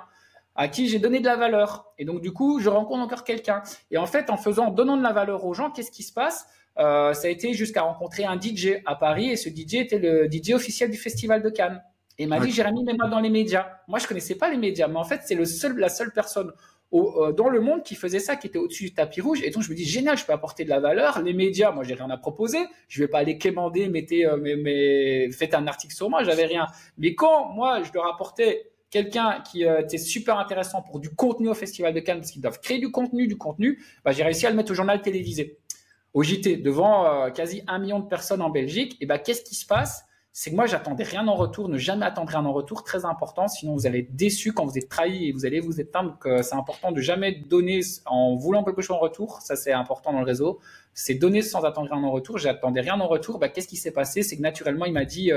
[0.55, 1.93] à qui j'ai donné de la valeur.
[1.97, 3.63] Et donc, du coup, je rencontre encore quelqu'un.
[3.91, 6.13] Et en fait, en faisant, en donnant de la valeur aux gens, qu'est-ce qui se
[6.13, 6.45] passe?
[6.77, 9.29] Euh, Ça a été jusqu'à rencontrer un DJ à Paris.
[9.29, 11.81] Et ce DJ était le DJ officiel du Festival de Cannes.
[12.19, 13.67] Et il m'a dit, Jérémy, mets-moi dans les médias.
[13.87, 16.51] Moi, je connaissais pas les médias, mais en fait, c'est le seul, la seule personne
[16.91, 19.41] au, euh, dans le monde qui faisait ça, qui était au-dessus du tapis rouge.
[19.43, 21.23] Et donc, je me dis, génial, je peux apporter de la valeur.
[21.23, 22.59] Les médias, moi, j'ai rien à proposer.
[22.87, 26.45] Je vais pas aller quémander, mettez, euh, mais, mais, faites un article sur moi, j'avais
[26.45, 26.67] rien.
[26.99, 31.49] Mais quand, moi, je leur apportais quelqu'un qui euh, était super intéressant pour du contenu
[31.49, 34.45] au Festival de Cannes, parce qu'ils doivent créer du contenu, du contenu, bah, j'ai réussi
[34.45, 35.57] à le mettre au journal télévisé,
[36.13, 38.95] au JT, devant euh, quasi un million de personnes en Belgique.
[39.01, 40.05] Et bah, qu'est-ce qui se passe?
[40.31, 43.47] C'est que moi, j'attendais rien en retour, ne jamais attendre rien en retour, très important,
[43.47, 46.11] sinon vous allez être déçu quand vous êtes trahi et vous allez vous éteindre.
[46.11, 49.73] Donc, euh, c'est important de jamais donner en voulant quelque chose en retour, ça c'est
[49.73, 50.59] important dans le réseau.
[50.95, 52.37] C'est donner sans attendre rien en retour.
[52.37, 53.39] J'attendais rien en retour.
[53.39, 54.21] Bah, qu'est-ce qui s'est passé?
[54.21, 55.31] C'est que naturellement, il m'a dit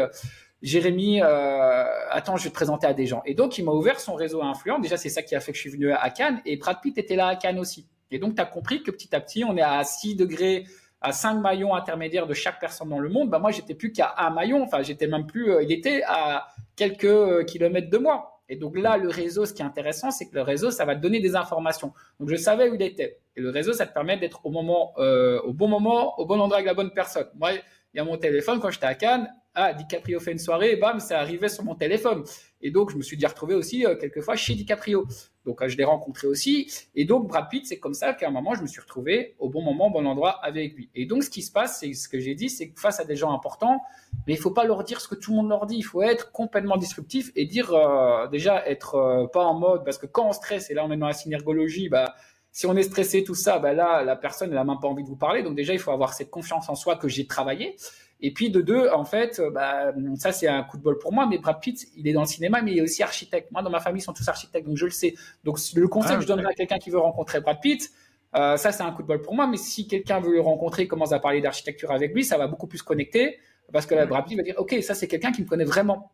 [0.63, 3.23] Jérémy, euh, attends, je vais te présenter à des gens.
[3.27, 4.79] Et donc, il m'a ouvert son réseau influent.
[4.79, 6.41] Déjà, c'est ça qui a fait que je suis venu à Cannes.
[6.47, 7.87] Et Brad Pitt était là à Cannes aussi.
[8.11, 10.65] Et donc, tu as compris que petit à petit, on est à 6 degrés,
[11.01, 13.29] à 5 maillons intermédiaires de chaque personne dans le monde.
[13.29, 14.63] Bah, moi, j'étais plus qu'à un maillon.
[14.63, 15.53] Enfin, j'étais même plus.
[15.53, 18.41] Euh, il était à quelques euh, kilomètres de moi.
[18.49, 20.95] Et donc là, le réseau, ce qui est intéressant, c'est que le réseau, ça va
[20.95, 21.93] te donner des informations.
[22.21, 23.19] Donc je savais où il était.
[23.35, 26.59] Et le réseau, ça te permet d'être au moment, au bon moment, au bon endroit
[26.59, 27.27] avec la bonne personne.
[27.35, 29.29] Moi, il y a mon téléphone quand j'étais à Cannes
[29.59, 32.25] ah, DiCaprio fait une soirée, et bam, ça arrivait sur mon téléphone.
[32.61, 35.07] Et donc, je me suis dit retrouvé aussi euh, quelquefois chez DiCaprio.
[35.47, 36.71] Donc, euh, je l'ai rencontré aussi.
[36.95, 39.49] Et donc, Brad Pitt, c'est comme ça qu'à un moment, je me suis retrouvé au
[39.49, 40.91] bon moment, au bon endroit avec lui.
[40.95, 43.07] Et donc, ce qui se passe, c'est ce que j'ai dit, c'est que face à
[43.07, 43.81] des gens importants,
[44.27, 45.77] mais il faut pas leur dire ce que tout le monde leur dit.
[45.77, 50.07] Il faut être complètement disruptif et dire euh, déjà être pas en mode parce que
[50.07, 52.15] quand on stresse, et là on est dans la synergologie, bah
[52.53, 55.03] si on est stressé tout ça, bah là la personne elle a même pas envie
[55.03, 55.43] de vous parler.
[55.43, 57.77] Donc déjà il faut avoir cette confiance en soi que j'ai travaillé.
[58.21, 61.13] Et puis de deux, en fait, euh, bah, ça c'est un coup de bol pour
[61.13, 63.51] moi, mais Brad Pitt, il est dans le cinéma, mais il est aussi architecte.
[63.53, 65.15] Moi, dans ma famille, ils sont tous architectes, donc je le sais.
[65.45, 67.91] Donc le conseil ah, que je donnerais à quelqu'un qui veut rencontrer Brad Pitt,
[68.35, 70.89] euh, ça c'est un coup de bol pour moi, mais si quelqu'un veut le rencontrer,
[70.89, 73.39] commence à parler d'architecture avec lui, ça va beaucoup plus connecter,
[73.73, 76.13] parce que là, Brad Pitt va dire, ok, ça c'est quelqu'un qui me connaît vraiment.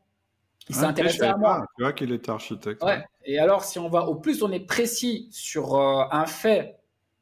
[0.69, 1.67] Il s'est intéressé à moi.
[1.77, 2.83] Tu vois qu'il était architecte.
[2.83, 3.05] Ouais.
[3.25, 6.79] Et alors, si on va au plus, on est précis sur euh, un fait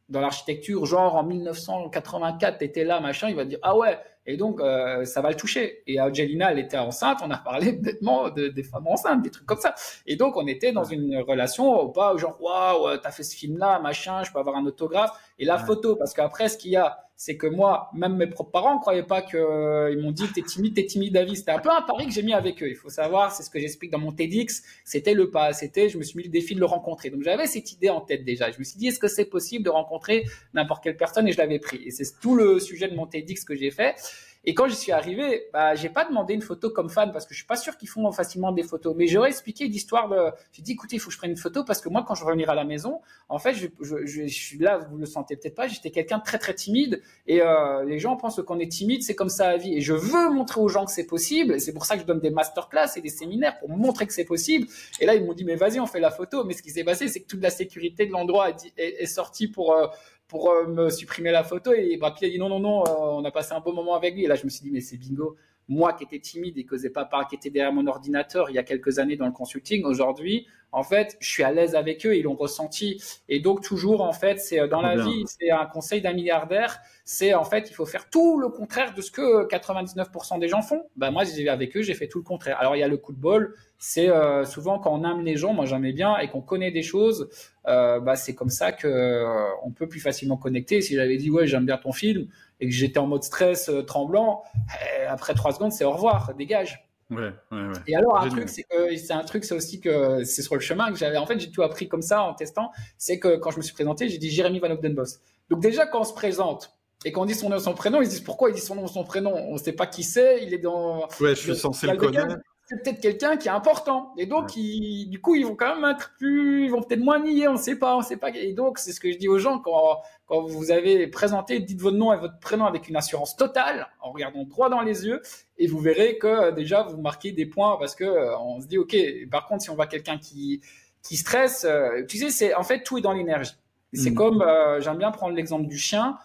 [0.08, 4.60] dans l'architecture, genre en 1984, t'étais là, machin, il va dire ah ouais, et donc,
[4.60, 5.82] euh, ça va le toucher.
[5.86, 7.18] Et Angelina, elle était enceinte.
[7.22, 9.74] On a parlé bêtement de, des femmes enceintes, des trucs comme ça.
[10.06, 14.22] Et donc, on était dans une relation, pas genre, waouh, t'as fait ce film-là, machin,
[14.22, 15.10] je peux avoir un autographe.
[15.38, 18.50] Et la photo, parce qu'après, ce qu'il y a, c'est que moi, même mes propres
[18.50, 21.36] parents ne croyaient pas que, euh, m'ont dit, t'es timide, t'es timide, David.
[21.36, 22.68] C'était un peu un pari que j'ai mis avec eux.
[22.70, 24.62] Il faut savoir, c'est ce que j'explique dans mon TEDx.
[24.86, 25.52] C'était le pas.
[25.52, 27.10] C'était, je me suis mis le défi de le rencontrer.
[27.10, 28.50] Donc, j'avais cette idée en tête déjà.
[28.50, 31.28] Je me suis dit, est-ce que c'est possible de rencontrer n'importe quelle personne?
[31.28, 31.82] Et je l'avais pris.
[31.84, 33.96] Et c'est tout le sujet de mon TEDx que j'ai fait.
[34.45, 37.34] Et quand je suis arrivé, bah, j'ai pas demandé une photo comme fan parce que
[37.34, 38.95] je suis pas sûr qu'ils font facilement des photos.
[38.97, 40.30] Mais j'aurais expliqué l'histoire de.
[40.53, 42.24] J'ai dit, écoutez, il faut que je prenne une photo parce que moi, quand je
[42.24, 45.55] revenir à la maison, en fait, je, je, je, suis là, vous le sentez peut-être
[45.55, 49.03] pas, j'étais quelqu'un de très très timide et euh, les gens pensent qu'on est timide,
[49.03, 49.74] c'est comme ça à vie.
[49.74, 51.55] Et je veux montrer aux gens que c'est possible.
[51.55, 54.14] Et c'est pour ça que je donne des masterclass et des séminaires pour montrer que
[54.14, 54.68] c'est possible.
[55.01, 56.45] Et là, ils m'ont dit, mais vas-y, on fait la photo.
[56.45, 59.49] Mais ce qui s'est passé, c'est que toute la sécurité de l'endroit est, est, sortie
[59.49, 59.86] pour euh,
[60.30, 61.72] pour euh, me supprimer la photo.
[61.74, 63.96] Et Brad Pitt a dit non, non, non, euh, on a passé un beau moment
[63.96, 64.24] avec lui.
[64.24, 65.36] Et là, je me suis dit, mais c'est bingo.
[65.70, 68.56] Moi qui étais timide et qui n'osais pas parler, qui était derrière mon ordinateur il
[68.56, 72.04] y a quelques années dans le consulting, aujourd'hui, en fait, je suis à l'aise avec
[72.06, 73.02] eux, ils l'ont ressenti.
[73.28, 76.78] Et donc, toujours, en fait, c'est euh, dans la vie, c'est un conseil d'un milliardaire,
[77.04, 80.62] c'est en fait, il faut faire tout le contraire de ce que 99% des gens
[80.62, 80.82] font.
[80.96, 82.56] Ben, moi, j'ai avec eux, j'ai fait tout le contraire.
[82.60, 84.10] Alors, il y a le coup de bol, c'est
[84.44, 87.30] souvent quand on aime les gens, moi j'aimais bien, et qu'on connaît des choses,
[87.66, 90.80] euh, bah, c'est comme ça que euh, on peut plus facilement connecter.
[90.80, 92.28] Si j'avais dit ouais j'aime bien ton film
[92.61, 94.42] et que j'étais en mode stress euh, tremblant,
[94.80, 96.86] eh, après trois secondes c'est au revoir, dégage.
[97.11, 97.72] Ouais, ouais, ouais.
[97.88, 100.61] Et alors un truc c'est que c'est un truc c'est aussi que c'est sur le
[100.61, 103.50] chemin que j'avais en fait j'ai tout appris comme ça en testant, c'est que quand
[103.50, 105.18] je me suis présenté j'ai dit Jérémy Van Ogdenbos.
[105.48, 108.08] Donc déjà quand on se présente et quand on dit son nom son prénom, ils
[108.08, 109.34] disent pourquoi il dit son nom son prénom?
[109.34, 111.08] On ne sait pas qui c'est, il est dans.
[111.20, 112.36] Ouais, je suis censé le connaître
[112.70, 114.14] c'est peut-être quelqu'un qui est important.
[114.16, 117.48] Et donc, du coup, ils vont quand même être plus, ils vont peut-être moins nier,
[117.48, 118.30] on ne sait pas, on sait pas.
[118.30, 121.80] Et donc, c'est ce que je dis aux gens quand, quand vous avez présenté, dites
[121.80, 125.20] votre nom et votre prénom avec une assurance totale, en regardant droit dans les yeux,
[125.58, 128.68] et vous verrez que euh, déjà, vous marquez des points parce que euh, on se
[128.68, 128.96] dit, OK,
[129.32, 130.60] par contre, si on voit quelqu'un qui,
[131.02, 133.56] qui stresse, euh, tu sais, c'est, en fait, tout est dans l'énergie.
[133.94, 134.14] C'est hmm.
[134.14, 134.44] comme,
[134.78, 136.18] j'aime bien prendre l'exemple du chien.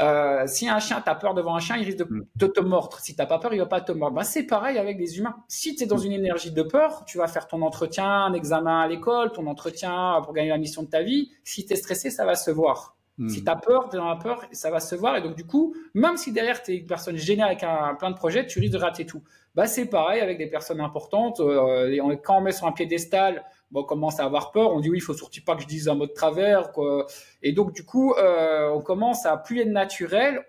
[0.00, 2.52] Euh, si un chien, t'as peur devant un chien, il risque de, mm.
[2.52, 2.98] te mordre.
[3.00, 4.16] Si t'as pas peur, il va pas te mordre.
[4.16, 5.36] Ben, c'est pareil avec les humains.
[5.48, 6.06] Si tu es dans mm.
[6.06, 10.20] une énergie de peur, tu vas faire ton entretien, un examen à l'école, ton entretien
[10.24, 11.30] pour gagner la mission de ta vie.
[11.44, 12.96] Si tu es stressé, ça va se voir.
[13.18, 13.28] Mm.
[13.28, 15.16] Si tu as peur, tu dans la peur, ça va se voir.
[15.16, 18.10] Et donc, du coup, même si derrière tu es une personne géniale avec un, plein
[18.10, 19.22] de projets, tu risques de rater tout.
[19.54, 21.40] Bah, c'est pareil avec des personnes importantes.
[21.40, 24.72] Euh, quand on met sur un piédestal, on commence à avoir peur.
[24.72, 26.72] On dit oui, il faut surtout pas que je dise un mot de travers.
[26.72, 27.06] Quoi.
[27.42, 30.44] Et donc, du coup, euh, on commence à plus être naturel,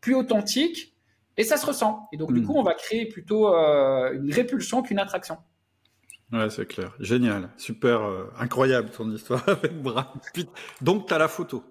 [0.00, 0.94] plus authentique,
[1.36, 2.08] et ça se ressent.
[2.12, 2.46] Et donc, du hmm.
[2.46, 5.38] coup, on va créer plutôt euh, une répulsion qu'une attraction.
[6.32, 6.94] Ouais, c'est clair.
[6.98, 7.50] Génial.
[7.56, 8.02] Super.
[8.02, 10.48] Euh, incroyable ton histoire avec Brad Pitt.
[10.80, 11.62] Donc, tu as la photo.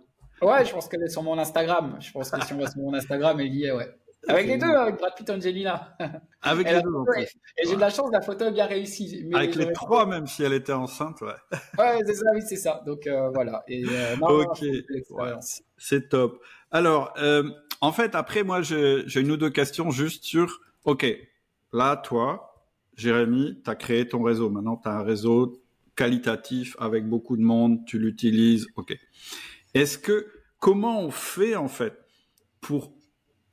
[0.42, 1.98] Ouais, je pense qu'elle est sur mon Instagram.
[2.00, 3.90] Je pense que si on va sur mon Instagram, elle y est, ouais.
[4.28, 5.98] Avec les deux, avec Brad Pitt Angelina.
[6.42, 6.90] Avec les deux.
[7.58, 9.30] Et j'ai de la chance, la photo est bien réussie.
[9.34, 11.34] avec les trois, même si elle était enceinte, ouais.
[11.80, 12.82] Ouais, c'est ça, oui, c'est ça.
[12.86, 13.64] Donc euh, voilà.
[13.68, 14.66] Et, euh, ok.
[15.78, 16.42] c'est top.
[16.72, 17.50] Alors, euh,
[17.82, 20.60] en fait, après, moi, j'ai une ou deux questions juste sur.
[20.84, 21.06] Ok,
[21.74, 22.66] là, toi,
[22.96, 24.50] Jérémy, tu as créé ton réseau.
[24.50, 25.62] Maintenant, tu as un réseau
[25.96, 28.68] qualitatif avec beaucoup de monde, tu l'utilises.
[28.76, 28.98] Ok.
[29.74, 30.28] Est-ce que
[30.60, 31.94] comment on fait en fait
[32.62, 32.94] pour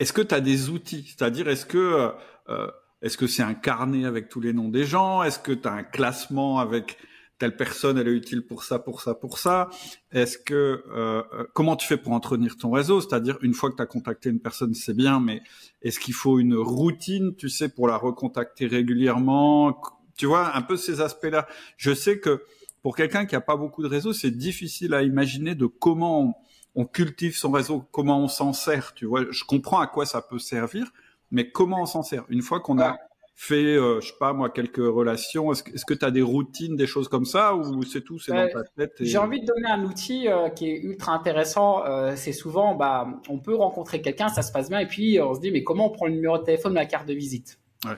[0.03, 1.05] est-ce que tu as des outils?
[1.07, 2.09] C'est-à-dire, est-ce que euh,
[2.49, 2.67] euh,
[3.03, 5.23] est-ce que c'est un carnet avec tous les noms des gens?
[5.23, 6.99] Est-ce que tu as un classement avec
[7.39, 9.71] telle personne, elle est utile pour ça, pour ça, pour ça?
[10.11, 11.23] Est-ce que euh,
[11.55, 13.01] comment tu fais pour entretenir ton réseau?
[13.01, 15.41] C'est-à-dire, une fois que tu as contacté une personne, c'est bien, mais
[15.83, 19.81] est-ce qu'il faut une routine, tu sais, pour la recontacter régulièrement?
[20.17, 21.47] Tu vois, un peu ces aspects-là.
[21.77, 22.43] Je sais que
[22.83, 26.43] pour quelqu'un qui a pas beaucoup de réseau, c'est difficile à imaginer de comment
[26.75, 29.25] on cultive son réseau, comment on s'en sert, tu vois.
[29.31, 30.87] Je comprends à quoi ça peut servir,
[31.31, 32.25] mais comment on s'en sert?
[32.29, 32.97] Une fois qu'on a
[33.35, 36.87] fait, euh, je sais pas moi, quelques relations, est-ce, que tu as des routines, des
[36.87, 39.85] choses comme ça, ou c'est tout, c'est dans ta tête J'ai envie de donner un
[39.85, 41.85] outil euh, qui est ultra intéressant.
[41.85, 45.35] Euh, c'est souvent, bah, on peut rencontrer quelqu'un, ça se passe bien, et puis on
[45.35, 47.59] se dit, mais comment on prend le numéro de téléphone, la carte de visite?
[47.85, 47.97] Ouais.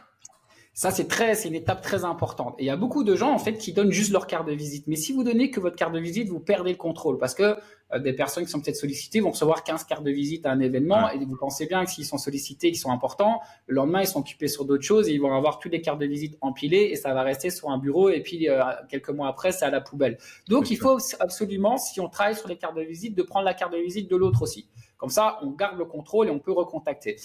[0.76, 2.56] Ça, c'est très, c'est une étape très importante.
[2.58, 4.52] Et il y a beaucoup de gens, en fait, qui donnent juste leur carte de
[4.52, 4.88] visite.
[4.88, 7.16] Mais si vous donnez que votre carte de visite, vous perdez le contrôle.
[7.16, 7.56] Parce que
[7.92, 10.58] euh, des personnes qui sont peut-être sollicitées vont recevoir 15 cartes de visite à un
[10.58, 11.10] événement.
[11.10, 14.18] Et vous pensez bien que s'ils sont sollicités, ils sont importants, le lendemain, ils sont
[14.18, 16.96] occupés sur d'autres choses et ils vont avoir toutes les cartes de visite empilées et
[16.96, 18.08] ça va rester sur un bureau.
[18.10, 20.18] Et puis, euh, quelques mois après, c'est à la poubelle.
[20.48, 23.54] Donc, il faut absolument, si on travaille sur les cartes de visite, de prendre la
[23.54, 24.66] carte de visite de l'autre aussi.
[24.96, 27.16] Comme ça, on garde le contrôle et on peut recontacter.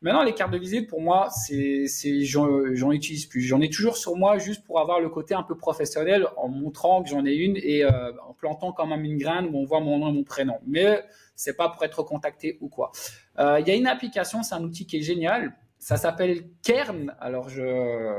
[0.00, 3.40] Maintenant, les cartes de visite, pour moi, c'est, c'est, j'en, utilise plus.
[3.40, 7.02] J'en ai toujours sur moi juste pour avoir le côté un peu professionnel en montrant
[7.02, 9.80] que j'en ai une et euh, en plantant quand même une graine où on voit
[9.80, 10.58] mon nom et mon prénom.
[10.68, 11.02] Mais
[11.34, 12.92] c'est pas pour être contacté ou quoi.
[13.40, 15.56] Euh, il y a une application, c'est un outil qui est génial.
[15.80, 17.16] Ça s'appelle Kern.
[17.18, 18.14] Alors, je,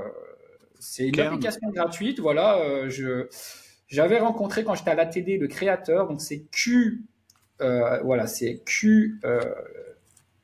[0.79, 2.19] c'est une application gratuite.
[2.19, 3.27] Voilà, euh, je,
[3.87, 6.09] j'avais rencontré quand j'étais à l'ATD le créateur.
[6.09, 7.05] Donc, c'est Q,
[7.57, 9.21] voilà, c'est Q,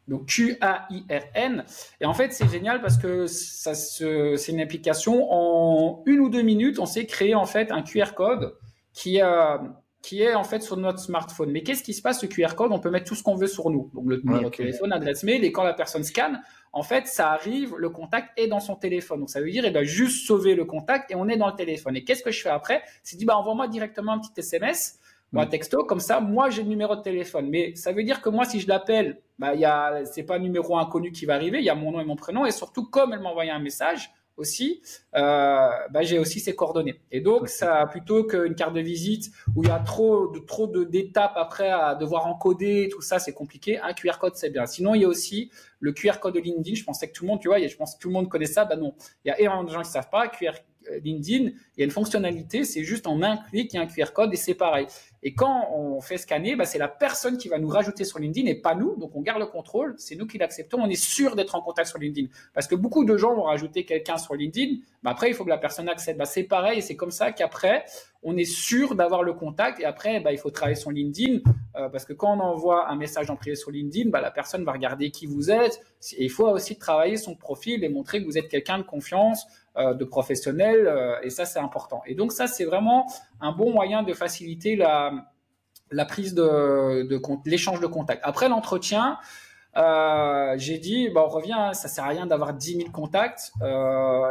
[0.07, 1.65] donc Q-A-I-R-N.
[2.01, 5.27] Et en fait, c'est génial parce que ça c'est une application.
[5.31, 8.55] En une ou deux minutes, on sait créer en fait un QR code
[8.93, 9.57] qui, euh,
[10.01, 11.51] qui est en fait sur notre smartphone.
[11.51, 12.71] Mais qu'est-ce qui se passe ce QR code?
[12.71, 13.89] On peut mettre tout ce qu'on veut sur nous.
[13.93, 16.41] Donc le numéro de téléphone, adresse mail, et quand la personne scanne,
[16.71, 19.21] en fait, ça arrive, le contact est dans son téléphone.
[19.21, 21.55] Donc ça veut dire il doit juste sauver le contact et on est dans le
[21.55, 21.95] téléphone.
[21.95, 22.83] Et qu'est-ce que je fais après?
[23.01, 24.99] C'est dit bah envoie-moi directement un petit SMS
[25.31, 25.49] moi mm.
[25.49, 27.49] texto, comme ça, moi j'ai le numéro de téléphone.
[27.49, 30.35] Mais ça veut dire que moi, si je l'appelle, bah, il y a, c'est pas
[30.35, 32.51] un numéro inconnu qui va arriver, il y a mon nom et mon prénom, et
[32.51, 34.81] surtout, comme elle m'a envoyé un message aussi,
[35.15, 37.01] euh, bah, j'ai aussi ses coordonnées.
[37.11, 40.67] Et donc, ça, plutôt qu'une carte de visite où il y a trop de, trop
[40.67, 43.79] de, d'étapes après à devoir encoder, tout ça, c'est compliqué.
[43.79, 44.65] Un QR code, c'est bien.
[44.65, 46.75] Sinon, il y a aussi le QR code de LinkedIn.
[46.75, 48.45] Je pensais que tout le monde, tu vois, je pense que tout le monde connaît
[48.45, 48.65] ça.
[48.65, 48.93] Bah non.
[49.23, 50.27] Il y a énormément de gens qui savent pas.
[50.27, 50.51] QR
[50.91, 53.81] euh, LinkedIn, il y a une fonctionnalité, c'est juste en un clic, il y a
[53.81, 54.87] un QR code et c'est pareil.
[55.27, 58.47] Et quand on fait scanner, bah, c'est la personne qui va nous rajouter sur LinkedIn
[58.47, 58.95] et pas nous.
[58.95, 60.77] Donc on garde le contrôle, c'est nous qui l'acceptons.
[60.79, 62.27] On est sûr d'être en contact sur LinkedIn.
[62.53, 64.75] Parce que beaucoup de gens vont rajouter quelqu'un sur LinkedIn.
[65.01, 66.19] Bah, après, il faut que la personne accepte.
[66.19, 67.85] Bah, c'est pareil c'est comme ça qu'après,
[68.21, 69.79] on est sûr d'avoir le contact.
[69.79, 71.39] Et après, bah, il faut travailler sur LinkedIn.
[71.75, 74.73] Euh, parce que quand on envoie un message en privé sur LinkedIn, la personne va
[74.73, 75.81] regarder qui vous êtes.
[76.17, 79.47] Et il faut aussi travailler son profil et montrer que vous êtes quelqu'un de confiance.
[79.77, 82.01] Euh, de professionnels, euh, et ça c'est important.
[82.05, 83.11] Et donc ça c'est vraiment
[83.41, 85.11] un bon moyen de faciliter la,
[85.91, 88.21] la prise de, de l'échange de contact.
[88.23, 89.17] Après l'entretien,
[89.75, 93.51] euh, j'ai dit, bah, on revient, ça sert à rien d'avoir 10 000 contacts.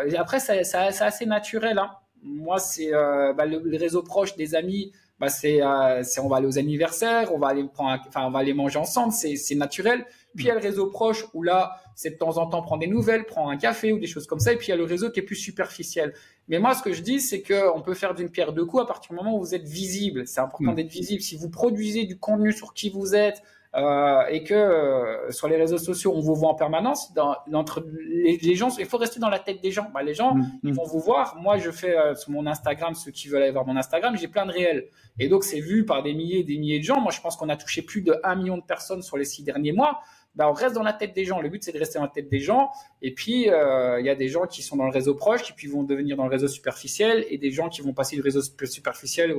[0.07, 1.79] et après, c'est assez naturel.
[1.79, 1.91] Hein.
[2.23, 2.93] Moi, c'est
[3.37, 4.93] bah, le, réseau proche des amis.
[5.21, 8.53] Bah, c'est, on va aller aux anniversaires, on va aller prendre, enfin, on va aller
[8.53, 10.05] manger ensemble, c'est naturel.
[10.35, 12.81] Puis il y a le réseau proche où là, c'est de temps en temps prendre
[12.81, 14.53] des nouvelles, prendre un café ou des choses comme ça.
[14.53, 16.13] Et puis il y a le réseau qui est plus superficiel.
[16.49, 18.87] Mais moi, ce que je dis, c'est qu'on peut faire d'une pierre deux coups à
[18.87, 20.27] partir du moment où vous êtes visible.
[20.27, 20.75] C'est important hmm.
[20.75, 21.23] d'être visible.
[21.23, 23.43] Si vous produisez du contenu sur qui vous êtes,
[23.77, 27.13] euh, et que euh, sur les réseaux sociaux, on vous voit en permanence.
[27.13, 29.91] Dans, entre les, gens, il faut rester dans la tête des gens.
[29.93, 30.75] Bah, les gens, mm, ils mm.
[30.75, 31.37] vont vous voir.
[31.41, 34.29] Moi, je fais euh, sur mon Instagram, ceux qui veulent aller voir mon Instagram, j'ai
[34.29, 34.87] plein de réels.
[35.19, 37.01] Et donc, c'est vu par des milliers et des milliers de gens.
[37.01, 39.43] Moi, je pense qu'on a touché plus de 1 million de personnes sur les six
[39.43, 40.01] derniers mois.
[40.37, 41.41] Bah, on reste dans la tête des gens.
[41.41, 42.71] Le but, c'est de rester dans la tête des gens.
[43.03, 45.67] Et puis, il y a des gens qui sont dans le réseau proche, qui puis
[45.67, 49.35] vont devenir dans le réseau superficiel, et des gens qui vont passer du réseau superficiel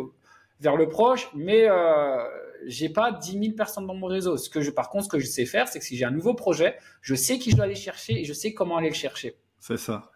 [0.59, 1.29] vers le proche.
[1.35, 2.23] Mais euh,
[2.65, 4.37] j'ai pas 10 000 personnes dans mon réseau.
[4.37, 6.11] Ce que je, par contre, ce que je sais faire, c'est que si j'ai un
[6.11, 8.95] nouveau projet, je sais qui je dois aller chercher et je sais comment aller le
[8.95, 9.37] chercher.
[9.59, 10.11] C'est ça.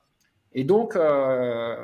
[0.53, 1.75] Et donc, euh,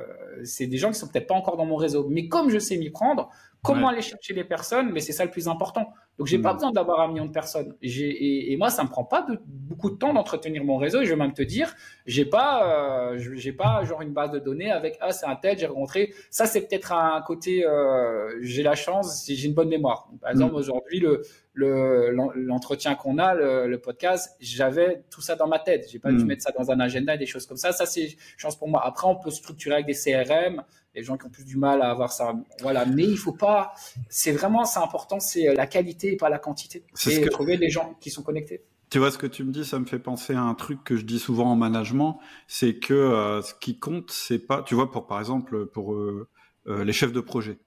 [0.43, 2.07] c'est des gens qui sont peut-être pas encore dans mon réseau.
[2.09, 3.29] Mais comme je sais m'y prendre,
[3.61, 5.93] comment aller chercher les personnes, mais c'est ça le plus important.
[6.17, 6.55] Donc, j'ai pas mm.
[6.55, 7.75] besoin d'avoir un million de personnes.
[7.81, 11.01] Et, et, moi, ça me prend pas de, beaucoup de temps d'entretenir mon réseau.
[11.01, 14.39] Et je vais même te dire, j'ai pas, euh, j'ai pas genre une base de
[14.39, 16.13] données avec ah c'est un tel, j'ai rencontré.
[16.29, 20.09] Ça, c'est peut-être un côté, euh, j'ai la chance, j'ai une bonne mémoire.
[20.21, 20.57] Par exemple, mm.
[20.57, 21.21] aujourd'hui, le
[21.55, 25.87] l'entretien qu'on a, le, podcast, j'avais tout ça dans ma tête.
[25.89, 26.27] J'ai pas dû mm.
[26.27, 27.71] mettre ça dans un agenda, des choses comme ça.
[27.71, 28.85] Ça, c'est chance pour moi.
[28.85, 30.63] Après, on peut structurer avec des CRM
[30.95, 32.33] les gens qui ont plus du mal à avoir ça.
[32.61, 33.73] Voilà, mais il faut pas.
[34.09, 36.83] C'est vraiment, c'est important, c'est la qualité et pas la quantité.
[36.93, 37.29] C'est que...
[37.29, 38.63] trouver les gens qui sont connectés.
[38.89, 40.95] Tu vois ce que tu me dis, ça me fait penser à un truc que
[40.95, 44.91] je dis souvent en management, c'est que euh, ce qui compte, c'est pas, tu vois,
[44.91, 46.27] pour par exemple pour euh,
[46.67, 47.57] euh, les chefs de projet.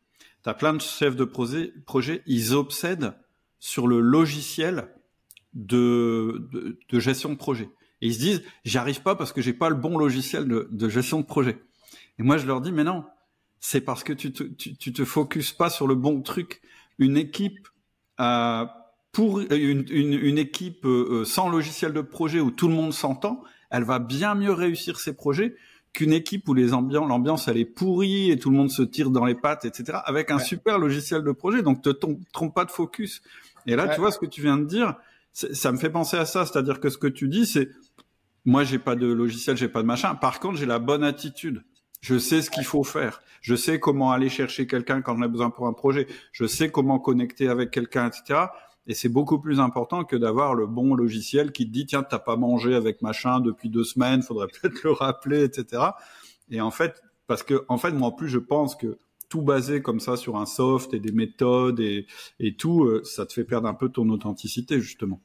[0.44, 3.14] Tu as plein de chefs de projet, projet, ils obsèdent
[3.58, 4.88] sur le logiciel
[5.54, 6.48] de,
[6.88, 7.68] de, gestion de projet.
[8.00, 10.88] Et ils se disent, j'arrive pas parce que j'ai pas le bon logiciel de, de
[10.88, 11.58] gestion de projet.
[12.18, 13.04] Et moi, je leur dis, mais non,
[13.58, 16.62] c'est parce que tu te, tu, tu, te focuses pas sur le bon truc.
[16.98, 17.68] Une équipe
[19.12, 23.42] pour une, une, une équipe euh, sans logiciel de projet où tout le monde s'entend,
[23.70, 25.56] elle va bien mieux réussir ses projets
[25.92, 29.24] qu'une équipe où les l'ambiance elle est pourrie et tout le monde se tire dans
[29.24, 29.98] les pattes, etc.
[30.04, 33.22] Avec un super logiciel de projet, donc te trompe pas de focus.
[33.66, 34.94] Et là, tu vois ce que tu viens de dire,
[35.32, 37.70] ça me fait penser à ça, c'est-à-dire que ce que tu dis, c'est
[38.44, 40.14] moi j'ai pas de logiciel, j'ai pas de machin.
[40.14, 41.62] Par contre, j'ai la bonne attitude.
[42.00, 43.20] Je sais ce qu'il faut faire.
[43.40, 46.06] Je sais comment aller chercher quelqu'un quand on a besoin pour un projet.
[46.32, 48.46] Je sais comment connecter avec quelqu'un, etc.
[48.86, 52.18] Et c'est beaucoup plus important que d'avoir le bon logiciel qui te dit tiens t'as
[52.18, 55.82] pas mangé avec machin depuis deux semaines, faudrait peut-être le rappeler, etc.
[56.50, 58.98] Et en fait, parce que en fait moi en plus je pense que
[59.28, 62.06] tout basé comme ça sur un soft et des méthodes et,
[62.40, 65.20] et tout, euh, ça te fait perdre un peu ton authenticité justement.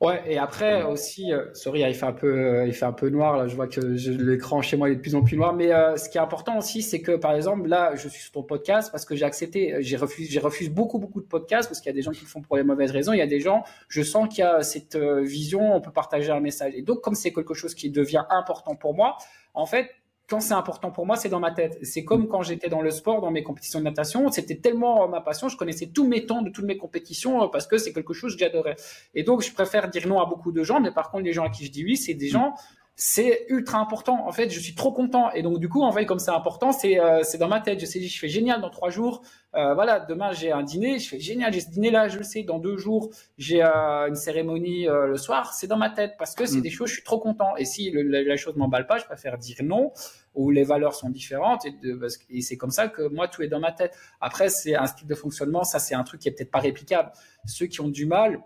[0.00, 3.08] Ouais, et après aussi, euh, sorry, il fait un peu, euh, il fait un peu
[3.08, 3.48] noir là.
[3.48, 5.54] Je vois que l'écran chez moi est de plus en plus noir.
[5.54, 8.30] Mais euh, ce qui est important aussi, c'est que par exemple là, je suis sur
[8.30, 11.80] ton podcast parce que j'ai accepté, j'ai refusé, j'ai refusé beaucoup beaucoup de podcasts parce
[11.80, 13.12] qu'il y a des gens qui le font pour les mauvaises raisons.
[13.12, 16.30] Il y a des gens, je sens qu'il y a cette vision, on peut partager
[16.30, 16.74] un message.
[16.76, 19.16] Et donc comme c'est quelque chose qui devient important pour moi,
[19.52, 19.90] en fait,
[20.28, 21.78] quand c'est important pour moi, c'est dans ma tête.
[21.82, 25.22] C'est comme quand j'étais dans le sport, dans mes compétitions de natation, c'était tellement ma
[25.22, 28.12] passion, je connaissais tous mes temps de toutes mes compétitions euh, parce que c'est quelque
[28.12, 28.76] chose que j'adorais.
[29.14, 31.44] Et donc, je préfère dire non à beaucoup de gens, mais par contre, les gens
[31.44, 32.54] à qui je dis oui, c'est des gens
[33.00, 34.26] c'est ultra important.
[34.26, 35.30] En fait, je suis trop content.
[35.30, 37.78] Et donc, du coup, en fait, comme c'est important, c'est euh, c'est dans ma tête.
[37.78, 39.22] Je sais, je fais génial dans trois jours.
[39.54, 40.98] Euh, voilà, demain j'ai un dîner.
[40.98, 41.52] Je fais génial.
[41.52, 42.42] J'ai ce dîner-là, je le sais.
[42.42, 45.54] Dans deux jours, j'ai euh, une cérémonie le soir.
[45.54, 46.62] C'est dans ma tête parce que c'est mm.
[46.62, 46.88] des choses.
[46.88, 47.54] Je suis trop content.
[47.56, 49.92] Et si le, la, la, chose m'emballe pas, je préfère dire non.
[50.34, 51.66] Ou les valeurs sont différentes.
[51.66, 51.74] Et,
[52.30, 53.96] et c'est comme ça que moi tout est dans ma tête.
[54.20, 55.62] Après, c'est un style de fonctionnement.
[55.62, 57.12] Ça, c'est un truc qui est peut-être pas réplicable.
[57.46, 58.42] Ceux qui ont du mal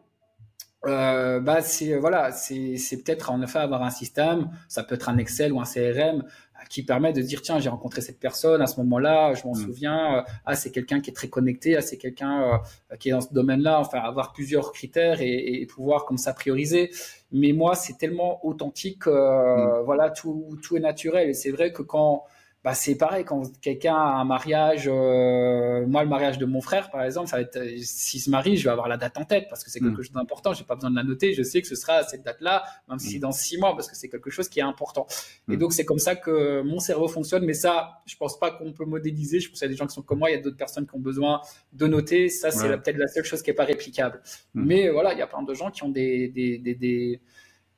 [0.85, 5.09] euh, bah c'est voilà c'est c'est peut-être en effet avoir un système ça peut être
[5.09, 6.25] un Excel ou un CRM
[6.69, 9.63] qui permet de dire tiens j'ai rencontré cette personne à ce moment-là je m'en mm.
[9.63, 12.61] souviens euh, ah c'est quelqu'un qui est très connecté ah c'est quelqu'un
[12.91, 16.33] euh, qui est dans ce domaine-là enfin avoir plusieurs critères et, et, pouvoir comme ça
[16.35, 16.91] prioriser
[17.31, 19.83] mais moi c'est tellement authentique mm.
[19.85, 22.25] voilà tout tout est naturel et c'est vrai que quand
[22.65, 26.91] bah c'est pareil quand quelqu'un a un mariage euh, moi le mariage de mon frère
[26.91, 29.47] par exemple ça va être s'il se marie je vais avoir la date en tête
[29.49, 30.05] parce que c'est quelque mm.
[30.05, 32.23] chose d'important j'ai pas besoin de la noter je sais que ce sera à cette
[32.23, 33.21] date là même si mm.
[33.21, 35.07] dans six mois parce que c'est quelque chose qui est important
[35.49, 35.59] et mm.
[35.59, 38.85] donc c'est comme ça que mon cerveau fonctionne mais ça je pense pas qu'on peut
[38.85, 40.41] modéliser je pense qu'il y a des gens qui sont comme moi il y a
[40.41, 41.41] d'autres personnes qui ont besoin
[41.73, 44.23] de noter ça c'est peut-être la seule chose qui est pas réplicable
[44.55, 47.21] mais voilà il y a plein de gens qui ont des, des, des, des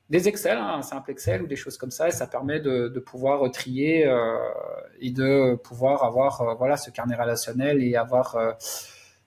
[0.09, 2.89] des Excel, hein, un simple Excel ou des choses comme ça, et ça permet de,
[2.89, 4.37] de pouvoir trier euh,
[4.99, 8.51] et de pouvoir avoir euh, voilà ce carnet relationnel et avoir euh,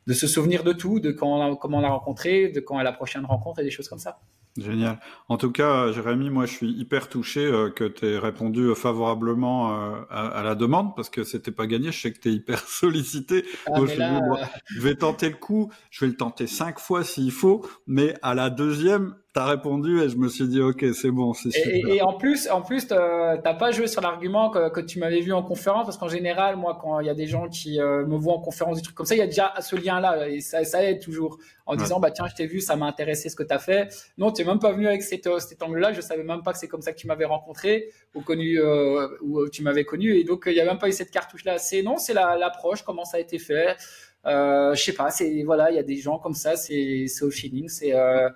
[0.07, 2.79] de se souvenir de tout, de quand on a, comment on l'a rencontré, de quand
[2.81, 4.21] est la prochaine rencontre et des choses comme ça.
[4.59, 4.99] Génial.
[5.29, 9.73] En tout cas, Jérémy, moi, je suis hyper touché euh, que tu aies répondu favorablement
[9.73, 11.93] euh, à, à, la demande parce que c'était pas gagné.
[11.93, 13.45] Je sais que tu es hyper sollicité.
[13.67, 15.71] Ah, là, je, vais tenter le coup.
[15.91, 20.09] Je vais le tenter cinq fois s'il faut, mais à la deuxième, as répondu et
[20.09, 21.73] je me suis dit, ok, c'est bon, c'est super.
[21.73, 25.21] Et, et, en plus, en plus, t'as pas joué sur l'argument que, que, tu m'avais
[25.21, 28.07] vu en conférence, parce qu'en général, moi, quand il y a des gens qui euh,
[28.07, 30.41] me voient en conférence, des trucs comme ça, il y a déjà ce lien-là, et
[30.41, 33.37] ça, ça aide toujours, en disant, bah tiens, je t'ai vu, ça m'a intéressé ce
[33.37, 33.89] que tu as fait.
[34.17, 36.59] Non, tu n'es même pas venu avec cet, cet angle-là, je savais même pas que
[36.59, 40.25] c'est comme ça que tu m'avais rencontré, ou connu, euh, ou tu m'avais connu, et
[40.25, 41.59] donc il n'y a même pas eu cette cartouche-là.
[41.59, 43.77] C'est non, c'est l'approche, comment ça a été fait.
[44.27, 47.31] Euh, je sais pas, c'est voilà, il y a des gens comme ça, c'est au
[47.31, 48.29] feeling, c'est euh,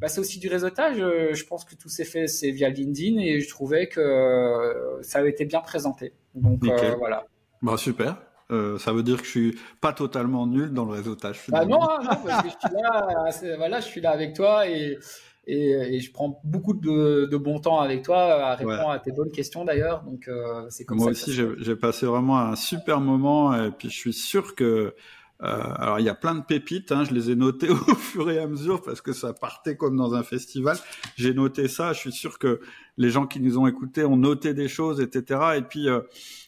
[0.00, 0.96] bah, c'est aussi du réseautage.
[0.98, 5.02] Euh, je pense que tout s'est fait c'est via LinkedIn et je trouvais que euh,
[5.02, 6.14] ça avait été bien présenté.
[6.34, 6.64] Donc
[6.98, 7.26] voilà.
[7.62, 8.16] Bah super.
[8.50, 11.40] ça veut dire que je suis pas totalement nul dans le réseautage.
[11.48, 14.68] Bah non, hein, non parce que je suis là, voilà, je suis là avec toi
[14.68, 14.98] et,
[15.46, 19.12] et, et je prends beaucoup de, de, bon temps avec toi à répondre à tes
[19.12, 20.02] bonnes questions d'ailleurs.
[20.02, 20.30] Donc
[20.70, 21.30] c'est comme Moi ça.
[21.30, 24.94] Aussi, j'ai passé vraiment un super moment et puis je suis sûr que
[25.40, 28.38] alors il y a plein de pépites, hein, je les ai notées au fur et
[28.38, 30.78] à mesure parce que ça partait comme dans un festival.
[31.16, 32.60] J'ai noté ça, je suis sûr que
[32.96, 35.40] les gens qui nous ont écoutés ont noté des choses, etc.
[35.56, 36.00] Et puis euh,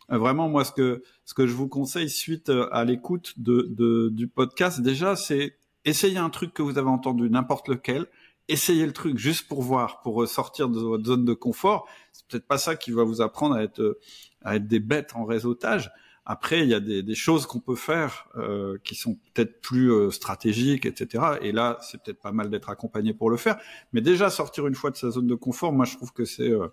[0.09, 4.09] vraiment moi ce que ce que je vous conseille suite euh, à l'écoute de, de,
[4.10, 8.06] du podcast déjà c'est essayez un truc que vous avez entendu n'importe lequel,
[8.48, 11.86] essayez le truc juste pour voir, pour sortir de votre zone de confort.
[12.12, 13.98] C'est peut-être pas ça qui va vous apprendre à être
[14.43, 15.90] à être des bêtes en réseautage
[16.30, 19.90] après, il y a des, des choses qu'on peut faire euh, qui sont peut-être plus
[19.90, 21.24] euh, stratégiques, etc.
[21.40, 23.56] Et là, c'est peut-être pas mal d'être accompagné pour le faire.
[23.94, 26.50] Mais déjà, sortir une fois de sa zone de confort, moi, je trouve que c'est
[26.50, 26.68] euh,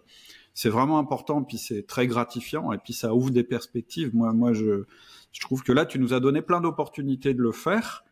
[0.53, 1.41] c'est vraiment important.
[1.41, 2.73] Puis c'est très gratifiant.
[2.73, 4.13] Et puis ça ouvre des perspectives.
[4.13, 4.83] Moi, moi, je
[5.31, 8.03] je trouve que là, tu nous as donné plein d'opportunités de le faire.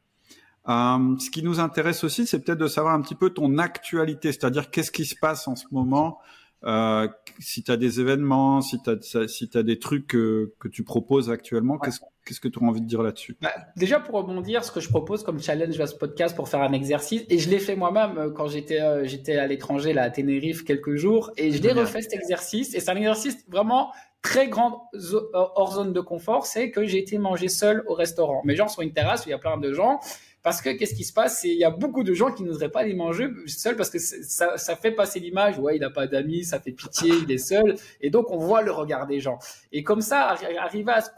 [0.70, 4.32] Euh, ce qui nous intéresse aussi, c'est peut-être de savoir un petit peu ton actualité,
[4.32, 6.20] c'est-à-dire qu'est-ce qui se passe en ce moment
[6.66, 7.08] euh,
[7.40, 10.84] si tu as des événements, si tu as, si as des trucs que, que tu
[10.84, 13.38] proposes actuellement, qu'est-ce qu'est-ce que tu auras envie de dire là-dessus?
[13.42, 16.62] Bah, Déjà pour rebondir, ce que je propose comme challenge à ce podcast pour faire
[16.62, 20.04] un exercice, et je l'ai fait moi-même euh, quand j'étais euh, j'étais à l'étranger là
[20.04, 23.92] à Tenerife quelques jours, et je l'ai refait cet exercice, et c'est un exercice vraiment
[24.22, 24.76] très grande
[25.34, 28.42] hors zone de confort, c'est que j'ai été manger seul au restaurant.
[28.46, 30.00] Mes gens sont une terrasse où il y a plein de gens,
[30.44, 31.40] parce que qu'est-ce qui se passe?
[31.42, 33.98] C'est il y a beaucoup de gens qui n'oseraient pas les manger seuls parce que
[33.98, 35.58] ça, ça fait passer l'image.
[35.58, 37.76] Ouais, il n'a pas d'amis, ça fait pitié, il est seul.
[38.02, 39.40] Et donc on voit le regard des gens.
[39.72, 41.10] Et comme ça, arriver à se,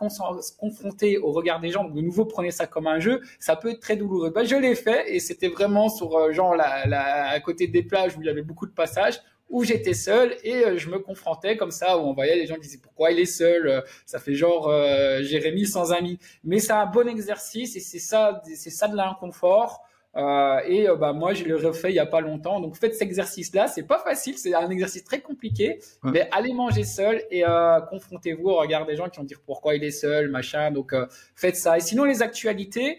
[0.57, 3.79] confronter au regard des gens, de nouveau prenez ça comme un jeu, ça peut être
[3.79, 4.29] très douloureux.
[4.29, 8.15] Ben, je l'ai fait et c'était vraiment sur euh, genre la, à côté des plages
[8.15, 11.55] où il y avait beaucoup de passages où j'étais seul et euh, je me confrontais
[11.57, 14.19] comme ça, où on voyait les gens qui disaient pourquoi il est seul, euh, ça
[14.19, 16.19] fait genre euh, Jérémy sans amis.
[16.43, 19.81] Mais c'est un bon exercice et c'est ça, c'est ça de l'inconfort.
[20.17, 22.61] Euh, et bah moi je l'ai refait il y a pas longtemps.
[22.61, 26.85] Donc faites cet exercice-là, c'est pas facile, c'est un exercice très compliqué, mais allez manger
[26.85, 27.43] seul et
[27.89, 30.71] confrontez-vous au regard des gens qui vont dire pourquoi il est seul, machin.
[30.71, 30.95] Donc
[31.35, 31.75] faites ça.
[31.77, 32.97] Et sinon les actualités.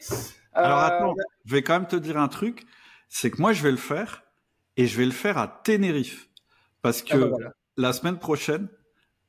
[0.53, 1.15] Alors attends,
[1.47, 2.65] je vais quand même te dire un truc,
[3.09, 4.25] c'est que moi je vais le faire
[4.77, 6.26] et je vais le faire à Tenerife.
[6.87, 7.37] Parce ah, que bah,
[7.77, 8.69] la semaine prochaine,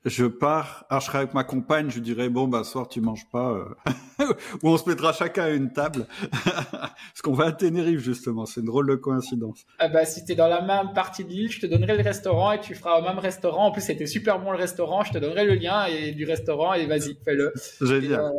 [0.05, 0.85] je pars.
[0.91, 1.89] Alors, je serai avec ma compagne.
[1.89, 3.51] Je lui dirai bon, bah, soir, tu manges pas.
[3.51, 4.25] Euh...
[4.61, 6.05] Ou on se mettra chacun à une table.
[6.31, 8.45] Parce qu'on va à Tenerife, justement.
[8.45, 9.65] C'est une drôle de coïncidence.
[9.79, 12.51] Ah bah, si t'es dans la même partie de l'île, je te donnerai le restaurant
[12.51, 13.65] et tu feras au même restaurant.
[13.65, 15.03] En plus, c'était super bon le restaurant.
[15.03, 17.53] Je te donnerai le lien et du restaurant et vas-y, fais-le.
[17.81, 18.19] Génial.
[18.21, 18.29] Euh,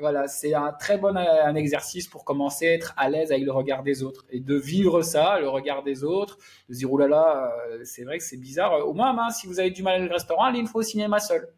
[0.00, 3.44] voilà, c'est un très bon euh, un exercice pour commencer à être à l'aise avec
[3.44, 6.92] le regard des autres et de vivre ça, le regard des autres, de se dire
[6.92, 8.86] oulala, euh, c'est vrai que c'est bizarre.
[8.86, 11.20] Au moins, hein, si vous avez du mal au restaurant, allez une fois au cinéma
[11.20, 11.48] seul.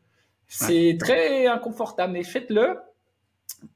[0.49, 2.77] C'est très inconfortable, mais faites-le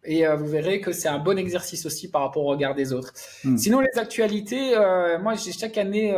[0.02, 2.92] et euh, vous verrez que c'est un bon exercice aussi par rapport au regard des
[2.92, 3.12] autres.
[3.44, 3.56] Hmm.
[3.56, 4.74] Sinon, les actualités,
[5.20, 6.12] moi j'ai chaque année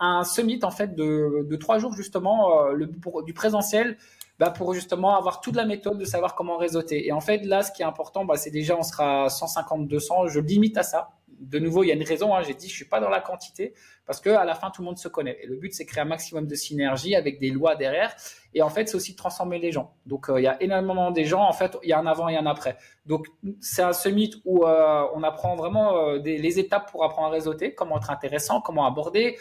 [0.00, 3.96] un summit en fait de, de trois jours justement le, pour, du présentiel
[4.40, 7.06] bah, pour justement avoir toute la méthode de savoir comment réseauter.
[7.06, 10.28] Et en fait, là, ce qui est important, bah, c'est déjà, on sera 150, 200.
[10.28, 11.10] Je limite à ça.
[11.40, 12.34] De nouveau, il y a une raison.
[12.34, 13.74] Hein, J'ai dit, je suis pas dans la quantité
[14.06, 15.38] parce que à la fin, tout le monde se connaît.
[15.42, 18.14] Et le but, c'est créer un maximum de synergie avec des lois derrière.
[18.54, 19.94] Et en fait, c'est aussi de transformer les gens.
[20.04, 21.42] Donc, euh, il y a énormément des gens.
[21.42, 22.76] En fait, il y a un avant et un après.
[23.06, 23.28] Donc,
[23.60, 27.30] c'est un summit où euh, on apprend vraiment euh, des, les étapes pour apprendre à
[27.30, 29.38] réseauter, comment être intéressant, comment aborder,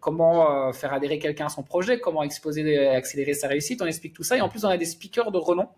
[0.00, 3.82] comment faire adhérer quelqu'un à son projet, comment exposer accélérer sa réussite.
[3.82, 4.36] On explique tout ça.
[4.36, 5.68] Et en plus, on a des speakers de renom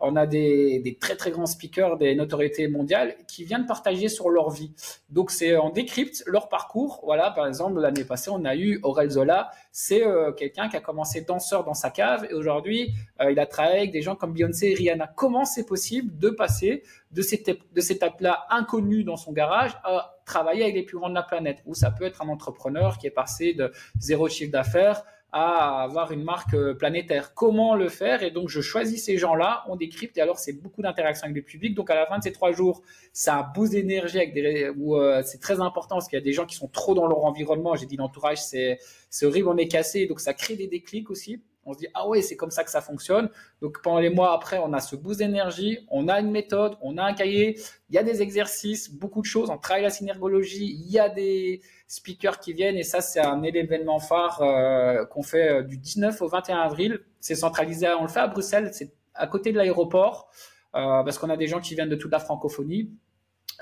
[0.00, 4.50] on a des, très très grands speakers, des notoriétés mondiales qui viennent partager sur leur
[4.50, 4.72] vie.
[5.10, 7.00] Donc c'est on décrypte leur parcours.
[7.04, 10.80] Voilà, par exemple l'année passée on a eu Aurel Zola, c'est euh, quelqu'un qui a
[10.80, 14.32] commencé danseur dans sa cave et aujourd'hui euh, il a travaillé avec des gens comme
[14.32, 15.06] Beyoncé et Rihanna.
[15.14, 16.82] Comment c'est possible de passer
[17.12, 21.10] de cette de cette étape-là inconnue dans son garage à travailler avec les plus grands
[21.10, 21.62] de la planète?
[21.66, 25.02] Ou ça peut être un entrepreneur qui est passé de zéro chiffre d'affaires
[25.32, 27.34] à avoir une marque euh, planétaire.
[27.34, 28.22] Comment le faire?
[28.22, 31.42] Et donc, je choisis ces gens-là, on décrypte, et alors c'est beaucoup d'interactions avec le
[31.42, 31.74] public.
[31.74, 32.82] Donc, à la fin de ces trois jours,
[33.12, 36.32] ça a boost d'énergie avec des, euh, c'est très important parce qu'il y a des
[36.32, 37.76] gens qui sont trop dans leur environnement.
[37.76, 38.78] J'ai dit l'entourage, c'est,
[39.08, 40.06] c'est horrible, on est cassé.
[40.06, 41.42] Donc, ça crée des déclics aussi.
[41.70, 43.30] On se dit, ah ouais, c'est comme ça que ça fonctionne.
[43.62, 46.98] Donc, pendant les mois après, on a ce boost d'énergie, on a une méthode, on
[46.98, 49.50] a un cahier, il y a des exercices, beaucoup de choses.
[49.50, 53.42] On travaille la synergologie, il y a des speakers qui viennent et ça, c'est un
[53.42, 57.00] événement phare euh, qu'on fait euh, du 19 au 21 avril.
[57.20, 60.30] C'est centralisé, on le fait à Bruxelles, c'est à côté de l'aéroport
[60.74, 62.92] euh, parce qu'on a des gens qui viennent de toute la francophonie.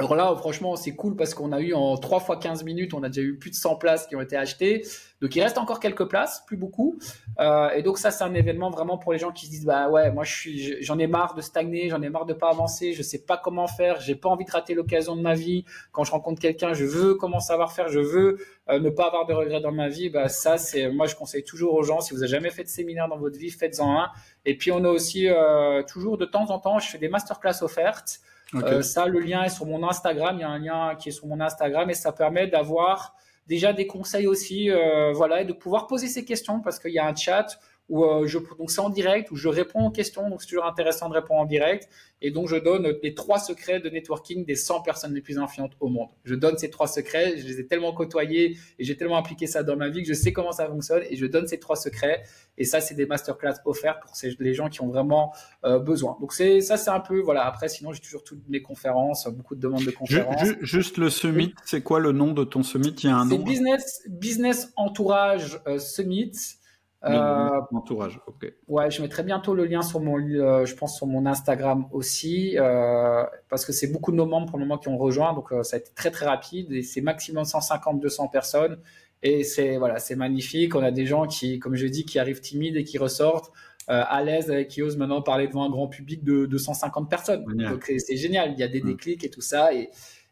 [0.00, 3.02] Alors là, franchement, c'est cool parce qu'on a eu en 3 fois 15 minutes, on
[3.02, 4.84] a déjà eu plus de 100 places qui ont été achetées.
[5.20, 7.00] Donc il reste encore quelques places, plus beaucoup.
[7.40, 9.90] Euh, et donc ça, c'est un événement vraiment pour les gens qui se disent bah
[9.90, 12.92] ouais, moi je suis, j'en ai marre de stagner, j'en ai marre de pas avancer,
[12.92, 15.64] je sais pas comment faire, j'ai pas envie de rater l'occasion de ma vie.
[15.90, 18.38] Quand je rencontre quelqu'un, je veux comment savoir faire, je veux
[18.68, 20.10] euh, ne pas avoir de regrets dans ma vie.
[20.10, 22.68] Bah ça, c'est moi je conseille toujours aux gens si vous avez jamais fait de
[22.68, 24.10] séminaire dans votre vie, faites-en un.
[24.44, 27.62] Et puis on a aussi euh, toujours de temps en temps, je fais des masterclass
[27.62, 28.20] offertes.
[28.54, 30.36] Euh, ça, le lien est sur mon Instagram.
[30.38, 33.14] Il y a un lien qui est sur mon Instagram et ça permet d'avoir
[33.46, 36.98] déjà des conseils aussi, euh, voilà, et de pouvoir poser ces questions parce qu'il y
[36.98, 37.58] a un chat
[37.89, 40.28] où euh, je, donc c'est en direct où je réponds aux questions.
[40.28, 41.89] Donc c'est toujours intéressant de répondre en direct.
[42.20, 45.73] Et donc je donne les trois secrets de networking des 100 personnes les plus influentes
[45.81, 46.09] au monde.
[46.24, 47.39] Je donne ces trois secrets.
[47.39, 50.15] Je les ai tellement côtoyés et j'ai tellement appliqué ça dans ma vie que je
[50.15, 52.23] sais comment ça fonctionne et je donne ces trois secrets.
[52.59, 55.32] Et ça c'est des masterclass offerts pour ces, les gens qui ont vraiment
[55.65, 56.16] euh, besoin.
[56.20, 57.47] Donc c'est ça c'est un peu voilà.
[57.47, 60.43] Après sinon j'ai toujours toutes mes conférences, beaucoup de demandes de conférences.
[60.60, 62.94] Juste, le summit, c'est quoi le nom de ton summit?
[63.02, 63.39] Il y a un nom?
[63.39, 66.57] Business Business Entourage euh, Summit.
[67.04, 68.52] Euh, entourage, ok.
[68.66, 72.58] Ouais, je mettrai bientôt le lien sur mon, euh, je pense sur mon Instagram aussi,
[72.58, 75.52] euh, parce que c'est beaucoup de nos membres pour le moment qui ont rejoint, donc
[75.62, 78.80] ça a été très très rapide et c'est maximum 150-200 personnes
[79.22, 80.74] et c'est voilà, c'est magnifique.
[80.74, 83.52] On a des gens qui, comme je dis, qui arrivent timides et qui ressortent
[83.86, 87.44] à l'aise, et qui osent maintenant parler devant un grand public de 250 personnes.
[87.46, 88.52] Donc c'est génial.
[88.52, 88.86] Il y a des mm.
[88.86, 89.88] déclics et tout ça et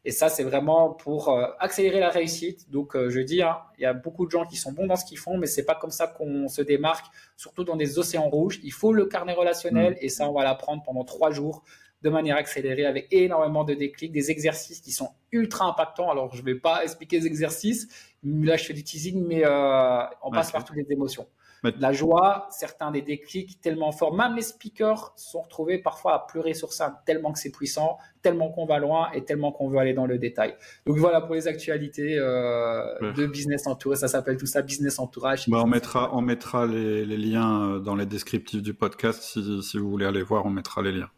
[0.06, 2.70] et ça, c'est vraiment pour euh, accélérer la réussite.
[2.70, 4.94] Donc, euh, je dis, hein, il y a beaucoup de gens qui sont bons dans
[4.94, 7.06] ce qu'ils font, mais c'est pas comme ça qu'on se démarque,
[7.36, 8.60] surtout dans des océans rouges.
[8.62, 9.98] Il faut le carnet relationnel, mm.
[10.00, 11.64] et ça, on va l'apprendre pendant trois jours
[12.02, 16.08] de manière accélérée avec énormément de déclics, des exercices qui sont ultra impactants.
[16.08, 17.88] Alors, je vais pas expliquer les exercices.
[18.22, 21.26] Là, je fais du teasing, mais euh, on passe par toutes les émotions.
[21.62, 24.14] La joie, certains des déclics tellement forts.
[24.14, 28.50] Même les speakers sont retrouvés parfois à pleurer sur ça, tellement que c'est puissant, tellement
[28.50, 30.56] qu'on va loin et tellement qu'on veut aller dans le détail.
[30.86, 33.98] Donc voilà pour les actualités euh, de Business Entourage.
[33.98, 35.48] Ça s'appelle tout ça Business Entourage.
[35.48, 39.22] Bah, on mettra, on mettra les, liens euh, dans les descriptifs du podcast.
[39.22, 41.10] Si, vous voulez aller voir, on mettra les liens.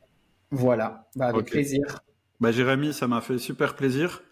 [0.51, 2.01] Voilà, bah, avec plaisir.
[2.41, 4.23] Bah, Jérémy, ça m'a fait super plaisir.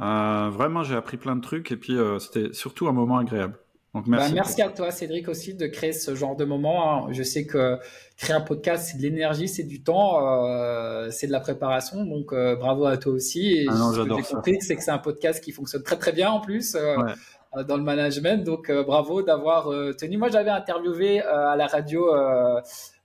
[0.00, 3.58] Euh, vraiment, j'ai appris plein de trucs et puis c'était surtout un moment agréable.
[4.06, 4.62] Bah, merci.
[4.62, 7.06] à toi, Cédric, aussi de créer ce genre de moment.
[7.06, 7.08] Hein.
[7.10, 7.78] Je sais que
[8.16, 12.04] créer un podcast, c'est de l'énergie, c'est du temps, euh, c'est de la préparation.
[12.04, 13.52] Donc, euh, bravo à toi aussi.
[13.52, 16.12] Et ah ce que j'ai compris, c'est que c'est un podcast qui fonctionne très très
[16.12, 16.96] bien en plus euh,
[17.64, 18.44] dans le management.
[18.44, 20.18] Donc, bravo d'avoir tenu.
[20.18, 22.06] Moi, j'avais interviewé à la radio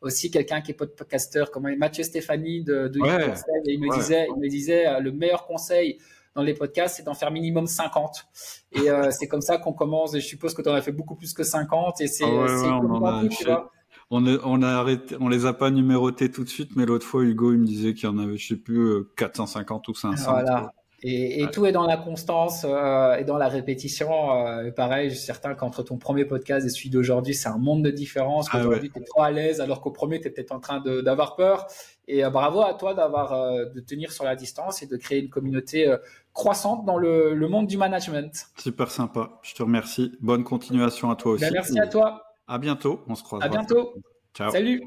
[0.02, 4.41] aussi quelqu'un qui est podcaster, comme Mathieu Stéphanie de, de et il me disait, il
[4.41, 5.98] me disait le meilleur conseil
[6.35, 8.26] dans les podcasts, c'est d'en faire minimum 50.
[8.72, 10.15] Et euh, c'est comme ça qu'on commence.
[10.15, 12.01] Et je suppose que tu en as fait beaucoup plus que 50.
[12.01, 13.72] Et c'est, ah on, tu vois.
[14.10, 17.23] On, on, a arrêté, on les a pas numérotés tout de suite, mais l'autre fois,
[17.23, 20.31] Hugo, il me disait qu'il y en avait, je sais plus, 450 euh, ou 500.
[20.31, 20.73] Voilà.
[21.05, 24.47] Et, tout est dans la constance euh, et dans la répétition.
[24.47, 27.84] Euh, pareil, je suis certain qu'entre ton premier podcast et celui d'aujourd'hui, c'est un monde
[27.84, 28.47] de différence.
[28.51, 30.80] Ah Aujourd'hui, tu es trop à l'aise, alors qu'au premier, tu es peut-être en train
[30.80, 31.68] d'avoir peur.
[32.07, 33.34] Et euh, bravo à toi d'avoir
[33.69, 35.93] de tenir sur la distance et de créer une communauté
[36.34, 38.47] croissante dans le, le, monde du management.
[38.57, 39.39] Super sympa.
[39.43, 40.18] Je te remercie.
[40.22, 41.53] Bonne continuation à toi ben, aussi.
[41.53, 42.23] merci à toi.
[42.47, 43.03] À bientôt.
[43.07, 43.43] On se croise.
[43.43, 43.93] À bientôt.
[44.34, 44.51] Ciao.
[44.51, 44.81] Salut.